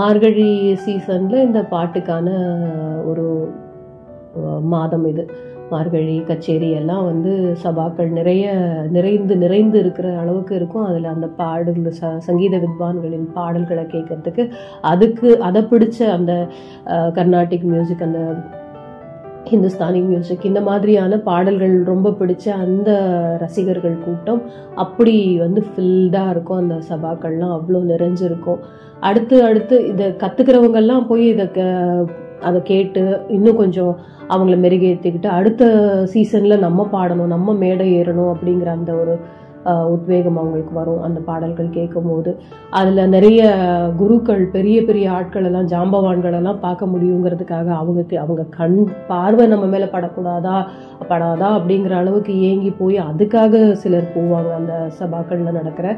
[0.00, 0.50] மார்கழி
[0.84, 2.28] சீசனில் இந்த பாட்டுக்கான
[3.10, 3.26] ஒரு
[4.74, 5.24] மாதம் இது.
[5.72, 7.32] மார்கழி கச்சேரி எல்லாம் வந்து
[7.62, 8.46] சபாக்கள் நிறைய
[8.96, 10.86] நிறைந்து நிறைந்து இருக்கிற அளவுக்கு இருக்கும்.
[10.88, 14.44] அதில் அந்த பாடல் ச சங்கீத வித்வான்களின் பாடல்களை கேட்கறதுக்கு
[14.90, 16.34] அதுக்கு அதை பிடிச்ச அந்த
[17.18, 18.20] கர்நாடிக் மியூசிக் அந்த
[19.50, 22.90] ஹிந்துஸ்தானி மியூசிக் இந்த மாதிரியான பாடல்கள் ரொம்ப பிடிச்ச அந்த
[23.40, 24.42] ரசிகர்கள் கூட்டம்
[24.74, 26.60] அப்படி வந்து ஃபில்டாக இருக்கும்.
[26.62, 28.60] அந்த சபாக்கள்லாம் அவ்வளோ நிறைஞ்சிருக்கும்.
[29.00, 31.60] அடுத்து அடுத்து இதை கற்றுக்கிறவங்கெல்லாம் போய் இதை க
[32.40, 33.92] அதை கேட்டு இன்னும் கொஞ்சம்
[34.28, 35.62] அவங்கள மெருகேற்றிக்கிட்டு அடுத்த
[36.06, 39.14] சீசனில் நம்ம பாடணும் நம்ம மேடை ஏறணும் அப்படிங்கிற அந்த ஒரு
[39.92, 41.02] உத்வேகம் அவங்களுக்கு வரும்.
[41.06, 42.30] அந்த பாடல்கள் கேட்கும்போது
[42.80, 43.42] அதில் நிறைய
[44.00, 48.78] குருக்கள் பெரிய பெரிய ஆட்கள் எல்லாம் ஜாம்பவான்கள் எல்லாம் பார்க்க முடியுங்கிறதுக்காக அவங்க அவங்க கண்
[49.10, 50.56] பார்வை நம்ம மேலே படக்கூடாதா
[51.10, 55.96] படாதா அப்படிங்கிற அளவுக்கு ஏங்கி போய் அதுக்காக சிலர் போவாங்க அந்த சபாக்களில் நடக்கிற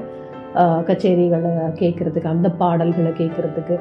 [0.89, 3.77] கச்சேரிகளை கேட்குறதுக்கு அந்த பாடல்களை கேட்குறதுக்கு.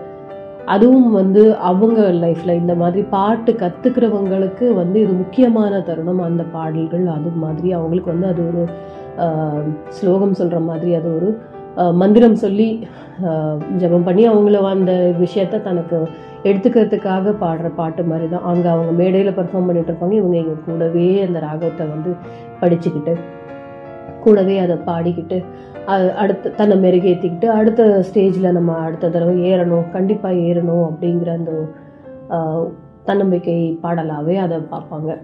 [0.74, 6.22] அதுவும் வந்து அவங்க லைஃப்பில் இந்த மாதிரி பாட்டு கற்றுக்கிறவங்களுக்கு வந்து இது முக்கியமான தருணம்.
[6.28, 8.64] அந்த பாடல்கள் அது மாதிரி அவங்களுக்கு வந்து அது ஒரு
[9.90, 11.30] ஸ்லோகம் சொல்கிற மாதிரி அது ஒரு
[11.94, 12.68] மந்திரம் சொல்லி
[13.22, 15.98] ஜபம் ஜெபம் பண்ணி அவங்கள அந்த விஷயத்த தனக்கு
[16.44, 20.12] எடுத்துக்கிறதுக்காக பாடுற பாட்டு மாதிரி தான் அங்கே அவங்க மேடையில் பெர்ஃபார்ம் பண்ணிட்டு இருப்பாங்க.
[20.12, 22.12] இவங்க எங்கள் கூடவே அந்த ராகத்தை வந்து
[22.62, 23.14] படிச்சுக்கிட்டு
[24.24, 25.44] கூடவே அதை பாடிக்கிட்டு
[25.86, 31.54] அது அடுத்து தன்னை மெருகேற்றிக்கிட்டு அடுத்த ஸ்டேஜில் நம்ம அடுத்த தடவை ஏறணும் கண்டிப்பாக ஏறணும் அப்படிங்கிற அந்த
[33.06, 35.18] தன்னம்பிக்கை பாடலாகவே அதை பார்ப்பாங்க.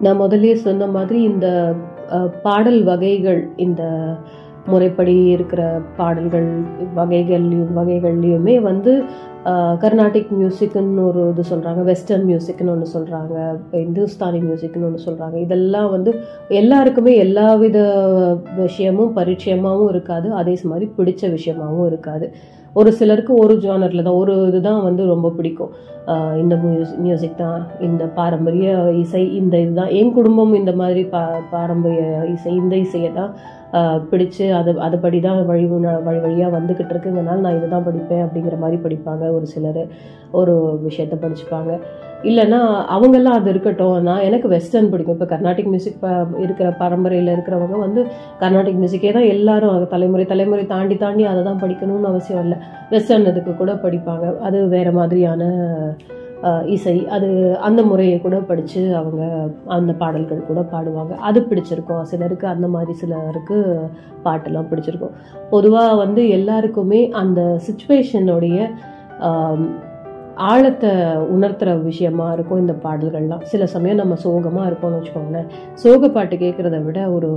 [0.00, 1.74] நான் முதலே சொன்ன மாதிரி இந்த
[2.42, 3.82] பாடல் வகைகள் இந்த
[4.66, 6.48] முறைப்படி இருக்கிற பாடல்கள்
[6.94, 7.44] வகைகள்
[7.76, 9.04] வகைகள்லையுமே வந்து
[9.82, 13.34] கர்நாடிக் மியூசிக்னு ஒரு இது சொல்கிறாங்க வெஸ்டர்ன் மியூசிக்னு ஒன்று சொல்கிறாங்க
[13.72, 17.78] இந்துஸ்தானி மியூசிக்னு ஒன்று சொல்கிறாங்க இதெல்லாம் வந்து எல்லாருக்குமே எல்லா வித
[18.56, 20.32] விஷயமும் பரிச்சயமாகவும் இருக்காது.
[20.32, 22.32] அதே மாதிரி பிடிச்ச விஷயமாகவும் இருக்காது.
[22.80, 25.72] ஒரு சிலருக்கு ஒரு ஜானரில் தான் ஒரு இதுதான் வந்து ரொம்ப பிடிக்கும்.
[26.40, 28.66] இந்த மியூசிக் மியூசிக் தான் இந்த பாரம்பரிய
[29.02, 29.92] இசை இந்த இதுதான்.
[30.00, 31.22] என் குடும்பம் இந்த மாதிரி பா
[31.54, 32.02] பாரம்பரிய
[32.34, 33.32] இசை இந்த இசையை தான்
[34.10, 35.64] பிடிச்சு அது அதுபடி தான் வழி
[36.06, 39.82] வழி வழியாக வந்துக்கிட்டு இருக்குங்கனால நான் இதுதான் படிப்பேன் அப்படிங்கிற மாதிரி படிப்பாங்க ஒரு சிலர்.
[40.40, 40.54] ஒரு
[40.86, 41.72] விஷயத்த படிச்சுப்பாங்க.
[42.22, 42.58] இல்லைன்னா
[42.94, 43.96] அவங்கெல்லாம் அது இருக்கட்டும்.
[44.02, 45.16] நான் எனக்கு வெஸ்டர்ன் பிடிக்கும்.
[45.18, 46.04] இப்போ கர்நாடிக் மியூசிக்
[46.44, 48.02] இருக்கிற பரம்பரையில் இருக்கிறவங்க வந்து
[48.40, 52.58] கர்நாடிக் மியூசிக்கே தான் எல்லாரும் தலைமுறை தலைமுறை தாண்டி தாண்டி அதை தான் படிக்கணும்னு அவசியம் இல்லை.
[52.90, 54.36] வெஸ்டர்ன் இதுக்கு கூட படிப்பாங்க.
[54.40, 55.50] அது வேறு மாதிரியான
[56.66, 57.06] இசை.
[57.16, 57.28] அது
[57.68, 59.22] அந்த முறையை கூட படித்து அவங்க
[59.76, 61.14] அந்த பாடல்கள் கூட பாடுவாங்க.
[61.28, 62.02] அது பிடிச்சிருக்கும்.
[62.02, 63.58] சிலருக்கு அந்த மாதிரி சிலருக்கு
[64.24, 65.16] பாட்டெல்லாம் பிடிச்சிருக்கும்.
[65.50, 68.68] பொதுவாக வந்து எல்லாருக்குமே அந்த சுச்சுவேஷனுடைய
[70.48, 70.90] ஆழத்தை
[71.34, 73.44] உணர்த்துற விஷயமா இருக்கும் இந்த பாடல்கள்லாம்.
[73.52, 75.46] சில சமயம் நம்ம சோகமாக இருக்கோம்னு வச்சுக்கோங்களேன்.
[75.82, 77.30] சோக பாட்டு கேட்குறத விட ஒரு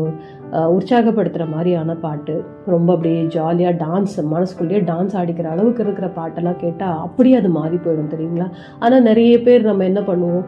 [0.76, 2.36] உற்சாகப்படுத்துகிற மாதிரியான பாட்டு
[2.74, 8.14] ரொம்ப அப்படியே ஜாலியாக டான்ஸ் மனசுக்குள்ளேயே டான்ஸ் ஆடிக்கிற அளவுக்கு இருக்கிற பாட்டெல்லாம் கேட்டால் அப்படியே அது மாறி போயிடும்
[8.16, 8.50] தெரியுங்களா?
[8.80, 10.46] ஆனால் நிறைய பேர் நம்ம என்ன பண்ணுவோம்?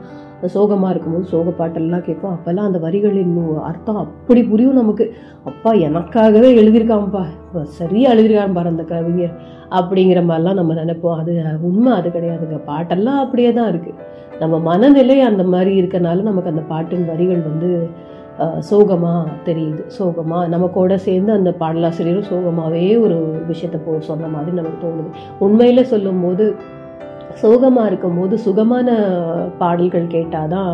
[0.54, 2.36] சோகமாக இருக்கும்போது சோக பாட்டெல்லாம் கேட்போம்.
[2.36, 3.36] அப்போல்லாம் அந்த வரிகளின்
[3.70, 5.06] அர்த்தம் அப்படி புரியும் நமக்கு.
[5.52, 7.24] அப்பா எனக்காகவே எழுதியிருக்காங்கப்பா.
[7.80, 9.36] சரியாக சரியா பாரு அந்த கவிஞர்.
[9.80, 11.20] அப்படிங்கிற மாதிரிலாம் நம்ம நினைப்போம்.
[11.22, 11.32] அது
[11.70, 12.58] உண்மை அது கிடையாதுங்க.
[12.70, 14.00] பாட்டெல்லாம் அப்படியே தான் இருக்குது
[14.42, 17.70] நம்ம மனநிலை அந்த மாதிரி இருக்கனால நமக்கு அந்த பாட்டின் வரிகள் வந்து
[18.68, 19.82] சோகமாக தெரியுது.
[19.96, 23.18] சோகமாக நம்ம கூட சேர்ந்து அந்த பாடலாசிரியரும் சோகமாகவே ஒரு
[23.50, 25.10] விஷயத்த போ சொன்ன மாதிரி நமக்கு தோணுது.
[25.46, 26.46] உண்மையில் சொல்லும்போது
[27.42, 28.88] சோகமாக இருக்கும்போது சுகமான
[29.60, 30.72] பாடல்கள் கேட்டால் தான்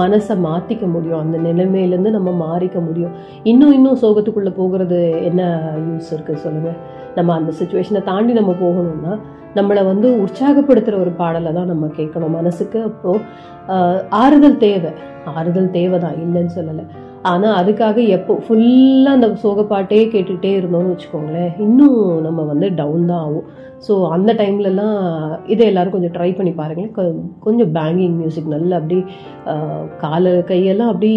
[0.00, 1.22] மனசை மாற்றிக்க முடியும்.
[1.24, 3.16] அந்த நிலைமையிலேருந்து நம்ம மாறிக்க முடியும்.
[3.50, 5.42] இன்னும் இன்னும் சோகத்துக்குள்ளே போகிறது என்ன
[5.88, 6.78] யூஸ் இருக்குது சொல்லுங்கள்
[7.16, 9.14] நம்ம அந்த சுச்சுவேஷனை தாண்டி நம்ம போகணும்னா
[9.58, 12.34] நம்மளை வந்து உற்சாகப்படுத்துகிற ஒரு பாடலை தான் நம்ம கேட்கணும்.
[12.38, 13.22] மனசுக்கு அப்போது
[14.22, 14.90] ஆறுதல் தேவை.
[15.38, 16.84] ஆறுதல் தேவை தான் இல்லைன்னு சொல்லலை.
[17.30, 21.96] ஆனால் அதுக்காக எப்போ ஃபுல்லாக அந்த சோகப்பாட்டே கேட்டுகிட்டே இருந்தோம்னு வச்சுக்கோங்களேன் இன்னும்
[22.26, 23.48] நம்ம வந்து டவுன் தான் ஆகும்.
[23.86, 25.00] ஸோ அந்த டைம்லலாம்
[25.52, 26.94] இதை எல்லோரும் கொஞ்சம் ட்ரை பண்ணி பாருங்களேன்.
[27.46, 28.98] கொஞ்சம் பேங்கிங் மியூசிக் நல்லா அப்படி
[30.04, 31.12] காலை கையெல்லாம் அப்படி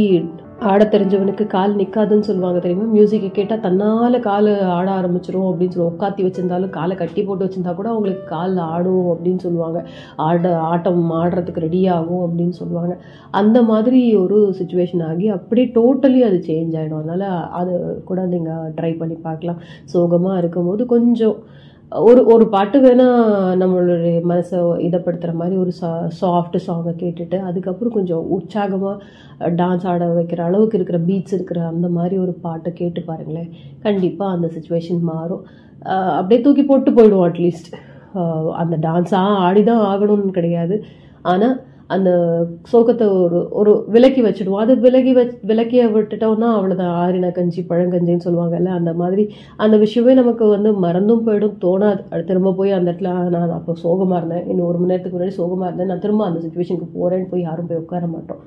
[0.70, 2.84] ஆட தெரிஞ்சவனுக்கு கால் நிற்காதுன்னு சொல்லுவாங்க தெரியுமா?
[2.95, 7.89] மியூசிக்கை கேட்டால் தன்னால் கால் ஆட ஆரம்பிச்சிரும் அப்படின்னு சொல்லி உட்காத்தி வச்சிருந்தாலும் காலை கட்டி போட்டு வச்சிருந்தா கூட
[7.93, 9.80] அவங்களுக்கு கால் ஆடும் அப்படின்னு சொல்லுவாங்க.
[10.28, 12.95] ஆட ஆட்டம் ஆடுறதுக்கு ரெடி ஆகும் அப்படின்னு சொல்லுவாங்க.
[13.41, 17.28] அந்த மாதிரி ஒரு சுச்சுவேஷன் ஆகி அப்படியே டோட்டலி அது சேஞ்ச் ஆகிடும் அதனால்
[17.62, 17.74] அது
[18.12, 19.59] கூட நீங்கள் ட்ரை பண்ணி பார்க்கலாம்.
[19.95, 21.38] சோகமாக இருக்கும்போது கொஞ்சம்
[21.92, 25.89] ஒரு ஒரு பாட்டு வேணால் நம்மளுடைய மனசை இதப்படுத்துகிற மாதிரி ஒரு சா
[26.20, 32.18] சாஃப்ட் சாங்கை கேட்டுட்டு அதுக்கப்புறம் கொஞ்சம் உற்சாகமாக டான்ஸ் ஆட வைக்கிற அளவுக்கு இருக்கிற பீட்ஸ் இருக்கிற அந்த மாதிரி
[32.18, 33.50] ஒரு பாட்டை கேட்டு பாருங்களேன்.
[33.86, 35.44] கண்டிப்பாக அந்த சுச்சுவேஷன் மாறும்.
[36.20, 37.70] அப்படியே தூக்கி போட்டு போயிடுவோம் அட்லீஸ்ட்
[38.62, 40.78] அந்த டான்ஸாக ஆடி தான் ஆகணும்னு கிடையாது.
[41.34, 41.58] ஆனால்
[41.96, 42.10] அந்த
[42.72, 44.64] சோகத்தை ஒரு ஒரு விலக்கி வச்சுடுவோம்.
[44.66, 49.26] அது விலகி வச் விலக்கிய விட்டுட்டோம்னா அவ்வளோதான் ஆறின கஞ்சி பழங்கஞ்சின்னு சொல்லுவாங்கல்ல அந்த மாதிரி.
[49.66, 52.02] அந்த விஷயமே நமக்கு வந்து மறந்தும் போயிடும் தோணாது.
[52.14, 54.48] அது திரும்ப போய் அந்த இடத்துல நான் அப்போ சோகமாக இருந்தேன்.
[54.52, 55.92] இன்னும் ஒரு மணி நேரத்துக்கு முன்னாடி சோகமாக இருந்தேன்.
[55.94, 58.42] நான் திரும்ப அந்த சுச்சுவேஷனுக்கு போகிறேன்னு போய் யாரும் போய் உட்கார மாட்டோம்.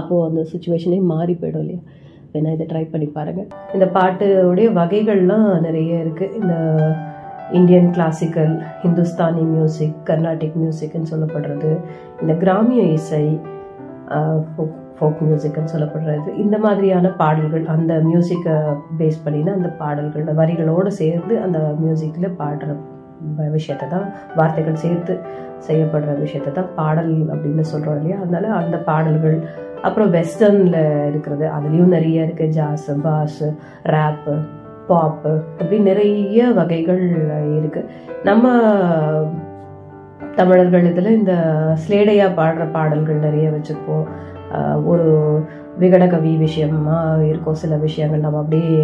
[0.00, 1.82] அப்போது அந்த சுச்சுவேஷனே மாறி போயிடும் இல்லையா?
[2.34, 6.54] வேணா இதை ட்ரை பண்ணி பாருங்கள் இந்த பாட்டுடைய வகைகள்லாம் நிறைய இருக்குது இந்த
[7.52, 11.70] Indian classical Hindustani music Carnatic மியூசிக்னு சொல்லப்படுறது.
[12.20, 13.24] இந்த கிராமிய இசை
[14.98, 16.30] ஃபோக் மியூசிக்னு சொல்லப்படுறது.
[16.36, 18.56] இந்த மாதிரியான பாடல்கள் அந்த மியூசிக்கை
[18.98, 22.76] பேஸ் பண்ணினா அந்த பாடல்கள் வரிகளோடு சேர்ந்து அந்த மியூசிக்கில் பாடுற
[23.38, 25.14] விஷயத்தை தான் வார்த்தைகள் சேர்த்து
[25.66, 28.20] செய்யப்படுற விஷயத்தை தான் பாடல் அப்படின்னு சொல்கிறோம் இல்லையா?
[28.20, 29.36] அதனால அந்த பாடல்கள்
[29.82, 33.42] அப்புறம் வெஸ்டர்னில் இருக்கிறது அதுலேயும் நிறைய இருக்குது ஜாஸ் பாஸ்
[33.82, 34.34] ரேப்பு
[34.86, 37.02] பாப்பு அப்படி நிறைய வகைகள்
[37.50, 37.88] இருக்குது
[38.24, 38.52] நம்ம
[40.34, 41.32] தமிழர்கள் இதில் இந்த
[41.88, 44.06] ஸ்லேடையா பாடுற பாடல்கள் நிறைய வச்சுருப்போம்.
[44.84, 45.06] ஒரு
[45.80, 46.98] விகடகவி விஷயமா
[47.28, 48.24] இருக்கும் சில விஷயங்கள்.
[48.24, 48.80] நம்ம அப்படியே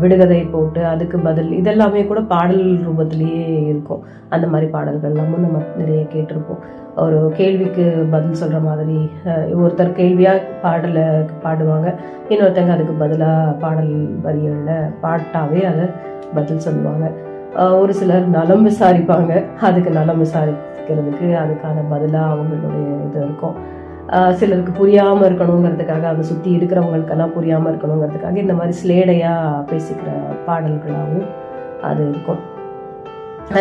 [0.00, 4.02] விடுகதை போட்டு அதுக்கு பதில் இதெல்லாமே கூட பாடல் ரூபத்திலேயே இருக்கும்.
[4.34, 6.60] அந்த மாதிரி பாடல்கள் நம்ம நம்ம நிறைய கேட்டிருப்போம்.
[7.02, 7.84] ஒரு கேள்விக்கு
[8.14, 8.98] பதில் சொல்கிற மாதிரி
[9.62, 11.04] ஒருத்தர் கேள்வியாக பாடலை
[11.44, 11.88] பாடுவாங்க.
[12.30, 13.94] இன்னொருத்தங்க அதுக்கு பதிலாக பாடல்
[14.26, 15.86] வரிகளில் பாட்டாவே அதை
[16.38, 17.06] பதில் சொல்லுவாங்க.
[17.82, 19.32] ஒரு சிலர் நலம் விசாரிப்பாங்க.
[19.68, 23.56] அதுக்கு நலம் விசாரிக்கிறதுக்கு அதுக்கான பதிலாக அவங்களுடைய இது இருக்கும்.
[24.38, 30.10] சிலருக்கு புரியாமல் இருக்கணுங்கிறதுக்காக அதை சுற்றி இருக்கிறவங்களுக்கெல்லாம் புரியாமல் இருக்கணுங்கிறதுக்காக இந்த மாதிரி ஸ்லேடையாக பேசிக்கிற
[30.48, 31.28] பாடல்களாகவும்
[31.90, 32.40] அது இருக்கும்.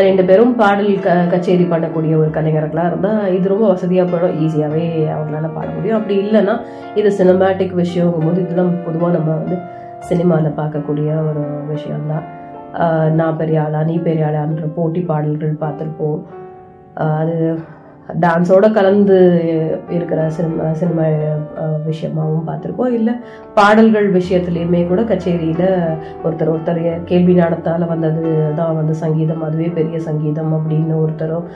[0.08, 4.36] ரெண்டு பேரும் பாடல் க கச்சேரி பண்ணக்கூடிய ஒரு கலைஞர்களாக இருந்தால் இது ரொம்ப வசதியாக போயிடும்.
[4.44, 4.84] ஈஸியாகவே
[5.16, 5.98] அவங்களால பாட முடியும்.
[6.00, 6.56] அப்படி இல்லைன்னா
[7.00, 9.58] இது சினிமேட்டிக் விஷயங்கும் போது இதுதான் பொதுவாக நம்ம வந்து
[10.10, 11.44] சினிமாவில் பார்க்கக்கூடிய ஒரு
[11.74, 12.28] விஷயம்தான்.
[13.20, 16.22] நான் பெரிய ஆளா நீ பெரிய ஆளான்ற போட்டி பாடல்கள் பார்த்துருப்போம்.
[17.20, 17.36] அது
[18.20, 19.18] டான்ஸோட கலந்து
[19.90, 21.04] இருக்கிற சினிமா சினிமா
[21.88, 22.92] விஷயமாகவும் பார்த்துருக்கோம்.
[22.92, 23.14] இல்லை
[23.54, 25.68] பாடல்கள் விஷயத்துலையுமே கூட கச்சேரியில்
[26.24, 31.48] ஒருத்தர் ஒருத்தர் கேள்வி நடத்தால வந்தது தான் வந்து சங்கீதம் அதுவே பெரிய சங்கீதம் அப்படின்னு ஒருத்தரும்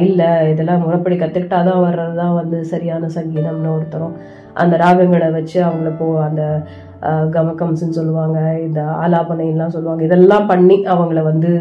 [0.00, 4.16] இல்லை இதெல்லாம் முறைப்படி கற்றுக்கிட்டாதான் வர்றது தான் வந்து சரியான சங்கீதம்னு ஒருத்தரும்
[4.54, 6.62] அந்த ராகங்களை வச்சு அவங்கள போ அந்த
[7.34, 10.02] கமக்கம்ஸ்ன்னு சொல்லுவாங்க இந்த ஆலாபனைலாம் சொல்லுவாங்க.
[10.08, 11.52] இதெல்லாம் பண்ணி அவங்கள வந்து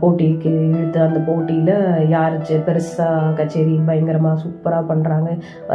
[0.00, 1.72] போட்டிக்கு இழுத்து அந்த போட்டியில்
[2.14, 2.34] யார்
[2.66, 5.30] பெருசாக கச்சேரி பயங்கரமாக சூப்பராக பண்ணுறாங்க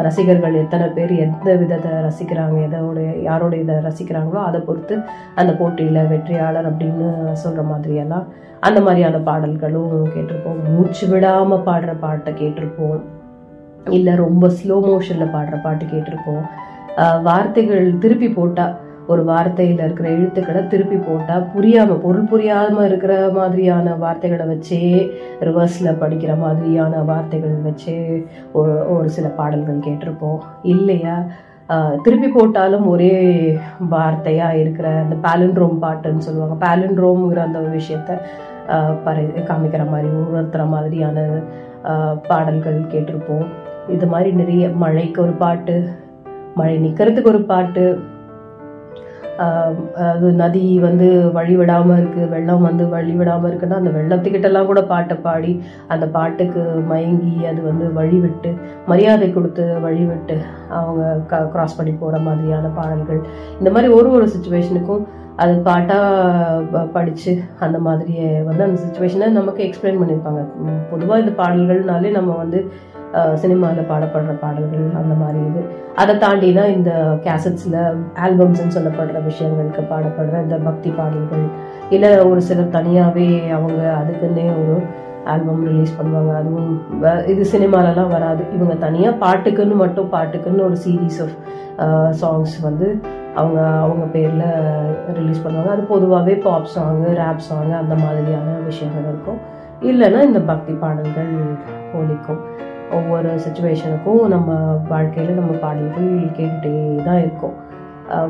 [0.07, 4.97] ரசிகர்கள் எத்தனை பேர் எந்த விதத்தை ரசிக்கிறாங்க எதோடைய யாரோட இதை ரசிக்கிறாங்களோ அதை பொறுத்து
[5.41, 7.09] அந்த போட்டியில் வெற்றியாளர் அப்படின்னு
[7.43, 8.28] சொல்கிற மாதிரியெல்லாம்
[8.68, 10.62] அந்த மாதிரியான பாடல்களும் கேட்டிருப்போம்.
[10.70, 12.99] மூச்சு விடாமல் பாடுற பாட்டை கேட்டிருப்போம்.
[13.97, 16.43] இல்லை ரொம்ப ஸ்லோ மோஷனில் பாடுற பாட்டு கேட்டிருப்போம்.
[16.97, 18.77] வார்த்தைகள் திருப்பி போட்டால்
[19.07, 26.39] ஒரு வார்த்தையில் இருக்கிற எழுத்துக்களை திருப்பி போட்டால் புரியாமல் பொருள் புரியாமல் இருக்கிற மாதிரியான வார்த்தைகளை வச்சே ரிவர்ஸில் படிக்கிற
[26.39, 30.39] மாதிரியான வார்த்தைகள் வச்சே ஒரு ஒரு சில பாடல்கள் கேட்டிருப்போம்.
[30.63, 31.15] இல்லையா?
[32.03, 33.13] திருப்பி போட்டாலும் ஒரே
[33.91, 36.55] வார்த்தையாக இருக்கிற அந்த பேலண்ட்ரோம் பாட்டுன்னு சொல்லுவாங்க.
[36.67, 38.19] பேலண்ட்ரோம்ங்கிற அந்த விஷயத்த
[39.03, 41.25] பறை காமிக்கிற மாதிரி உணர்த்துற மாதிரியான
[42.27, 43.47] பாடல்கள் கேட்டிருப்போம்.
[43.87, 45.75] இது மாதிரி நிறைய மழைக்கு ஒரு பாட்டு
[46.55, 47.85] மழை நிற்கிறதுக்கு ஒரு பாட்டு.
[50.07, 51.05] அது நதி வந்து
[51.37, 55.51] வழி விடாமல் இருக்குது வெள்ளம் வந்து வழி விடாமல் இருக்குன்னா அந்த வெள்ளத்துக்கிட்டலாம் கூட பாட்டை பாடி
[55.93, 58.51] அந்த பாட்டுக்கு மயங்கி அது வந்து வழி விட்டு
[58.87, 60.37] மரியாதை கொடுத்து வழி விட்டு
[60.79, 63.21] அவங்க க க்ராஸ் பண்ணி போகிற மாதிரியான பாடல்கள்.
[63.59, 65.03] இந்த மாதிரி ஒரு ஒரு சுச்சுவேஷனுக்கும்
[65.35, 67.31] அது பாட்டாக படித்து
[67.65, 70.41] அந்த மாதிரியே வந்து அந்த சுச்சுவேஷனை நமக்கு எக்ஸ்பிளைன் பண்ணியிருப்பாங்க
[70.91, 72.61] பொதுவாக இந்த பாடல்கள்னாலே நம்ம வந்து
[73.34, 75.66] சினிமாவில் பாடப்படுற பாடல்கள் அந்த மாதிரி இது.
[75.95, 81.45] அதை தாண்டி தான் இந்த கேசட்ஸில் ஆல்பம்ஸ்ன்னு சொல்லப்படுற விஷயங்களுக்கு பாடப்படுற இந்த பக்தி பாடல்கள்.
[81.89, 84.82] இல்லை ஒரு சிலர் தனியாகவே அவங்க அதுக்குன்னே ஒரு
[85.26, 86.36] ஆல்பம் ரிலீஸ் பண்ணுவாங்க.
[86.36, 88.43] அதுவும் வ- இது சினிமாலலாம் வராது.
[88.53, 91.28] இவங்க தனியாக பாட்டுக்குன்னு மட்டும் பாட்டுக்குன்னு ஒரு சீரீஸ்
[91.78, 93.01] ஆஃப் சாங்ஸ் வந்து
[93.36, 94.43] அவங்க அவங்க பேரில்
[95.14, 95.68] ரிலீஸ் பண்ணுவாங்க.
[95.68, 99.59] அது பொதுவாகவே பாப் சாங்கு ரேப் சாங்கு அந்த மாதிரியான விஷயங்கள் இருக்கும்.
[99.82, 101.34] இல்லைன்னா இந்த பக்தி பாடல்கள்
[101.93, 102.39] ஒழிக்கும்
[102.97, 104.51] ஒவ்வொரு சுச்சுவேஷனுக்கும் நம்ம
[104.93, 106.73] வாழ்க்கையில் நம்ம பாடல்கள் கேட்டுகிட்டே
[107.07, 107.55] தான் இருக்கும்.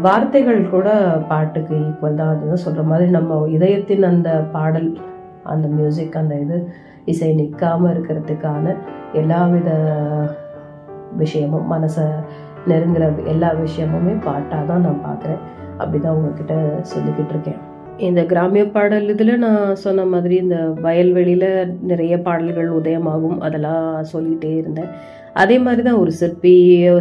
[0.05, 0.89] வார்த்தைகள் கூட
[1.31, 2.31] பாட்டுக்கு ஈக்குவல் தான்.
[2.33, 4.89] அதுதான் சொல்கிற மாதிரி நம்ம இதயத்தின் அந்த பாடல்
[5.53, 6.57] அந்த மியூசிக் அந்த இது
[7.11, 8.75] இசை நிற்காமல் இருக்கிறதுக்கான
[9.21, 9.71] எல்லாவித
[11.23, 12.05] விஷயமும் மனசை
[12.69, 15.41] நெருங்குற எல்லா விஷயமுமே பாட்டாக தான் நான் பார்க்குறேன்
[15.81, 16.55] அப்படி தான் உங்ககிட்ட
[16.91, 17.59] சொல்லிக்கிட்டு இருக்கேன்.
[18.07, 21.49] இந்த கிராமிய பாடல் இதில் நான் சொன்ன மாதிரி இந்த வயல்வெளியில்
[21.89, 24.91] நிறைய பாடல்கள் உதயமாகும் அதெல்லாம் சொல்லிகிட்டே இருந்தேன்.
[25.41, 26.53] அதே மாதிரி தான் ஒரு சிற்பி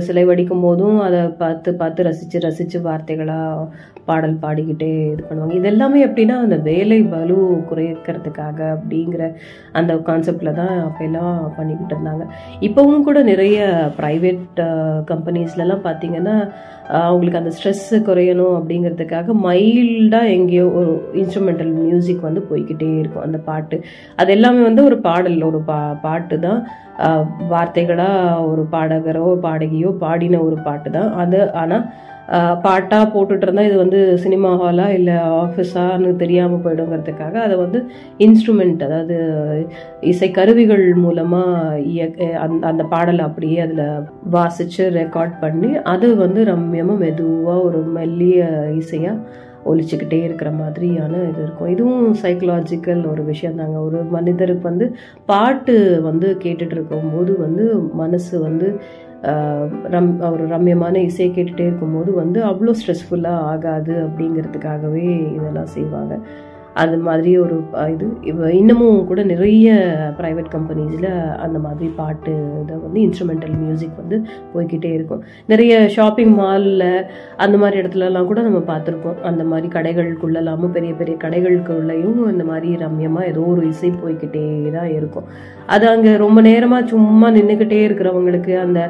[0.06, 3.64] சிலை வடிக்கும் போதும் அதை பார்த்து பார்த்து ரசித்து ரசித்து வார்த்தைகளாக
[4.08, 5.54] பாடல் பாடிக்கிட்டே இது பண்ணுவாங்க.
[5.60, 7.38] இதெல்லாமே எப்படின்னா அந்த வேலை வலு
[7.70, 9.22] குறைக்கிறதுக்காக அப்படிங்கிற
[9.80, 12.26] அந்த கான்செப்டில் தான் அப்போல்லாம் பண்ணிக்கிட்டு இருந்தாங்க.
[12.68, 13.58] இப்போவும் கூட நிறைய
[14.00, 14.60] ப்ரைவேட்
[15.12, 16.36] கம்பெனிஸ்லலாம் பார்த்தீங்கன்னா
[16.98, 23.24] அவங்களுக்கு அந்த ஸ்ட்ரெஸ்ஸு குறையணும் அப்படிங்கிறதுக்காக மைல்டாக எங்கேயோ ஒரு இன்ஸ்ட்ருமெண்டல் மியூசிக் வந்து போய்கிட்டே இருக்கும்.
[23.26, 23.78] அந்த பாட்டு.
[24.20, 26.60] அது எல்லாமே வந்து ஒரு பாடல் ஒரு பா பாட்டு தான்.
[27.54, 31.10] வார்த்தைகளாக ஒரு பாடகரோ பாடகியோ பாடின ஒரு பாட்டு தான்.
[31.22, 31.84] அது ஆனால்
[32.62, 37.86] பாட்டாக போட்டுட்டு இருந்தால் இது வந்து சினிமா ஹாலா இல்லை ஆஃபீஸான்னு தெரியாமல் போயிடுங்கிறதுக்காக அதை வந்து
[38.18, 39.16] இன்ஸ்ட்ருமெண்ட் அதாவது
[40.00, 46.98] இசை கருவிகள் மூலமாக இயக்க அந்த அந்த பாடலை அப்படியே அதில் வாசித்து ரெக்கார்ட் பண்ணி அது வந்து ரம்யமாக
[46.98, 49.18] மெதுவாக ஒரு மெல்லிய இசையாக
[49.64, 51.68] ஒழிச்சிக்கிட்டே இருக்கிற மாதிரியான இது இருக்கும்.
[51.68, 58.80] இதுவும் சைக்கலாஜிக்கல் ஒரு விஷயம் தாங்க ஒரு மனிதருக்கு வந்து பாட்டு வந்து கேட்டுட்டு இருக்கும்போது வந்து மனசு வந்து
[59.94, 65.04] ரம் ஒரு ரம்யமான இசையை கேட்டுகிட்டே இருக்கும்போது வந்து அவ்வளோ ஸ்ட்ரெஸ்ஃபுல்லாக ஆகாது அப்படிங்கிறதுக்காகவே
[65.36, 66.14] இதெல்லாம் செய்வாங்க.
[66.82, 67.56] அது மாதிரி ஒரு
[67.92, 68.06] இது.
[68.58, 69.68] இன்னமும் கூட நிறைய
[70.18, 71.08] ப்ரைவேட் கம்பெனிஸில்
[71.44, 74.16] அந்த மாதிரி பாட்டு இதை வந்து இன்ஸ்ட்ருமெண்டல் மியூசிக் வந்து
[74.52, 75.22] போய்க்கிட்டே இருக்கும்.
[75.52, 76.86] நிறைய ஷாப்பிங் மாலில்
[77.36, 79.18] அந்த மாதிரி இடத்துலலாம் கூட நம்ம பார்த்துருப்போம்.
[79.30, 84.44] அந்த மாதிரி கடைகளுக்குள்ளெல்லாமும் பெரிய பெரிய கடைகளுக்குள்ளேயும் இந்த மாதிரி ரம்யமாக ஏதோ ஒரு இசை போய்க்கிட்டே
[84.78, 85.28] தான் இருக்கும்.
[85.66, 88.80] அது அங்கே ரொம்ப நேரமாக சும்மா நின்றுக்கிட்டே இருக்கிறவங்களுக்கு அந்த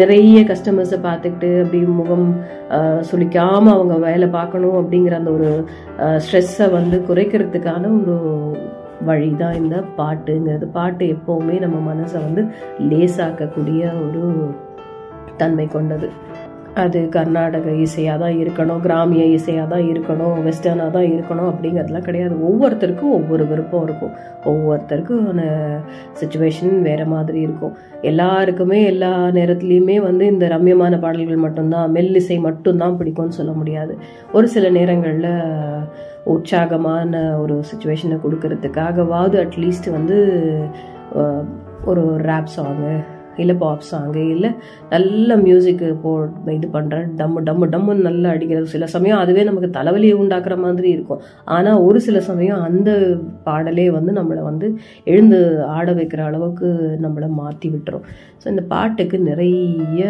[0.00, 2.28] நிறைய கஸ்டமர்ஸை பார்த்துக்கிட்டு அப்படி முகம்
[3.08, 5.50] சுளிக்காமல் அவங்க வேலை பார்க்கணும் அப்படிங்கிற அந்த ஒரு
[6.24, 8.16] ஸ்ட்ரெஸ்ஸை வந்து குறை குறைக்கிறதுக்கான ஒரு
[9.08, 10.66] வழி தான் இந்த பாட்டுங்கிறது.
[10.76, 12.42] பாட்டு எப்போவுமே நம்ம மனசை வந்து
[12.90, 14.22] லேசாக்கக்கூடிய ஒரு
[15.40, 16.08] தன்மை கொண்டது.
[16.82, 22.34] அது கர்நாடக இசையாக தான் இருக்கணும் கிராமிய இசையாக தான் இருக்கணும் வெஸ்டர்னாக தான் இருக்கணும் அப்படிங்கிறதுலாம் கிடையாது.
[22.48, 24.12] ஒவ்வொருத்தருக்கும் ஒவ்வொரு விருப்பம் இருக்கும்.
[24.50, 25.40] ஒவ்வொருத்தருக்கும்
[26.20, 27.74] சுச்சுவேஷன் வேறு மாதிரி இருக்கும்.
[28.10, 33.96] எல்லாருக்குமே எல்லா நேரத்துலையுமே வந்து இந்த ரம்யமான பாடல்கள் மட்டும்தான் மெல்லிசை மட்டும்தான் பிடிக்கும்னு சொல்ல முடியாது.
[34.38, 35.32] ஒரு சில நேரங்களில்
[36.34, 40.18] உற்சாகமான ஒரு சுச்சுவேஷனை கொடுக்கறதுக்காகவாவது அட்லீஸ்ட் வந்து
[41.90, 42.92] ஒரு ரேப் சாங்கு
[43.42, 44.48] இல்லை பாப் சாங்கு இல்லை
[44.92, 46.12] நல்ல மியூசிக்கு போ
[46.54, 51.20] இது பண்ணுற டம்மு டம்மு டம்முன்னு நல்லா அடிக்கிறது சில சமயம் அதுவே நமக்கு தலைவலியை உண்டாக்குற மாதிரி இருக்கும்.
[51.56, 52.90] ஆனால் ஒரு சில சமயம் அந்த
[53.46, 54.68] பாடலே வந்து நம்மளை வந்து
[55.12, 55.40] எழுந்து
[55.76, 56.68] ஆட வைக்கிற அளவுக்கு
[57.04, 58.06] நம்மளை மாற்றி விட்டுரும்.
[58.42, 60.04] ஸோ இந்த பாட்டுக்கு நிறைய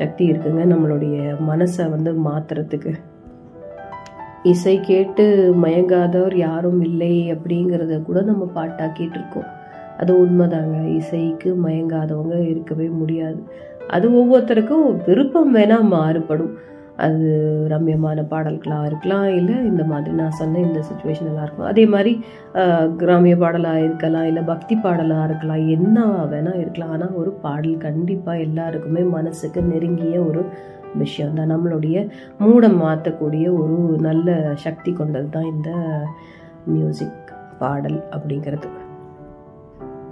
[0.00, 1.16] சக்தி இருக்குங்க நம்மளுடைய
[1.52, 2.92] மனசை வந்து மாற்றுறதுக்கு
[4.50, 5.24] இசை கேட்டு
[5.64, 9.42] மயங்காதவர் யாரும் இல்லை அப்படிங்கிறத கூட நம்ம பாட்டாக்கிட்டு
[10.02, 10.76] அது உண்மைதாங்க.
[10.98, 13.40] இசைக்கு மயங்காதவங்க இருக்கவே முடியாது.
[13.96, 16.52] அது ஒவ்வொருத்தருக்கும் விருப்பம் வேணா மாறுபடும்.
[17.04, 17.26] அது
[17.72, 21.68] ரம்யமான பாடல்களாக இருக்கலாம் இல்லை இந்த மாதிரி நான் சொன்ன இந்த சுச்சுவேஷன் இருக்கும்.
[21.70, 22.12] அதே மாதிரி
[23.00, 26.92] கிராமிய பாடலாக இருக்கலாம் இல்லை பக்தி பாடலாக இருக்கலாம் என்ன வேணால் இருக்கலாம்.
[26.96, 30.42] ஆனால் ஒரு பாடல் கண்டிப்பாக எல்லாருக்குமே மனசுக்கு நெருங்கிய ஒரு
[30.94, 31.50] விஷயம் தான்.
[31.50, 35.70] நம்மளுடைய மூடம் மாற்றக்கூடிய ஒரு நல்ல சக்தி கொண்டது தான் இந்த
[36.66, 38.81] மியூசிக் பாடல் அப்படிங்கிறது.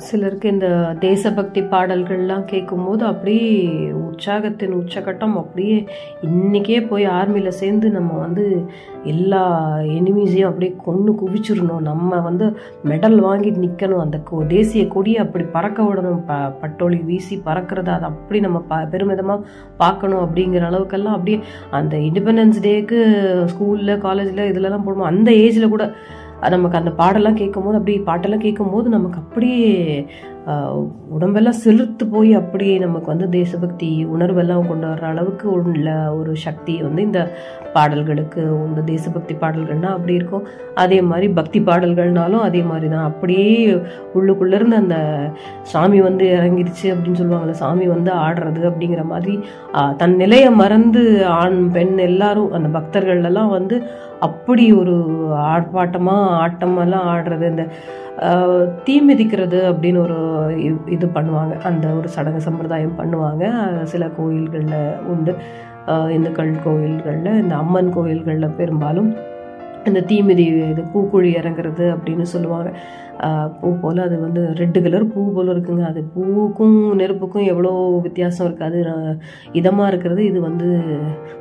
[0.01, 5.87] சிலருக்கு இந்த தேசபக்தி பாடல்கள்லாம் கேட்கும்போது அப்படியே உற்சாகத்தின் உச்சகட்டம் அப்படியே
[6.23, 8.65] இன்றைக்கே போய் ஆர்மியில் சேர்ந்து நம்ம வந்து
[9.05, 9.43] எல்லா
[9.79, 11.81] எனிமீஸையும் அப்படியே கொன்று குவிச்சிடணும்.
[11.81, 16.23] நம்ம வந்து மெடல் வாங்கி நிற்கணும் அந்த கொ- தேசிய கொடியை அப்படி பறக்க விடணும்.
[16.27, 19.47] ப பட்டோலி வீசி பறக்கிறத அதை அப்படி நம்ம ப பெருமிதமாக
[19.77, 21.41] பார்க்கணும் அப்படிங்கிற அளவுக்கெல்லாம் அப்படியே
[21.71, 23.01] அந்த இண்டிபெண்டன்ஸ் டேக்கு
[23.47, 25.93] ஸ்கூலில் காலேஜில் இதுலலாம் போடுவோம் அந்த ஏஜில் கூட
[26.49, 29.73] நமக்கு அந்த பாடெல்லாம் கேட்கும்போது அப்படி பாட்டெல்லாம் கேட்கும்போது நமக்கு அப்படியே
[31.09, 37.03] உடம்பெல்லாம் சிலிர்த்து போய் அப்படியே நமக்கு வந்து தேசபக்தி உணர்வெல்லாம் கொண்டு வர்ற அளவுக்கு உள்ள ஒரு சக்தி வந்து
[37.03, 37.31] இந்த
[37.73, 40.47] பாடல்களுக்கு உண்டு தேசபக்தி பாடல்கள்னால் அப்படி இருக்கும்.
[40.75, 43.75] அதே மாதிரி பக்தி பாடல்கள்னாலும் அதே மாதிரி தான் அப்படியே
[44.15, 44.99] உள்ளுக்குள்ளேருந்து அந்த
[45.63, 49.41] சாமி வந்து இறங்கிருச்சு அப்படின்னு சொல்லுவாங்கல்ல சாமி வந்து ஆடுறது அப்படிங்கிற மாதிரி
[49.97, 53.79] தன் நிலையை மறந்து ஆண் பெண் எல்லாரும் அந்த பக்தர்கள் எல்லாம் வந்து
[54.21, 54.95] அப்படி ஒரு
[55.31, 57.67] ஆர்ப்பாட்டமாக ஆட்டமெல்லாம் ஆடுறது இந்த
[58.85, 60.17] தீ மிதிக்கிறது அப்படின்னு ஒரு
[60.57, 61.61] இ- இது பண்ணுவாங்க.
[61.61, 63.53] அந்த ஒரு சடங்கு சம்பிரதாயம் பண்ணுவாங்க.
[63.83, 65.37] சில கோயில்களில் உண்டு.
[66.09, 69.17] இந்துக்கள் கோயில்களில் இந்த அம்மன் கோயில்களில் பெரும்பாலும்
[69.85, 72.73] இந்த தீமிதி இது பூக்குழி இறங்குறது அப்படின்னு சொல்லுவாங்க.
[73.61, 75.85] பூ போல் அது வந்து ரெட்டு கலர் பூ போல் இருக்குங்க.
[75.93, 77.73] அது பூவுக்கும் நெருப்புக்கும் எவ்வளோ
[78.07, 78.69] வித்தியாசம் இருக்குது.
[78.69, 79.19] அது
[79.61, 80.69] இதமாக இருக்கிறது இது வந்து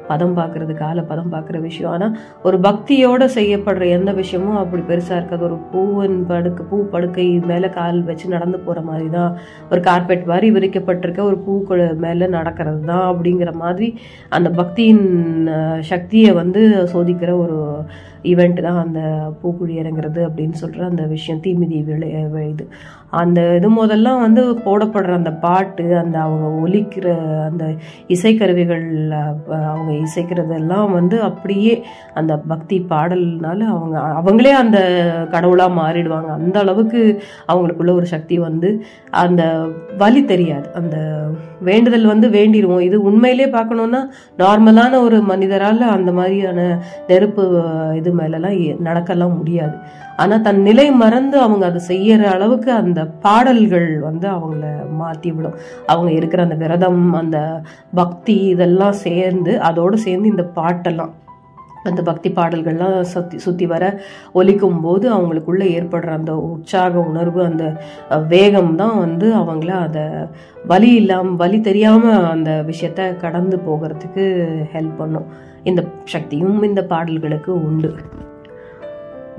[0.09, 1.91] பதம் பார்க்குறது காலை பதம் பார்க்குற விஷயம்.
[1.95, 2.15] ஆனால்
[2.47, 5.43] ஒரு பக்தியோடு செய்யப்படுற எந்த விஷயமும் அப்படி பெருசாக இருக்காது.
[5.49, 9.31] ஒரு பூவின் படுக்கை பூ படுக்கை மேலே கால் வச்சு நடந்து போகிற மாதிரி தான்
[9.71, 11.55] ஒரு கார்பெட் மாதிரி விரிக்கப்பட்டிருக்க ஒரு பூ
[12.05, 13.89] மேலே நடக்கிறது தான் அப்படிங்கிற மாதிரி
[14.37, 15.05] அந்த பக்தியின்
[15.93, 16.61] சக்தியை வந்து
[16.93, 17.57] சோதிக்கிற ஒரு
[18.31, 19.01] ஈவெண்ட் தான் அந்த
[19.41, 21.41] பூக்குழி இறங்குறது அப்படின்னு சொல்கிற அந்த விஷயம்.
[21.45, 22.09] தீமி விளை
[22.49, 22.65] இது
[23.21, 27.07] அந்த இது முதல்லாம் வந்து போடப்படுற அந்த பாட்டு அந்த அவங்க ஒலிக்கிற
[27.47, 27.65] அந்த
[28.15, 28.85] இசைக்கருவிகள்
[29.71, 31.73] அவங்க இசைக்கிறதெல்லாம் வந்து அப்படியே
[32.13, 34.79] அந்த பக்தி பாடல்னால அவங்க அவங்களே அந்த
[35.31, 36.29] கடவுளாக மாறிடுவாங்க.
[36.39, 37.01] அந்த அளவுக்கு
[37.47, 38.71] அவங்களுக்குள்ள ஒரு சக்தி வந்து
[39.23, 39.43] அந்த
[39.97, 40.67] வலி தெரியாது.
[40.73, 40.97] அந்த
[41.61, 44.01] வேண்டுதல் வந்து வேண்டிடுவோம் இது உண்மையிலே பார்க்கணுன்னா
[44.43, 46.59] நார்மலான ஒரு மனிதரால் அந்த மாதிரியான
[47.07, 47.45] நெருப்பு
[47.95, 48.59] இது மேலெல்லாம்
[48.89, 49.75] நடக்கலாம் முடியாது.
[50.21, 55.55] ஆனால் தன் நிலை மறந்து அவங்க அதை செய்யற அளவுக்கு அந்த பாடல்கள் வந்து அவங்கள மாற்றி விடும்.
[55.85, 57.61] அவங்க இருக்கிற அந்த விரதம் அந்த
[57.93, 61.11] பக்தி இதெல்லாம் சேர்ந்து அதோடு சேர்ந்து இந்த பாட்டெல்லாம்
[61.83, 64.01] அந்த பக்தி பாடல்கள்லாம் சுத்தி சுற்றி வர
[64.33, 67.81] ஒலிக்கும் போது அவங்களுக்குள்ள ஏற்படுற அந்த உற்சாக உணர்வு அந்த
[68.27, 70.01] வேகம் தான் வந்து அவங்கள அதை
[70.67, 74.25] வலி இல்லாம வலி தெரியாம அந்த விஷயத்த கடந்து போகிறதுக்கு
[74.73, 75.25] ஹெல்ப் பண்ணும்.
[75.63, 77.93] இந்த சக்தியும் இந்த பாடல்களுக்கு உண்டு.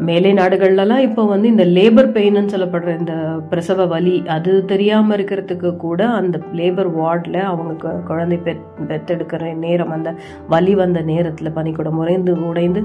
[0.01, 3.15] மேலை நாடுகள்லலாம் இப்போ வந்து இந்த லேபர் பெயின்னு சொல்லப்படுற இந்த
[3.51, 7.75] பிரசவ வலி அது தெரியாமல் இருக்கிறதுக்கு கூட அந்த லேபர் வார்டில் அவங்க
[8.09, 9.29] குழந்தை பெத் பெத்தெடுக்கிற
[9.65, 10.11] நேரம் அந்த
[10.49, 12.19] வலி வந்த நேரத்தில் பனிக்கூடம் உறைந்து
[12.49, 12.83] உடைந்து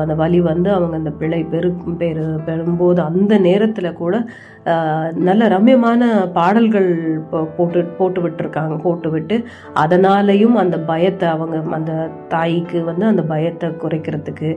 [0.00, 1.70] அந்த வலி வந்து அவங்க அந்த பிழை பெரு
[2.00, 4.14] பெரு பெறும்போது அந்த நேரத்தில் கூட
[5.26, 6.02] நல்ல ரம்யமான
[6.34, 6.88] பாடல்கள்
[7.28, 9.36] போ- போட்டு போட்டு விட்டுருக்காங்க போட்டு விட்டு
[9.82, 11.92] அதனாலையும் அந்த பயத்தை அவங்க அந்த
[12.28, 14.50] தாய்க்கு வந்து அந்த பயத்தை குறைக்கிறதுக்கு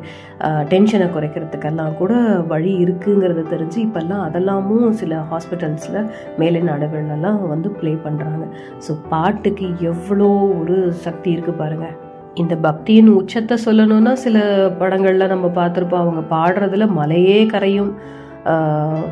[0.70, 2.14] டென்ஷனை குறைக்கிறதுக்கெல்லாம் கூட
[2.48, 8.48] வழி இருக்குங்கிறத தெரிஞ்சு இப்போல்லாம் அதெல்லாமும் சில ஹாஸ்பிட்டல்ஸில் மேலை நாடுகள்லாம் வந்து ப்ளே பண்ணுறாங்க
[8.78, 10.28] ஸோ பாட்டுக்கு எவ்வளோ
[10.62, 11.86] ஒரு சக்தி இருக்குது பாருங்க.
[12.34, 14.40] இந்த பக்தியின் உச்சத்தை சொல்லணும்னா சில
[14.80, 17.94] படங்கள்ல நம்ம பார்த்துருப்போம் அவங்க பாடுறதுல மலையே கரையும்.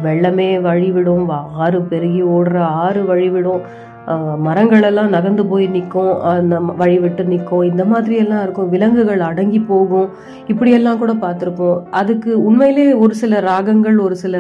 [0.04, 3.62] வெள்ளமே வழிவிடும் வா- ஆறு பெருகி ஓடுற ஆறு வழிவிடும்.
[4.08, 8.70] மரங்களெல்லாம் நகர்ந்து போய் நிற்கும் அந்த ம- வழி விட்டு நிற்கும் இந்த மாதிரி எல்லாம் இருக்கும்.
[8.70, 10.10] விலங்குகள் அடங்கி போகும்.
[10.48, 11.84] இப்படியெல்லாம் கூட பார்த்துருப்போம்.
[11.92, 14.40] அதுக்கு உண்மையிலே ஒரு சில ராகங்கள் ஒரு சில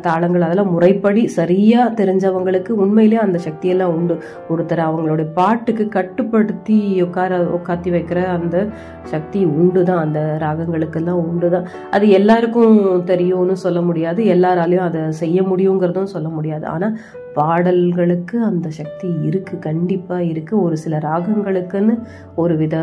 [0.00, 4.22] தாளங்கள் அதெல்லாம் முறைப்படி சரியாக தெரிஞ்சவங்களுக்கு உண்மையிலே அந்த சக்தியெல்லாம் உண்டு.
[4.48, 8.66] ஒருத்தர் அவங்களுடைய பாட்டுக்கு கட்டுப்படுத்தி உட்கார உட்காத்தி வைக்கிற அந்த
[9.02, 14.24] சக்தி உண்டு தான் அந்த ராகங்களுக்கெல்லாம் உண்டு தான் அது எல்லாருக்கும் தெரியும்னு சொல்ல முடியாது.
[14.24, 16.66] எல்லாராலையும் அதை செய்ய முடியுங்கிறதும் சொல்ல முடியாது.
[16.66, 16.98] ஆனால்
[17.34, 20.62] பாடல்களுக்கு அந்த அந்த சக்தி இருக்கு கண்டிப்பா இருக்கு.
[20.62, 21.98] ஒரு சில ராகங்களுக்குன்னு
[22.34, 22.76] ஒரு வித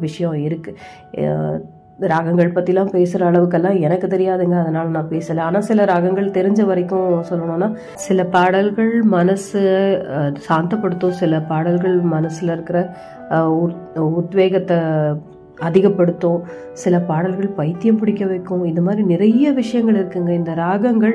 [0.00, 0.76] விஷயம் இருக்கு.
[1.98, 5.38] ராகங்கள் பற்றிலாம் பேசுகிற அளவுக்கெல்லாம் எனக்கு தெரியாதுங்க அதனால் நான் பேசலை.
[5.38, 9.60] ஆனால் சில ராகங்கள் தெரிஞ்ச வரைக்கும் சொல்லணும்னா சில பாடல்கள் மனசு
[10.48, 11.16] சாந்தப்படுத்தும்.
[11.20, 12.94] சில பாடல்கள் மனசில் இருக்கிற
[13.30, 14.76] உத்- உத்வேகத்தை
[15.58, 16.40] அதிகப்படுத்தும்
[16.82, 18.64] சில பாடல்கள் பைத்தியம் பிடிக்க வைக்கும்.
[18.64, 20.30] இந்த மாதிரி நிறைய விஷயங்கள் இருக்குங்க.
[20.40, 21.14] இந்த ராகங்கள்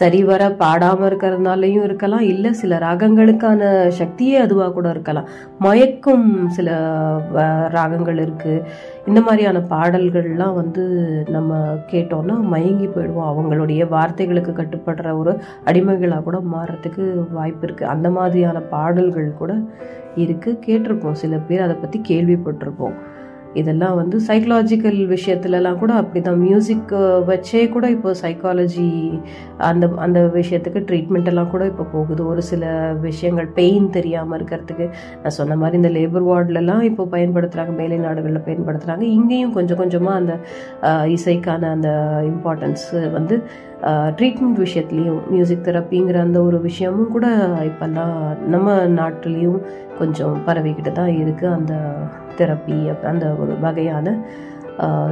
[0.00, 2.24] சரிவர பாடாமல் இருக்கிறதுனாலையும் இருக்கலாம்.
[2.32, 3.70] இல்லை சில ராகங்களுக்கான
[4.00, 5.28] சக்தியே அதுவாக கூட இருக்கலாம்.
[5.66, 6.26] மயக்கும்
[6.58, 6.68] சில
[7.76, 8.62] ராகங்கள் இருக்குது
[9.06, 10.84] இந்த மாதிரியான பாடல்கள்லாம் வந்து
[11.36, 11.60] நம்ம
[11.92, 13.28] கேட்டோம்னா மயங்கி போயிடுவோம்.
[13.32, 15.34] அவங்களுடைய வார்த்தைகளுக்கு கட்டுப்படுற ஒரு
[15.64, 17.04] அடிமைகளாக கூட மாறுறதுக்கு
[17.38, 19.54] வாய்ப்பு இருக்குது அந்த மாதிரியான பாடல்கள் கூட
[20.24, 22.98] இருக்குது கேட்டிருப்போம் சில பேர் அதை பற்றி கேள்விப்பட்டிருப்போம்.
[23.54, 26.36] இதெல்லாம் வந்து சைக்கலாஜிக்கல் விஷயத்துலலாம் கூட அப்படிதான்.
[26.36, 26.92] மியூசிக்
[27.30, 29.20] வச்சே கூட இப்போ சைக்காலஜி
[29.56, 32.26] அந்த அந்த விஷயத்துக்கு ட்ரீட்மெண்ட் எல்லாம் கூட இப்போ போகுது.
[32.26, 34.88] ஒரு சில விஷயங்கள் பெயின் தெரியாமல் இருக்கிறதுக்கு.
[35.22, 40.38] நான் சொன்ன மாதிரி இந்த லேபர் வார்டுலலாம் இப்போ பயன்படுத்துகிறாங்க மேலை நாடுகளில் பயன்படுத்துகிறாங்க இங்கேயும் கொஞ்சம் கொஞ்சமாக அந்த
[41.16, 41.90] இசைக்கான அந்த
[42.24, 43.42] இம்பார்ட்டன்ஸ் வந்து
[43.86, 47.26] ட்ரீட்மெண்ட் விஷயத்துலேயும் மியூசிக் தெரப்பிங்கிற அந்த ஒரு விஷயமும் கூட
[47.64, 49.60] இப்போல்லாம் நம்ம நாட்டிலையும்
[49.98, 51.74] கொஞ்சம் பரவிக்கிட்டு தான் இருக்குது அந்த
[52.36, 54.16] தெரப்பி அந்த ஒரு வகையான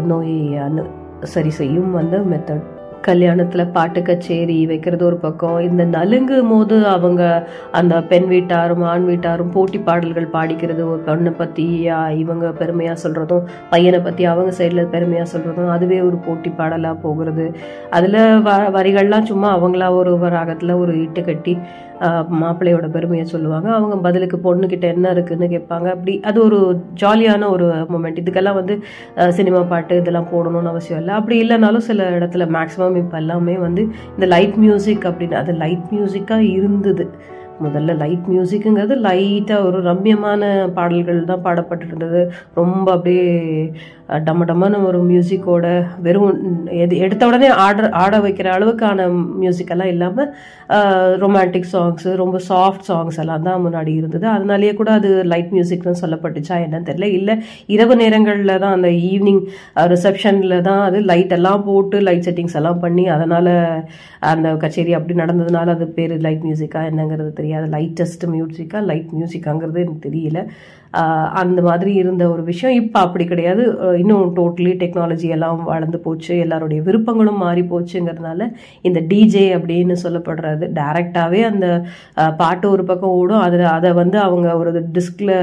[0.06, 0.58] நோயை
[1.22, 2.75] சரி செய்யும் அந்த மெத்தட்
[3.08, 5.58] கல்யாணத்தில் பாட்டு கச்சேரி வைக்கிறது ஒரு பக்கம்.
[5.68, 7.22] இந்த நலுங்கும் போது அவங்க
[7.72, 11.66] அந்த பெண் வீட்டாரும் ஆண் வீட்டாரும் போட்டி பாடல்கள் பாடிக்கிறது ஒரு பெண்ணை பற்றி
[12.22, 17.46] இவங்க பெருமையாக சொல்கிறதும் பையனை பற்றி அவங்க சைடில் பெருமையாக சொல்கிறதும் அதுவே ஒரு போட்டி பாடலாக போகிறது.
[17.90, 21.54] அதில் வ வரிகள்லாம் சும்மா அவங்களா ஒரு ராகத்தில் ஒரு இட்டு கட்டி
[22.40, 23.68] மாப்பிள்ளையோட பெருமையை சொல்லுவாங்க.
[23.78, 25.86] அவங்க பதிலுக்கு பொண்ணுக்கிட்ட என்ன இருக்குன்னு கேட்பாங்க.
[25.94, 26.58] அப்படி அது ஒரு
[27.02, 28.76] ஜாலியான ஒரு மூமெண்ட் இதுக்கெல்லாம் வந்து
[29.38, 31.14] சினிமா பாட்டு இதெல்லாம் போடணும்னு அவசியம் இல்லை.
[31.14, 36.44] அப்படி இல்லைனாலும் சில இடத்துல மேக்ஸிமம் இப்போ எல்லாமே வந்து இந்த லைட் மியூசிக் அப்படின்னு அது லைட் மியூசிக்காக
[36.58, 37.06] இருந்தது.
[37.64, 42.20] முதல்ல லைட் மியூசிக்குங்கிறது லைட்டாக ஒரு ரம்யமான பாடல்கள் தான் பாடப்பட்டு இருந்தது.
[42.54, 43.28] ரொம்ப அப்படியே
[44.26, 45.66] டம்ம டம்மன்னு ஒரு மியூசிக்கோட
[46.04, 46.34] வெறும்
[46.82, 49.06] எது எடுத்த உடனே ஆட ஆட வைக்கிற அளவுக்கான
[49.42, 50.28] மியூசிக்கெல்லாம் இல்லாமல்
[51.22, 54.26] ரொமான்டிக் சாங்ஸு ரொம்ப சாஃப்ட் சாங்ஸ் எல்லாம் தான் முன்னாடி இருந்தது.
[54.34, 57.08] அதனாலேயே கூட அது லைட் மியூசிக்னு சொல்லப்பட்டுச்சா என்னன்னு தெரியல.
[57.18, 57.36] இல்லை
[57.76, 59.42] இரவு நேரங்களில் தான் அந்த ஈவினிங்
[59.94, 63.52] ரிசப்ஷனில் தான் அது லைட் எல்லாம் போட்டு லைட் செட்டிங்ஸ் எல்லாம் பண்ணி அதனால்
[64.32, 67.68] அந்த கச்சேரி அப்படி நடந்ததுனால அது பேர் லைட் மியூசிக்கா என்னங்கிறது தெரியாது.
[67.76, 70.40] லைட்டஸ்ட் மியூசிக்கா லைட் மியூசிக்காங்கிறது எனக்கு தெரியல.
[71.42, 72.76] அந்த மாதிரி இருந்த ஒரு விஷயம்.
[72.82, 73.62] இப்போ அப்படி கிடையாது.
[74.02, 76.32] இன்னும் டோட்டலி டெக்னாலஜி எல்லாம் வளர்ந்து போச்சு.
[76.44, 78.48] எல்லாருடைய விருப்பங்களும் மாறி போச்சுங்கிறதுனால
[78.88, 81.66] இந்த டிஜே அப்படின்னு சொல்லப்படுறது டைரக்டாகவே அந்த
[82.42, 83.44] பாட்டு ஒரு பக்கம் ஓடும்.
[83.46, 85.34] அதில் அதை வந்து அவங்க ஒரு டிஸ்கில்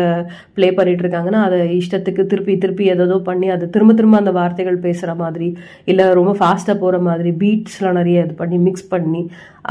[0.57, 5.11] ப்ளே பண்ணிட்டு இருக்காங்கன்னா அதை இஷ்டத்துக்கு திருப்பி திருப்பி ஏதோ பண்ணி அதை திரும்ப திரும்ப அந்த வார்த்தைகள் பேசுகிற
[5.23, 5.49] மாதிரி
[5.91, 9.21] இல்லை ரொம்ப ஃபாஸ்ட்டாக போகிற மாதிரி பீட்ஸ்லாம் நிறைய இது பண்ணி மிக்ஸ் பண்ணி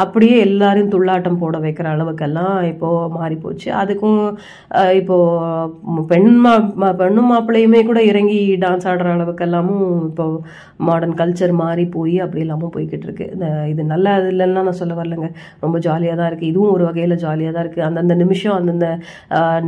[0.03, 4.21] அப்படியே எல்லாரையும் துள்ளாட்டம் போட வைக்கிற அளவுக்கெல்லாம் இப்போது மாறி போச்சு அதுக்கும்
[5.01, 6.53] இப்போது பெண் மா
[7.01, 10.27] பெண்ணும் மாப்பிள்ளையுமே கூட இறங்கி டான்ஸ் ஆடுற அளவுக்கெல்லாமும் இப்போ
[10.89, 13.27] மாடர்ன் கல்ச்சர் மாறி போய் அப்படி இல்லாமல் போய்கிட்டு இருக்கு.
[13.35, 15.29] இந்த இது நல்ல இது இல்லைன்னா நான் சொல்ல வரலங்க.
[15.65, 18.89] ரொம்ப ஜாலியாக தான் இருக்குது இதுவும் ஒரு வகையில் ஜாலியாக தான் இருக்குது அந்தந்த நிமிஷம் அந்தந்த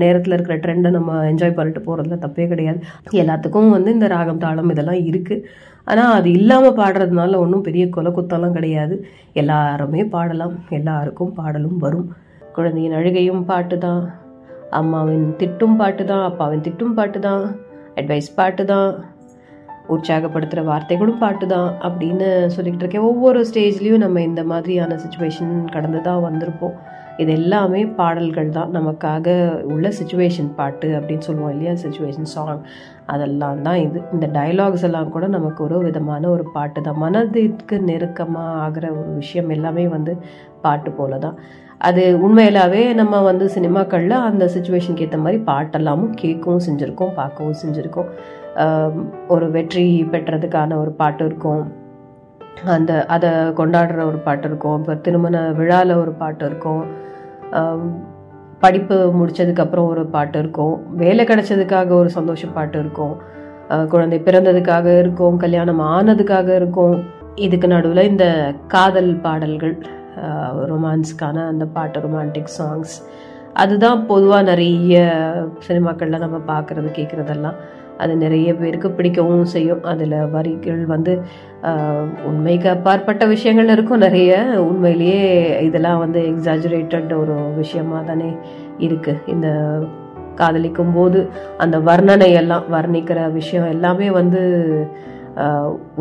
[0.02, 2.80] நேரத்தில் இருக்கிற ட்ரெண்டை நம்ம என்ஜாய் பண்ணிட்டு போகிறதுல தப்பே கிடையாது.
[3.22, 8.56] எல்லாத்துக்கும் வந்து இந்த ராகம் தாளம் இதெல்லாம் இருக்குது ஆனால் அது இல்லாமல் பாடுறதுனால ஒன்றும் பெரிய கொலை குத்தம்லாம்
[8.58, 8.94] கிடையாது.
[9.32, 10.54] எல்லாருமே பாடலாம்.
[10.78, 12.06] எல்லாருக்கும் பாடலும் வரும்.
[12.56, 14.02] குழந்தையின் அழுகையும் பாட்டு தான்
[14.78, 17.42] அம்மாவின் திட்டும் பாட்டு தான் அப்பாவின் திட்டும் பாட்டு தான்
[18.00, 18.88] அட்வைஸ் பாட்டு தான்
[19.94, 23.08] உற்சாகப்படுத்துகிற வார்த்தைகளும் பாட்டு தான் அப்படின்னு சொல்லிக்கிட்டு இருக்கேன்.
[23.10, 26.76] ஒவ்வொரு ஸ்டேஜ்லேயும் நம்ம இந்த மாதிரியான சுச்சுவேஷன் கடந்து தான் வந்திருப்போம்.
[27.22, 29.26] இது எல்லாமே பாடல்கள் தான் நமக்காக
[29.74, 31.74] உள்ள சுச்சுவேஷன் பாட்டு அப்படின்னு சொல்லுவோம் இல்லையா?
[31.82, 32.62] சுச்சுவேஷன் சாங்
[33.12, 33.98] அதெல்லாம் தான் இது.
[34.14, 36.98] இந்த டைலாக்ஸ் எல்லாம் கூட நமக்கு ஒரு விதமான ஒரு பாட்டு தான்.
[37.04, 40.12] மனதிற்கு நெருக்கமாக ஆகிற ஒரு விஷயம் எல்லாமே வந்து
[40.64, 41.36] பாட்டு போல தான்.
[41.88, 48.10] அது உண்மையிலாவே நம்ம வந்து சினிமாக்களில் அந்த சுச்சுவேஷனுக்கு ஏற்ற மாதிரி பாட்டெல்லாமும் கேட்கவும் செஞ்சுருக்கோம் பார்க்கவும் செஞ்சுருக்கோம்.
[49.34, 51.64] ஒரு வெற்றி பெற்றதுக்கான ஒரு பாட்டு இருக்கும்.
[52.76, 54.76] அந்த அதை கொண்டாடுற ஒரு பாட்டு இருக்கும்.
[54.80, 56.84] இப்போ திருமண விழாவில் ஒரு பாட்டு இருக்கும்.
[58.64, 60.76] படிப்பு முடித்ததுக்கப்புறம் ஒரு பாட்டு இருக்கும்.
[61.02, 63.14] வேலை கிடைச்சதுக்காக ஒரு சந்தோஷ பாட்டு இருக்கும்.
[63.92, 65.36] குழந்தை பிறந்ததுக்காக இருக்கும்.
[65.36, 66.96] கல்யாணம் ஆனதுக்காக இருக்கும்.
[67.46, 68.26] இதுக்கு நடுவில் இந்த
[68.68, 69.76] காதல் பாடல்கள்
[70.70, 72.94] ரொமான்ஸ்க்கான அந்த பாட்டு ரொமான்டிக் சாங்ஸ்.
[73.62, 75.02] அதுதான் பொதுவாக நிறைய
[75.66, 77.58] சினிமாக்களில் நம்ம பார்க்குறது கேட்குறதெல்லாம்
[78.02, 79.82] அது நிறைய பேருக்கு பிடிக்கவும் செய்யும்.
[79.92, 81.12] அதில் வரிகள் வந்து
[82.28, 84.04] உண்மைக்கு அப்பாற்பட்ட விஷயங்கள் இருக்கும்.
[84.06, 84.32] நிறைய
[84.68, 85.20] உண்மையிலேயே
[85.68, 88.30] இதெல்லாம் வந்து எக்ஸாஜுரேட்டட் ஒரு விஷயமா தானே
[88.86, 89.48] இருக்குது இந்த
[90.40, 91.18] காதலிக்கும் போது
[91.64, 94.40] அந்த வர்ணனை எல்லாம் வர்ணிக்கிற விஷயம் எல்லாமே வந்து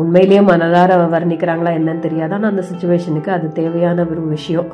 [0.02, 2.34] உண்மையிலேயே மனதார வர்ணிக்கிறாங்களா என்னன்னு தெரியாது.
[2.36, 4.68] ஆனால் அந்த சுச்சுவேஷனுக்கு அது தேவையான ஒரு விஷயம்.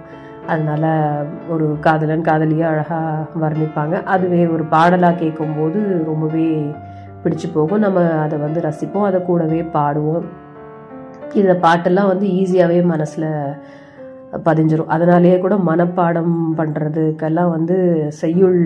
[0.53, 0.91] அதனால்
[1.53, 3.95] ஒரு காதலன் காதலியாக அழகாக வர்ணிப்பாங்க.
[4.15, 6.49] அதுவே ஒரு பாடலாக கேட்கும்போது ரொம்பவே
[7.23, 7.85] பிடிச்சு போகும்.
[7.85, 9.09] நம்ம அதை வந்து ரசிப்போம்.
[9.09, 10.27] அதை கூடவே பாடுவோம்.
[11.41, 13.29] இந்த பாட்டெல்லாம் வந்து ஈஸியாகவே மனசில்
[14.47, 14.93] பதிஞ்சிரும்.
[14.95, 17.77] அதனாலேயே கூட மனப்பாடம் பண்ணுறதுக்கெல்லாம் வந்து
[18.21, 18.61] செய்யுள்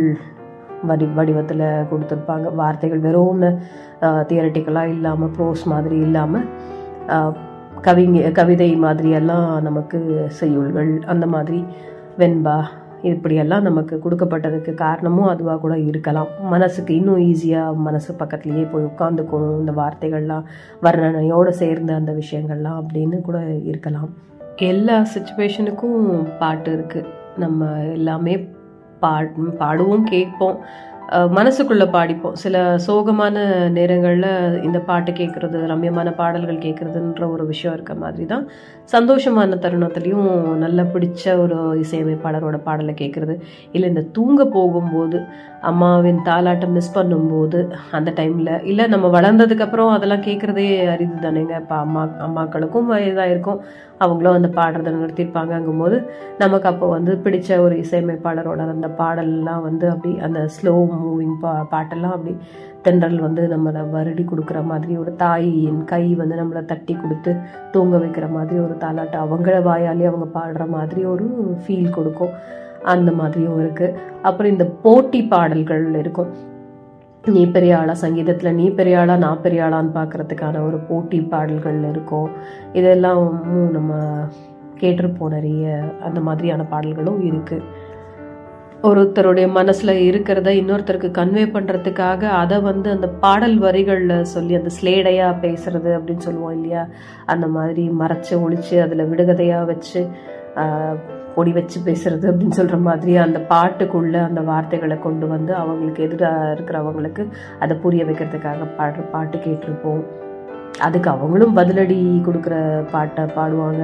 [0.89, 2.47] வடி வடிவத்தில் கொடுத்துருப்பாங்க.
[2.61, 3.45] வார்த்தைகள் வெறும்
[4.31, 6.47] தியரட்டிக்கலாக இல்லாமல் ப்ரோஸ் மாதிரி இல்லாமல்
[7.87, 9.99] கவிஞ கவிதை மாதிரியெல்லாம் நமக்கு
[10.41, 10.93] செய்யுள்கள்.
[11.13, 11.61] அந்த மாதிரி
[12.21, 12.59] வெண்பா
[13.11, 16.31] இப்படியெல்லாம் நமக்கு கொடுக்கப்பட்டதுக்கு காரணமும் அதுவாக கூட இருக்கலாம்.
[16.53, 20.47] மனசுக்கு இன்னும் ஈஸியாக மனசு பக்கத்துலேயே போய் உட்காந்துக்கும் இந்த வார்த்தைகள்லாம்
[20.87, 23.39] வர்ணனையோடு சேர்ந்த அந்த விஷயங்கள்லாம் அப்படின்னு கூட
[23.73, 24.11] இருக்கலாம்.
[24.71, 26.01] எல்லா சுச்சுவேஷனுக்கும்
[26.41, 27.13] பாட்டு இருக்குது
[27.45, 28.35] நம்ம எல்லாமே
[29.05, 29.15] பா
[29.63, 30.59] பாடுவோம் கேட்போம்.
[31.37, 32.37] மனசுக்குள்ளே பாடிப்போம்.
[32.43, 33.37] சில சோகமான
[33.77, 34.31] நேரங்களில்
[34.67, 38.45] இந்த பாட்டு கேட்குறது ரம்யமான பாடல்கள் கேட்குறதுன்ற ஒரு விஷயம் இருக்க மாதிரி தான்
[38.89, 43.41] சந்தோஷமான தருணத்துலேயும் நல்ல பிடிச்ச ஒரு இசையமைப்பாளரோட பாடலை கேட்குறது
[43.73, 45.21] இல்லை இந்த தூங்க போகும்போது
[45.63, 51.55] அம்மாவின் தாலாட்டம் மிஸ் பண்ணும்போது அந்த டைமில் இல்லை நம்ம வளர்ந்ததுக்கப்புறம் அதெல்லாம் கேட்குறதே அரிது தானேங்க.
[51.61, 53.61] இப்போ அம்மா அம்மாக்களுக்கும் வயதாக இருக்கும்
[53.99, 55.97] அவங்களும் அந்த பாடுறதை நிறுத்திருப்பாங்கங்கும்போது
[56.39, 62.13] நமக்கு அப்போ வந்து பிடிச்ச ஒரு இசையமைப்பாளரோட அந்த பாடல்லாம் வந்து அப்படி அந்த ஸ்லோ மூவிங் பா பாட்டெல்லாம்
[62.13, 62.35] அப்படி
[62.87, 67.33] தென்றல் வந்து நம்மளை வருடி கொடுக்குற மாதிரி ஒரு தாயின் கை வந்து நம்மளை தட்டி கொடுத்து
[67.75, 71.27] தூங்க வைக்கிற மாதிரி ஒரு தாலாட்டு அவங்கள வாயாலே அவங்க பாடுற மாதிரி ஒரு
[71.63, 72.35] ஃபீல் கொடுக்கும்.
[72.95, 73.95] அந்த மாதிரியும் இருக்குது
[74.29, 76.33] அப்புறம் இந்த போட்டி பாடல்கள் இருக்கும்.
[77.35, 82.29] நீ பெரிய ஆளா சங்கீதத்தில் நீ பெரிய ஆளா நான் பெரிய ஆளான்னு பார்க்கறதுக்கான ஒரு போட்டி பாடல்கள் இருக்கும்.
[82.81, 83.23] இதெல்லாம்
[83.77, 83.93] நம்ம
[84.81, 85.65] கேட்டிருப்போம் நிறைய.
[86.07, 87.67] அந்த மாதிரியான பாடல்களும் இருக்குது
[88.89, 95.91] ஒருத்தருடைய மனசுல இருக்கிறத இன்னொருத்தருக்கு கன்வே பண்றதுக்காக அதை வந்து அந்த பாடல் வரிகளில் சொல்லி அந்த ஸ்லேடையா பேசுறது
[95.97, 96.83] அப்படின்னு சொல்லுவோம் இல்லையா?
[97.27, 100.03] அந்த மாதிரி மறைச்சு ஒழிச்சு அதுல விடுகதையா வச்சு
[101.35, 107.25] பொடி வச்சு பேசுறது அப்படின்னு சொல்ற மாதிரி அந்த பாட்டுக்குள்ள அந்த வார்த்தைகளை கொண்டு வந்து அவங்களுக்கு எதிராக இருக்கிறவங்களுக்கு
[107.61, 110.05] அதை புரிய வைக்கிறதுக்காக பாடுற பாட்டு கேட்டிருப்போம்.
[110.81, 112.55] அதுக்கு அவங்களும் பதிலடி கொடுக்குற
[112.91, 113.83] பாட்டை பாடுவாங்க.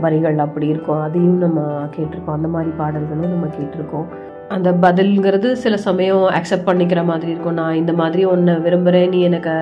[0.00, 2.30] வரிகள் அப்படி இருக்கும் அதையும் நம்ம கேட்டிருக்கோம்.
[2.30, 4.06] அந்த மாதிரி பாடல்களும் நம்ம கேட்டிருக்கோம்.
[4.54, 7.56] அந்த பதில்ங்கிறது சில சமயம் அக்செப்ட் பண்ணிக்கிற மாதிரி இருக்கும்.
[7.60, 9.52] நான் இந்த மாதிரி ஒன்று விரும்புகிறேன் நீ எனக்கு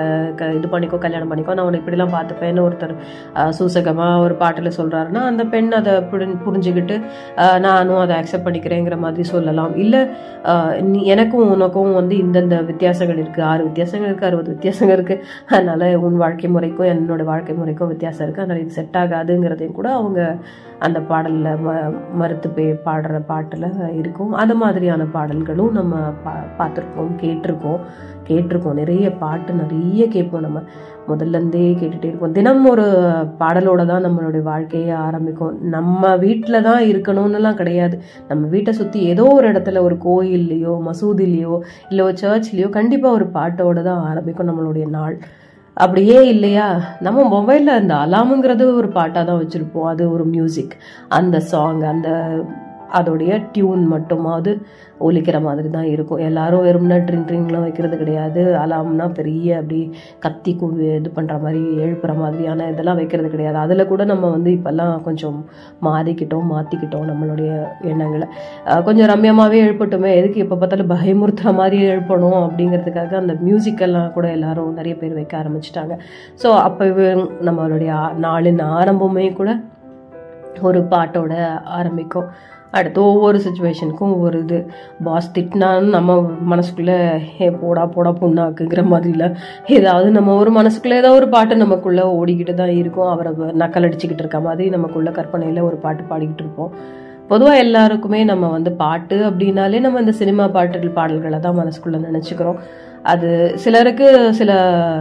[0.40, 2.92] க இது பண்ணிக்கோ கல்யாணம் பண்ணிக்கோ நான் உன்னை இப்படிலாம் பார்த்துப்பேன்னு ஒருத்தர்
[3.58, 6.98] சூசகமாக ஒரு பாட்டில் சொல்கிறாருன்னா அந்த பெண் அதை புரி புரிஞ்சுக்கிட்டு
[7.66, 9.72] நானும் அதை அக்செப்ட் பண்ணிக்கிறேங்கிற மாதிரி சொல்லலாம்.
[9.84, 10.02] இல்லை
[10.90, 15.24] நீ எனக்கும் உனக்கும் வந்து இந்தந்த வித்தியாசங்கள் இருக்குது ஆறு வித்தியாசங்கள் இருக்குது அறுபது வித்தியாசங்கள் இருக்குது
[15.54, 20.20] அதனால் உன் வாழ்க்கை முறைக்கும் என்னோட வாழ்க்கை முறைக்கும் வித்தியாசம் இருக்குது அதனால் இது செட் ஆகாதுங்கிறதையும் கூட அவங்க
[20.86, 21.72] அந்த பாடலில் ம
[22.20, 23.66] மறுத்து பே பாடுற பாட்டில்
[24.00, 24.32] இருக்கும்.
[24.42, 25.94] அது மாதிரி மாதிரியான பாடல்களும் நம்ம
[26.24, 27.80] பா பார்த்துருக்கோம் கேட்டிருக்கோம்.
[28.28, 28.78] கேட்டிருக்கோம்.
[28.80, 30.60] நிறைய பாட்டு நிறைய கேட்போம் நம்ம.
[31.08, 32.34] முதல்ல இருந்தே கேட்டுகிட்டே இருப்போம்.
[32.38, 32.86] தினம் ஒரு
[33.42, 35.54] பாடலோட தான் நம்மளுடைய வாழ்க்கையை ஆரம்பிக்கும்.
[35.76, 37.96] நம்ம வீட்டில் தான் இருக்கணும்னுலாம் கிடையாது.
[38.28, 41.54] நம்ம வீட்டை சுற்றி ஏதோ ஒரு இடத்துல ஒரு கோயில்லையோ மசூதிலையோ
[41.90, 45.16] இல்லை ஒரு சர்ச்லேயோ கண்டிப்பாக ஒரு பாட்டோட தான் ஆரம்பிக்கும் நம்மளுடைய நாள்.
[45.76, 46.66] அப்படியே இல்லையா?
[47.00, 49.88] நம்ம மொபைலில் அந்த அலாமுங்கிறது ஒரு பாட்டாக தான் வச்சுருப்போம்.
[49.92, 50.74] அது ஒரு மியூசிக்
[51.08, 52.10] அந்த சாங் அந்த
[52.98, 54.52] அதோடைய டியூன் மட்டுமாவது
[55.06, 56.20] ஒலிக்கிற மாதிரி தான் இருக்கும்.
[56.26, 58.42] எல்லாரும் வெறும்னா ட்ரிங் ட்ரிங்லாம் வைக்கிறது கிடையாது.
[58.62, 59.80] அலாம்னா பெரிய அப்படி
[60.24, 60.52] கத்தி
[60.98, 63.58] இது பண்ணுற மாதிரி எழுப்புற மாதிரியான இதெல்லாம் வைக்கிறது கிடையாது.
[63.64, 65.38] அதில் கூட நம்ம வந்து இப்போல்லாம் கொஞ்சம்
[65.88, 67.50] மாறிக்கிட்டோம் மாற்றிக்கிட்டோம் நம்மளுடைய
[67.92, 68.28] எண்ணங்களை.
[68.88, 74.96] கொஞ்சம் ரம்யமாகவே எழுப்பட்டுமே எதுக்கு எப்போ பார்த்தாலும் பயமுறுத்துற மாதிரி எழுப்பணும் அப்படிங்கிறதுக்காக அந்த மியூசிக்கெல்லாம் கூட எல்லாரும் நிறைய
[75.02, 75.96] பேர் வைக்க ஆரம்பிச்சிட்டாங்க.
[76.42, 76.84] ஸோ அப்போ
[77.50, 77.92] நம்மளுடைய
[78.26, 79.52] நாளின் ஆரம்பமே கூட
[80.68, 81.34] ஒரு பாட்டோட
[81.78, 82.28] ஆரம்பிக்கும்.
[82.78, 84.58] அடுத்து ஒவ்வொரு சுச்சுவேஷனுக்கும் ஒவ்வொரு இது.
[85.08, 86.16] பாஸ் திட்டினாலும் நம்ம
[86.52, 86.98] மனசுக்குள்ளே
[87.44, 89.26] ஏ போடா போடா புண்ணாக்குங்கிற மாதிரில
[89.76, 93.10] ஏதாவது நம்ம ஒரு மனசுக்குள்ளே ஏதோ ஒரு பாட்டு நமக்குள்ளே ஓடிக்கிட்டு தான் இருக்கும்.
[93.14, 93.32] அவரை
[93.62, 96.72] நக்கல் அடிச்சுக்கிட்டு இருக்க மாதிரி நமக்குள்ள கற்பனையில் ஒரு பாட்டு பாடிக்கிட்டு இருப்போம்.
[97.28, 102.58] பொதுவாக எல்லாருக்குமே நம்ம வந்து பாட்டு அப்படின்னாலே நம்ம இந்த சினிமா பாட்டுகள் பாடல்களை தான் மனசுக்குள்ளே நினச்சிக்கிறோம்.
[103.12, 103.28] அது
[103.62, 104.06] சிலருக்கு
[104.38, 104.50] சில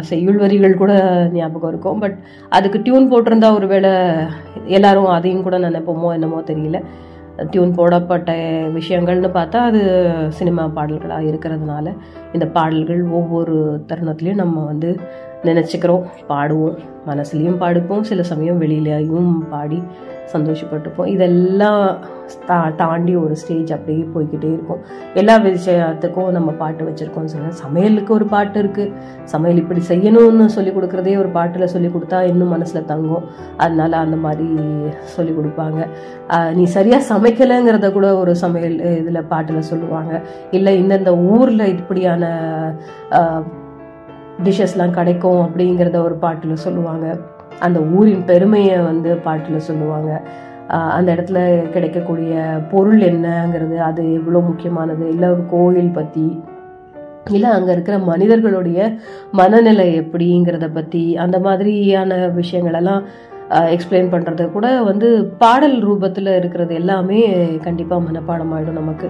[0.09, 0.93] செய்யுள் வரிகள் கூட
[1.33, 1.99] ஞாபகம் இருக்கும்.
[2.03, 2.15] பட்
[2.57, 3.91] அதுக்கு டியூன் போட்டிருந்தா ஒருவேளை
[4.77, 6.79] எல்லாரும் அதையும் கூட நினைப்போமோ என்னமோ தெரியல.
[7.41, 8.31] டியூன் போடப்பட்ட
[8.73, 9.81] விஷயங்கள்னு பார்த்தா அது
[10.29, 11.87] சினிமா பாடல்களாக இருக்கிறதுனால
[12.33, 13.55] இந்த பாடல்கள் ஒவ்வொரு
[13.87, 14.89] தருணத்துலேயும் நம்ம வந்து
[15.43, 16.77] நினச்சிக்கிறோம் பாடுவோம்
[17.07, 19.83] மனசுலையும் பாடுப்போம் சில சமயம் வெளியிலையும் பாடி
[20.33, 21.09] சந்தோஷப்பட்டுப்போம்.
[21.13, 21.83] இதெல்லாம்
[22.49, 24.81] தா தாண்டி ஒரு ஸ்டேஜ் அப்படியே போய்க்கிட்டே இருக்கும்.
[25.21, 28.93] எல்லா விஷயத்துக்கும் நம்ம பாட்டு வச்சுருக்கோம் சொல்ல சமையலுக்கு ஒரு பாட்டு இருக்குது
[29.33, 33.25] சமையல் இப்படி செய்யணும்னு சொல்லி கொடுக்குறதே ஒரு பாட்டில் சொல்லி கொடுத்தா இன்னும் மனசில் தங்கும்.
[33.57, 34.47] அதனால அந்த மாதிரி
[35.15, 35.81] சொல்லி கொடுப்பாங்க.
[36.59, 40.13] நீ சரியாக சமைக்கலைங்கிறத கூட ஒரு சமையல் இதில் பாட்டில் சொல்லுவாங்க.
[40.59, 42.23] இல்லை இந்தந்த ஊரில் இப்படியான
[44.45, 47.07] டிஷ்ஷஸ்லாம் கிடைக்கும் அப்படிங்கிறத ஒரு பாட்டில் சொல்லுவாங்க.
[47.59, 50.21] அந்த ஊரின் பெருமையை வந்து பாட்டில் சொல்லுவாங்க.
[50.67, 55.09] அந்த இடத்துல கிடைக்கக்கூடிய பொருள் என்னங்கிறது அது எவ்வளோ முக்கியமானது?
[55.09, 56.43] இல்லை ஒரு கோயில் பற்றி
[57.31, 58.93] இல்லை அங்கே இருக்கிற மனிதர்களுடைய
[59.31, 63.03] மனநிலை எப்படிங்கிறத பற்றி அந்த மாதிரியான விஷயங்களெல்லாம்
[63.73, 65.07] எக்ஸ்பிளைன் பண்ணுறது கூட வந்து
[65.41, 67.19] பாடல் ரூபத்தில் இருக்கிறது எல்லாமே
[67.65, 69.09] கண்டிப்பாக மனப்பாடம் ஆகிடும் நமக்கு.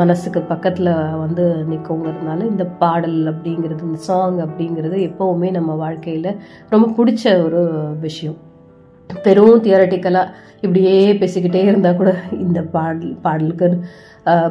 [0.00, 0.92] மனசுக்கு பக்கத்தில்
[1.22, 6.30] வந்து நிற்குங்கிறதுனால இந்த பாடல் அப்படிங்கிறது இந்த சாங் அப்படிங்கிறது எப்போவுமே நம்ம வாழ்க்கையில்
[6.68, 7.62] ரொம்ப பிடிச்ச ஒரு
[8.06, 8.38] விஷயம்.
[9.10, 10.32] பெரும் தியரட்டிக்கலாக
[10.64, 12.10] இப்படியே பேசிக்கிட்டே இருந்தால் கூட
[12.46, 13.68] இந்த பாடல் பாடலுக்கு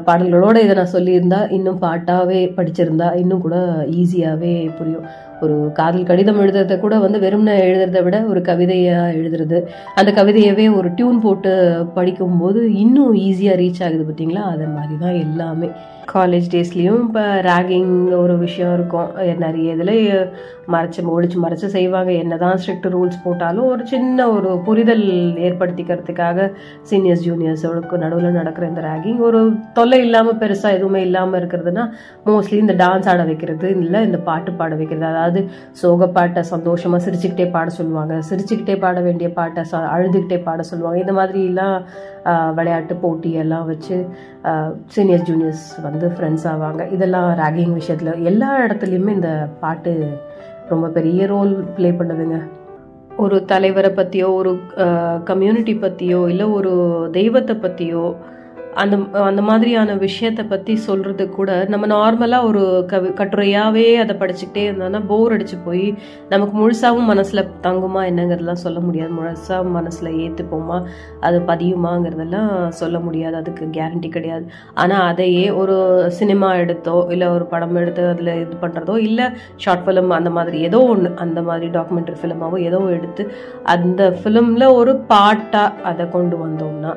[0.07, 3.57] பாடல்களோடு இதை நான் சொல்லியிருந்தா இன்னும் பாட்டாகவே படிச்சிருந்தா இன்னும் கூட
[3.99, 5.05] ஈஸியாகவே புரியும்.
[5.41, 9.59] ஒரு காதல் கடிதம் எழுதுறத கூட வந்து வெறும்னு எழுதுறத விட ஒரு கவிதையாக எழுதுறது.
[9.95, 11.53] அந்த கவிதையவே ஒரு டியூன் போட்டு
[11.93, 14.43] படிக்கும்போது இன்னும் ஈஸியாக ரீச் ஆகுது பார்த்தீங்களா?
[14.53, 15.69] அது மாதிரி தான் எல்லாமே.
[16.13, 19.09] காலேஜ் டேஸ்லேயும் இப்போ ரேகிங் ஒரு விஷயம் இருக்கும்.
[19.43, 19.97] நிறைய இதில்
[20.73, 22.11] மறைச்சு ஒழிச்சு மறைச்சு செய்வாங்க.
[22.23, 25.03] என்ன தான் ஸ்ட்ரிக்ட் ரூல்ஸ் போட்டாலும் ஒரு சின்ன ஒரு புரிதல்
[25.47, 26.47] ஏற்படுத்திக்கிறதுக்காக
[26.89, 29.41] சீனியர்ஸ் ஜூனியர்ஸோட நடுவில் நடக்கிற இந்த ரேகிங் ஒரு
[29.77, 31.85] தொல்லை இல்லாமல் பெருசாக எதுவுமே இல்லாமல் இருக்கிறதுனா
[32.29, 35.07] மோஸ்ட்லி இந்த டான்ஸ் ஆட வைக்கிறது இல்லை இந்த பாட்டு பாட வைக்கிறது.
[35.13, 35.41] அதாவது
[35.81, 38.15] சோக பாட்டை சந்தோஷமாக சிரிச்சுக்கிட்டே பாட சொல்லுவாங்க.
[38.29, 39.63] சிரிச்சுக்கிட்டே பாட வேண்டிய பாட்டை
[39.95, 40.99] அழுதுகிட்டே பாட சொல்லுவாங்க.
[41.05, 41.77] இந்த மாதிரிலாம்
[42.55, 43.97] விளையாட்டு போட்டி எல்லாம் வச்சு
[44.95, 46.81] சீனியர்ஸ் ஜூனியர்ஸ் வந்து ஃப்ரெண்ட்ஸ் ஆவாங்க.
[46.91, 49.93] இதெல்லாம் ரேகிங் விஷயத்தில் எல்லா இடத்துலையுமே இந்த பாட்டு
[50.69, 52.39] ரொம்ப பெரிய ரோல் ப்ளே பண்ணுதுங்க.
[53.23, 54.51] ஒரு தலைவரை பற்றியோ ஒரு
[55.29, 56.73] கம்யூனிட்டி பற்றியோ இல்லை ஒரு
[57.11, 58.03] தெய்வத்தை பற்றியோ
[58.75, 65.01] அந்த அந்த மாதிரியான விஷயத்தை பற்றி சொல்கிறது கூட நம்ம நார்மலாக ஒரு கவி கட்டுரையாகவே அதை படிச்சுக்கிட்டே இருந்தோம்னா
[65.07, 65.85] போர் அடித்து போய்
[66.29, 69.11] நமக்கு முழுசாகவும் மனசில் தங்குமா என்னங்கிறதெல்லாம் சொல்ல முடியாது.
[69.11, 70.77] முழுசாக மனசில் ஏற்றுப்போமா
[71.19, 73.35] அது பதியுமாங்கிறதெல்லாம் சொல்ல முடியாது.
[73.35, 74.45] அதுக்கு கேரண்டி கிடையாது.
[74.73, 75.77] ஆனால் அதையே ஒரு
[76.19, 80.81] சினிமா எடுத்தோ இல்லை ஒரு படம் எடுத்து அதில் இது பண்ணுறதோ இல்லை ஷார்ட் ஃபிலிம் அந்த மாதிரி ஏதோ
[80.83, 83.25] ஒன்று அந்த மாதிரி டாக்குமெண்ட்ரி ஃபிலிமாவோ ஏதோ எடுத்து
[83.63, 86.93] அந்த ஃபிலிமில் ஒரு பாட்டாக அதை கொண்டு வந்தோம்னா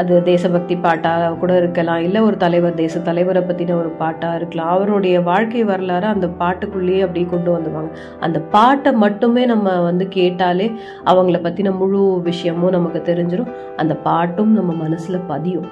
[0.00, 2.00] அது தேசபக்தி பாட்டாக கூட இருக்கலாம்.
[2.06, 4.72] இல்லை ஒரு தலைவர் தேச தலைவரை பற்றின ஒரு பாட்டாக இருக்கலாம்.
[4.76, 7.90] அவருடைய வாழ்க்கை வரலாறு அந்த பாட்டுக்குள்ளேயே அப்படியே கொண்டு வந்துவாங்க
[8.20, 10.68] அந்த பாட்டை மட்டுமே நம்ம வந்து கேட்டாலே
[11.12, 15.68] அவங்கள பற்றின முழு விஷயமும் நமக்கு தெரிஞ்சிடும் அந்த பாட்டும் நம்ம மனசில் பதியும்.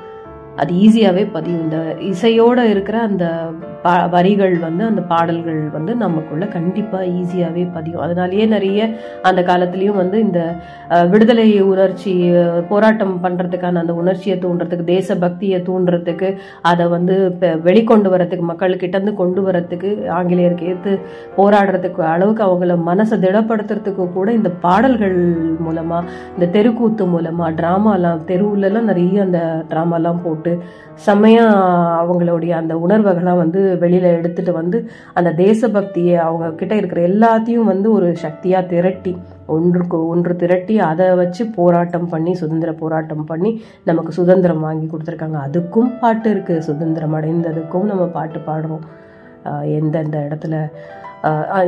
[0.63, 1.63] அது ஈஸியாகவே பதியும்.
[1.67, 1.79] இந்த
[2.13, 3.27] இசையோடு இருக்கிற அந்த
[3.85, 8.03] பா வரிகள் வந்து அந்த பாடல்கள் வந்து நமக்குள்ள கண்டிப்பாக ஈஸியாகவே பதியும்.
[8.07, 8.79] அதனாலேயே நிறைய
[9.29, 10.41] அந்த காலத்துலேயும் வந்து இந்த
[11.13, 12.13] விடுதலை உணர்ச்சி
[12.71, 16.31] போராட்டம் பண்ணுறதுக்கான அந்த உணர்ச்சியை தூண்டுறதுக்கு தேசபக்தியை தூண்டுறதுக்கு
[16.71, 17.17] அதை வந்து
[17.69, 20.95] வெளிக்கொண்டு வரத்துக்கு மக்கள்கிட்டேருந்து கொண்டு வரத்துக்கு ஆங்கிலேயருக்கு ஏற்று
[21.37, 25.19] போராடுறதுக்கு அளவுக்கு அவங்கள மனசை திடப்படுத்துறதுக்கு கூட இந்த பாடல்கள்
[25.67, 29.41] மூலமாக இந்த தெருக்கூத்து மூலமாக ட்ராமாலாம் தெருவுலலாம் நிறைய அந்த
[29.73, 30.44] ட்ராமாலாம் போட்டு
[30.95, 31.45] செம்மையா
[32.03, 34.79] அவங்களுடைய அந்த உணர்வுகள்லாம் வந்து வெளியில் எடுத்துகிட்டு வந்து
[35.15, 39.15] அந்த தேசபக்தியை அவங்க கிட்ட இருக்கிற எல்லாத்தையும் வந்து ஒரு சக்தியாக திரட்டி
[39.47, 45.39] ஒன்றுக்கு ஒன்று திரட்டி அதை வச்சு போராட்டம் பண்ணி சுதந்திர போராட்டம் பண்ணி நமக்கு சுதந்திரம் வாங்கி கொடுத்துருக்காங்க.
[45.47, 48.85] அதுக்கும் பாட்டு இருக்குது சுதந்திரம் அடைந்ததுக்கும் நம்ம பாட்டு பாடுறோம்.
[49.79, 50.57] எந்தெந்த இடத்துல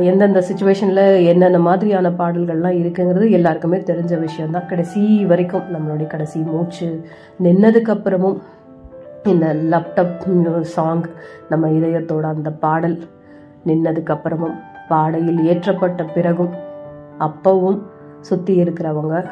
[0.09, 4.67] எந்தெந்த சுச்சுவேஷனில் என்னென்ன மாதிரியான பாடல்கள்லாம் இருக்குங்கிறது எல்லாருக்குமே தெரிஞ்ச விஷயம்தான்.
[4.69, 6.87] கடைசி வரைக்கும் நம்மளுடைய கடைசி மூச்சு
[7.45, 8.37] நின்னதுக்கப்புறமும்
[9.23, 11.05] இந்த லேப்டாப் சாங்
[11.49, 13.01] நம்ம இதயத்தோட அந்த பாடல்
[13.65, 14.55] நின்னதுக்கப்புறமும்
[14.87, 16.53] பாடையில் ஏற்றப்பட்ட பிறகும்
[17.19, 17.81] அப்பவும்
[18.19, 19.25] சுற்றி இருக்கிறவங்க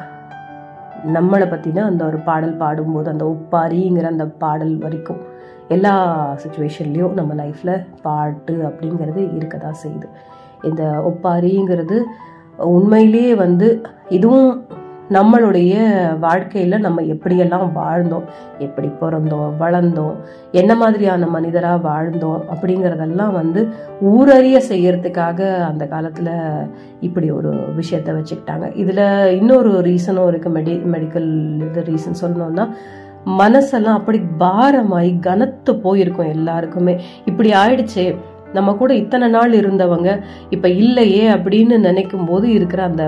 [1.14, 5.18] நம்மளை பற்றின அந்த ஒரு பாடல் பாடும்போது அந்த ஒப்பாரிங்கிற அந்த பாடல் வரைக்கும்
[5.68, 5.94] எல்லா
[6.44, 10.08] சுச்சுவேஷன்லேயும் நம்ம லைஃப்பில் பாட்டு அப்படிங்கிறது இருக்க தான் செய்யுது.
[10.62, 12.02] இந்த ஒப்பாரிங்கிறது
[12.56, 14.66] உண்மையிலேயே வந்து இதுவும்
[15.10, 15.74] நம்மளுடைய
[16.18, 18.24] வாழ்க்கையில் நம்ம எப்படியெல்லாம் வாழ்ந்தோம்
[18.58, 20.14] எப்படி பிறந்தோம் வளர்ந்தோம்
[20.52, 23.68] என்ன மாதிரியான மனிதராக வாழ்ந்தோம் அப்படிங்கிறதெல்லாம் வந்து
[24.02, 26.32] ஊரறிய செய்யறதுக்காக அந்த காலத்தில்
[27.00, 28.74] இப்படி ஒரு விஷயத்த வச்சுக்கிட்டாங்க.
[28.74, 31.30] இதில் இன்னொரு ரீசனும் இருக்குது மெடி மெடிக்கல்
[31.68, 32.66] இது ரீசன் சொல்லணும்னா
[33.38, 37.00] மனசெல்லாம் அப்படி பாரமாயி கனத்து போயிருக்கும் எல்லாருக்குமே.
[37.24, 38.16] இப்படி ஆயிடுச்சு
[38.58, 40.10] நம்ம கூட இத்தனை நாள் இருந்தவங்க
[40.54, 43.04] இப்போ இல்லையே அப்படின்னு நினைக்கும் போது இருக்கிற அந்த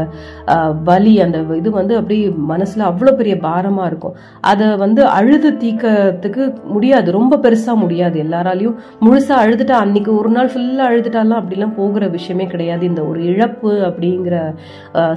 [0.88, 2.16] வலி அந்த இது வந்து அப்படி
[2.52, 4.16] மனசில் அவ்வளோ பெரிய பாரமாக இருக்கும்.
[4.50, 6.42] அதை வந்து அழுது தீக்கிறதுக்கு
[6.74, 7.08] முடியாது.
[7.18, 8.16] ரொம்ப பெருசாக முடியாது.
[8.24, 12.82] எல்லாராலையும் முழுசாக அழுதுட்டா அன்னைக்கு ஒரு நாள் ஃபுல்லாக அழுதுட்டாலாம் அப்படிலாம் போகிற விஷயமே கிடையாது.
[12.90, 14.36] இந்த ஒரு இழப்பு அப்படிங்கிற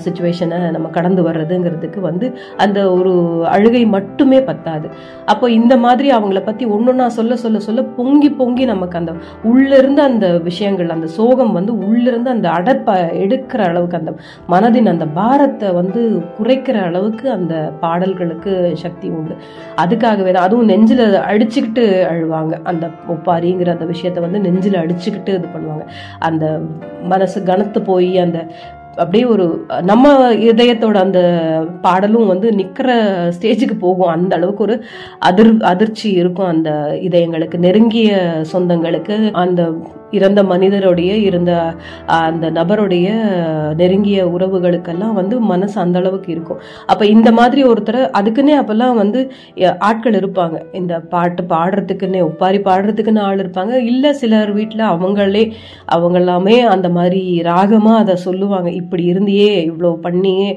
[0.05, 2.27] சுச்சுவேஷனை நம்ம கடந்து வர்றதுங்கிறதுக்கு வந்து
[2.65, 3.13] அந்த ஒரு
[3.55, 4.87] அழுகை மட்டுமே பத்தாது.
[5.31, 9.11] அப்போ இந்த மாதிரி அவங்கள பற்றி ஒன்று ஒன்றா சொல்ல சொல்ல சொல்ல பொங்கி பொங்கி நமக்கு அந்த
[9.49, 14.11] உள்ளிருந்து அந்த அந்த விஷயங்கள் அந்த சோகம் வந்து உள்ளிருந்து அந்த அடப்பை எடுக்கிற அளவுக்கு அந்த
[14.53, 16.02] மனதின் அந்த பாரத்தை வந்து
[16.38, 19.35] குறைக்கிற அளவுக்கு அந்த பாடல்களுக்கு சக்தி உண்டு.
[19.84, 22.53] அதுக்காகவே தான் அதுவும் நெஞ்சில் அடிச்சுக்கிட்டு அழுவாங்க.
[22.64, 25.88] அந்த ஒப்பாரிங்கிற அந்த விஷயத்த வந்து நெஞ்சில் அடிச்சுக்கிட்டு இது பண்ணுவாங்க.
[26.19, 26.45] அந்த
[27.14, 28.39] மனசு கனத்து போய் அந்த
[29.02, 31.19] அப்படியே ஒரு நம்ம இதயத்தோட அந்த
[31.81, 32.89] பாடலும் வந்து நிக்கிற
[33.35, 34.11] ஸ்டேஜுக்கு போகும்.
[34.15, 34.76] அந்த அளவுக்கு ஒரு
[35.19, 36.69] அதிர் அதிர்ச்சி இருக்கும் அந்த
[37.02, 38.11] இதயங்களுக்கு நெருங்கிய
[38.53, 39.18] சொந்தங்களுக்கு.
[39.43, 39.61] அந்த
[40.17, 41.51] இறந்த மனிதருடைய இருந்த
[42.19, 43.07] அந்த நபருடைய
[43.81, 46.59] நெருங்கிய உறவுகளுக்கெல்லாம் வந்து மனசு அந்த அளவுக்கு இருக்கும்.
[46.91, 49.19] அப்போ இந்த மாதிரி ஒருத்தர் அதுக்குன்னே அப்போல்லாம் வந்து
[49.89, 50.57] ஆட்கள் இருப்பாங்க.
[50.79, 53.73] இந்த பாட்டு பாடுறதுக்குன்னே ஒப்பாரி பாடுறதுக்குன்னு ஆள் இருப்பாங்க.
[53.91, 55.43] இல்லை சிலர் வீட்டில் அவங்களே
[55.95, 58.69] அவங்க எல்லாமே அந்த மாதிரி ராகமாக அதை சொல்லுவாங்க.
[58.81, 60.49] இப்படி இருந்தியே இவ்வளோ பண்ணியே.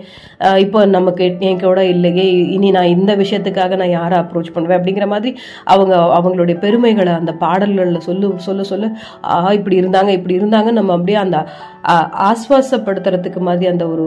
[0.64, 2.26] இப்போ நமக்கு என் கூட இல்லையே.
[2.56, 4.78] இனி நான் இந்த விஷயத்துக்காக நான் யாரை அப்ரோச் பண்ணுவேன்?
[4.78, 5.32] அப்படிங்கிற மாதிரி
[5.74, 8.90] அவங்க அவங்களுடைய பெருமைகளை அந்த பாடல்களில் சொல்லு சொல்ல சொல்ல
[9.44, 11.38] ஆஹா இப்படி இருந்தாங்க இப்படி இருந்தாங்க நம்ம அப்படியே அந்த
[12.28, 14.04] ஆஸ்வாசப்படுத்துறதுக்கு மாதிரி அந்த ஒரு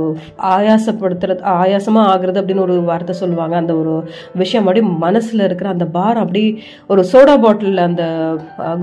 [0.53, 3.55] ஆயாசப்படுத்துறது ஆயாசமா ஆகுறது அப்படின்னு ஒரு வார்த்தை சொல்லுவாங்க.
[3.55, 3.93] அந்த ஒரு
[4.41, 6.43] விஷயம் அப்படியே மனசுல இருக்கிற அந்த பார் அப்படி
[6.87, 8.03] ஒரு சோடா பாட்டில் அந்த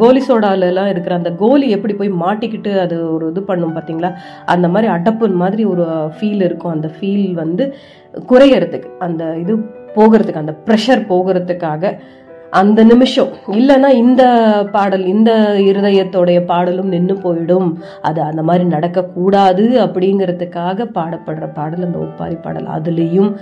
[0.03, 4.13] கோலி சோடால எல்லாம் இருக்கிற அந்த கோலி எப்படி போய் மாட்டிக்கிட்டு அது ஒரு இது பண்ணும் பாத்தீங்களா?
[4.55, 5.87] அந்த மாதிரி அடப்பு மாதிரி ஒரு
[6.17, 6.75] ஃபீல் இருக்கும்.
[6.77, 7.67] அந்த ஃபீல் வந்து
[8.33, 9.55] குறையறதுக்கு அந்த இது
[9.97, 11.91] போகிறதுக்கு அந்த ப்ரெஷர் போகிறதுக்காக
[12.55, 13.29] அந்த நிமிஷம்.
[13.47, 14.25] இல்லைன்னா இந்த
[14.73, 17.73] பாடல் இந்த இருதயத்தோடைய பாடலும் நின்று போயிடும்.
[18.03, 22.67] அது அந்த மாதிரி நடக்கக்கூடாது அப்படிங்கிறதுக்காக பாடப்படுற பாடல் அந்த ஒப்பாரி பாடல்.
[22.67, 23.37] அதுலேயும்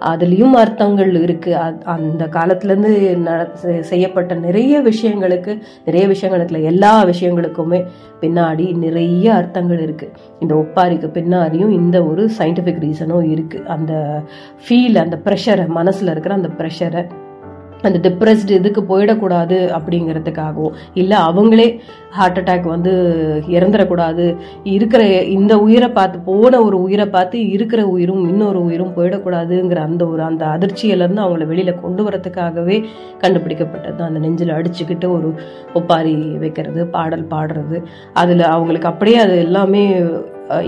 [0.00, 1.56] அதுலேயும் அர்த்தங்கள் இருக்கு.
[1.56, 7.84] அ- அந்த காலத்துலேருந்து செய்யப்பட்ட நிறைய விஷயங்களுக்கு நிறைய விஷயங்களுக்குல எல்லா விஷயங்களுக்குமே
[8.20, 10.10] பின்னாடி நிறைய அர்த்தங்கள் இருக்கு.
[10.40, 13.62] இந்த ஒப்பாரிக்கு பின்னாடியும் இந்த ஒரு சயின்டிஃபிக் ரீசனும் இருக்கு.
[13.66, 14.22] அந்த
[14.68, 17.22] ஃபீல் அந்த ப்ரெஷரை மனசில் இருக்கிற அந்த ப்ரெஷரை
[17.84, 21.68] அந்த டிப்ரெஸ்டு இதுக்கு போயிடக்கூடாது அப்படிங்கிறதுக்காகவும் இல்லை அவங்களே
[22.10, 22.92] ஹார்ட் அட்டாக் வந்து
[23.48, 24.24] இறந்துடக்கூடாது
[24.74, 25.02] இருக்கிற
[25.36, 30.44] இந்த உயிரை பார்த்து போன ஒரு உயிரை பார்த்து இருக்கிற உயிரும் இன்னொரு உயிரும் போயிடக்கூடாதுங்கிற அந்த ஒரு அந்த
[30.54, 32.76] அதிர்ச்சியிலேருந்து அவங்கள வெளியில் கொண்டு வரதுக்காகவே
[33.22, 34.08] கண்டுபிடிக்கப்பட்டது தான்.
[34.08, 35.30] அந்த நெஞ்சில் அடிச்சுக்கிட்டு ஒரு
[35.74, 37.78] ஒப்பாரி வைக்கிறது பாடல் பாடுறது.
[38.12, 39.82] அதில் அவங்களுக்கு அப்படியே அது எல்லாமே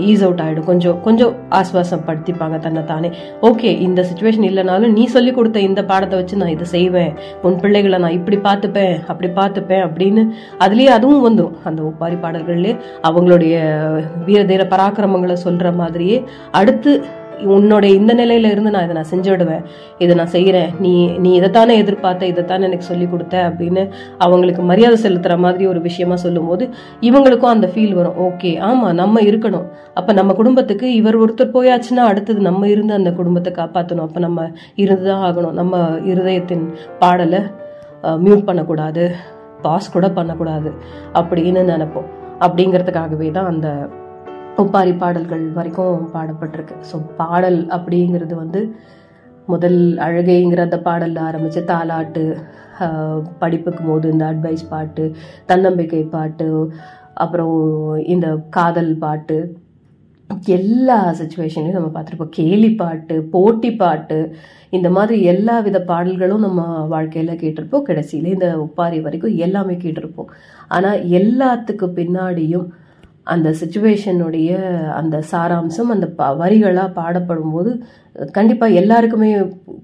[0.09, 3.09] ஈஸ் அவுட் ஆகிடும் கொஞ்சம் கொஞ்சம் ஆஸ்வாசம் படுத்திப்பாங்க தன்னை தானே.
[3.41, 7.11] ஓகே இந்த சுச்சுவேஷன் இல்லைனாலும் நீ சொல்லி கொடுத்த இந்த பாடத்தை வச்சு நான் இதை செய்வேன்.
[7.41, 10.23] உன் பிள்ளைகளை நான் இப்படி பார்த்துப்பேன் அப்படி பார்த்துப்பேன் அப்படின்னு
[10.65, 12.75] அதுலேயே அதுவும் வந்துடும் அந்த ஒப்பாரி பாடல்கள்லேயே
[13.09, 13.55] அவங்களுடைய
[14.25, 16.93] வீர தீர பராக்கிரமங்களை சொல்கிற மாதிரியே அடுத்து
[17.55, 19.63] உன்னோட இந்த நிலையில இருந்து நான் இதை நான் செஞ்சுடுவேன்.
[19.97, 23.83] இதை நான் செய்கிறேன் நீ நீ இதைத்தானே எதிர்பார்த்த இதைத்தானே எனக்கு சொல்லி கொடுத்த அப்படின்னு
[24.17, 26.69] அவங்களுக்கு மரியாதை செலுத்துற மாதிரி ஒரு விஷயமா சொல்லும்போது
[27.01, 28.17] இவங்களுக்கும் அந்த ஃபீல் வரும்.
[28.27, 29.67] ஓகே ஆமா நம்ம இருக்கணும்.
[29.93, 35.25] அப்ப நம்ம குடும்பத்துக்கு இவர் ஒருத்தர் போயாச்சுன்னா அடுத்தது நம்ம இருந்து அந்த குடும்பத்தை காப்பாற்றணும் அப்ப நம்ம இருந்துதான்
[35.29, 35.51] ஆகணும்.
[35.51, 35.77] நம்ம
[36.13, 36.65] இருதயத்தின்
[36.99, 37.39] பாடலை
[38.03, 39.05] மியூட் பண்ணக்கூடாது.
[39.61, 40.71] பாஸ் கூட பண்ணக்கூடாது.
[41.13, 42.09] அப்படின்னு நினைப்போம்.
[42.39, 43.67] அப்படிங்கிறதுக்காகவே தான் அந்த
[44.61, 46.75] ஒப்பாரி பாடல்கள் வரைக்கும் பாடப்பட்டிருக்கு.
[46.89, 48.61] ஸோ பாடல் அப்படிங்கிறது வந்து
[49.51, 52.23] முதல் அழகைங்கிற அந்த பாடலில் ஆரம்பித்து தாலாட்டு
[53.41, 55.03] படிப்புக்கும் போது இந்த அட்வைஸ் பாட்டு
[55.51, 56.47] தன்னம்பிக்கை பாட்டு
[57.25, 57.55] அப்புறம்
[58.13, 58.27] இந்த
[58.57, 59.37] காதல் பாட்டு
[60.55, 62.33] எல்லா சுச்சுவேஷன்லையும் நம்ம பார்த்துருப்போம்.
[62.39, 64.17] கேலி பாட்டு போட்டி பாட்டு
[64.77, 66.61] இந்த மாதிரி எல்லா வித பாடல்களும் நம்ம
[66.93, 67.87] வாழ்க்கையில் கேட்டிருப்போம்.
[67.89, 70.29] கடைசியில இந்த உப்பாரி வரைக்கும் எல்லாமே கேட்டிருப்போம்.
[70.75, 72.67] ஆனால் எல்லாத்துக்கு பின்னாடியும்
[73.33, 74.49] அந்த சுச்சுவேஷனுடைய
[74.99, 77.71] அந்த சாராம்சம் அந்த ப வரிகளாக பாடப்படும் போது
[78.35, 79.29] கண்டிப்பாக எல்லாருக்குமே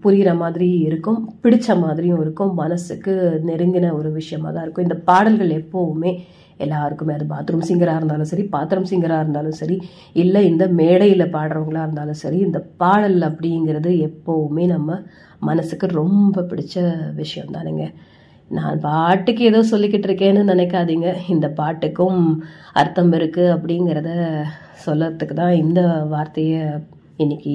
[0.04, 3.14] புரிகிற மாதிரி இருக்கும் பிடிச்ச மாதிரியும் இருக்கும் மனசுக்கு
[3.50, 4.88] நெருங்கின ஒரு விஷயமாக தான் இருக்கும்.
[4.88, 6.14] இந்த பாடல்கள் எப்போவுமே
[6.58, 9.78] எல்லாருக்குமே அது பாத்ரூம் சிங்கராக இருந்தாலும் சரி பாத்ரூம் சிங்கராக இருந்தாலும் சரி
[10.24, 15.00] இல்லை இந்த மேடையில் பாடுறவங்களா இருந்தாலும் சரி இந்த பாடல் அப்படிங்கிறது எப்போவுமே நம்ம
[15.50, 16.76] மனசுக்கு ரொம்ப பிடிச்ச
[17.22, 17.86] விஷயம் தானுங்க.
[18.58, 21.10] நான் பாட்டுக்கு ஏதோ சொல்லிக்கிட்டு இருக்கேன்னு நினைக்காதீங்க.
[21.34, 22.20] இந்த பாட்டுக்கும்
[22.82, 24.10] அர்த்தம் இருக்கு அப்படிங்கிறத
[24.86, 25.82] சொல்லறதுக்கு தான் இந்த
[26.14, 26.62] வார்த்தையை
[27.24, 27.54] இன்னைக்கு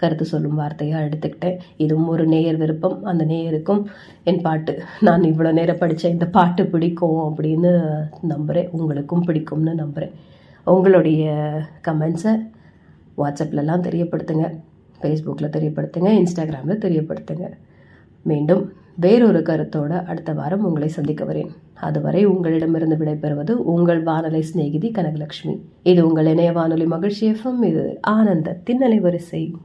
[0.00, 1.58] கருத்து சொல்லும் வார்த்தையாக எடுத்துக்கிட்டேன்.
[1.84, 2.96] இதுவும் ஒரு நேயர் விருப்பம்.
[3.10, 3.82] அந்த நேயருக்கும்
[4.30, 4.72] என் பாட்டு.
[5.08, 7.72] நான் இவ்வளோ நேரம் படித்த இந்த பாட்டு பிடிக்கும் அப்படின்னு
[8.32, 10.14] நம்புகிறேன் உங்களுக்கும் பிடிக்கும்னு நம்புகிறேன்
[10.64, 11.24] உங்களுடைய
[11.88, 12.34] கமெண்ட்ஸை
[13.20, 14.46] வாட்ஸ்அப்லலாம் தெரியப்படுத்துங்க.
[15.00, 16.10] ஃபேஸ்புக்கில் தெரியப்படுத்துங்க.
[16.20, 17.46] இன்ஸ்டாகிராமில் தெரியப்படுத்துங்க.
[18.22, 18.64] மீண்டும்
[18.96, 21.48] வேறொரு கருத்தோட அடுத்த வாரம் உங்களை சந்திக்க வரேன்.
[21.74, 25.58] அதுவரை உங்களிடமிருந்து விடைபெறுவது உங்கள் வானொலி சிநேகிதி கனகலட்சுமி.
[25.82, 27.64] இது உங்கள் இணைய வானொலி மகிழ்ச்சி எஃப்எம்.
[27.64, 29.56] இது ஆனந்த திண்ணலை வரிசை.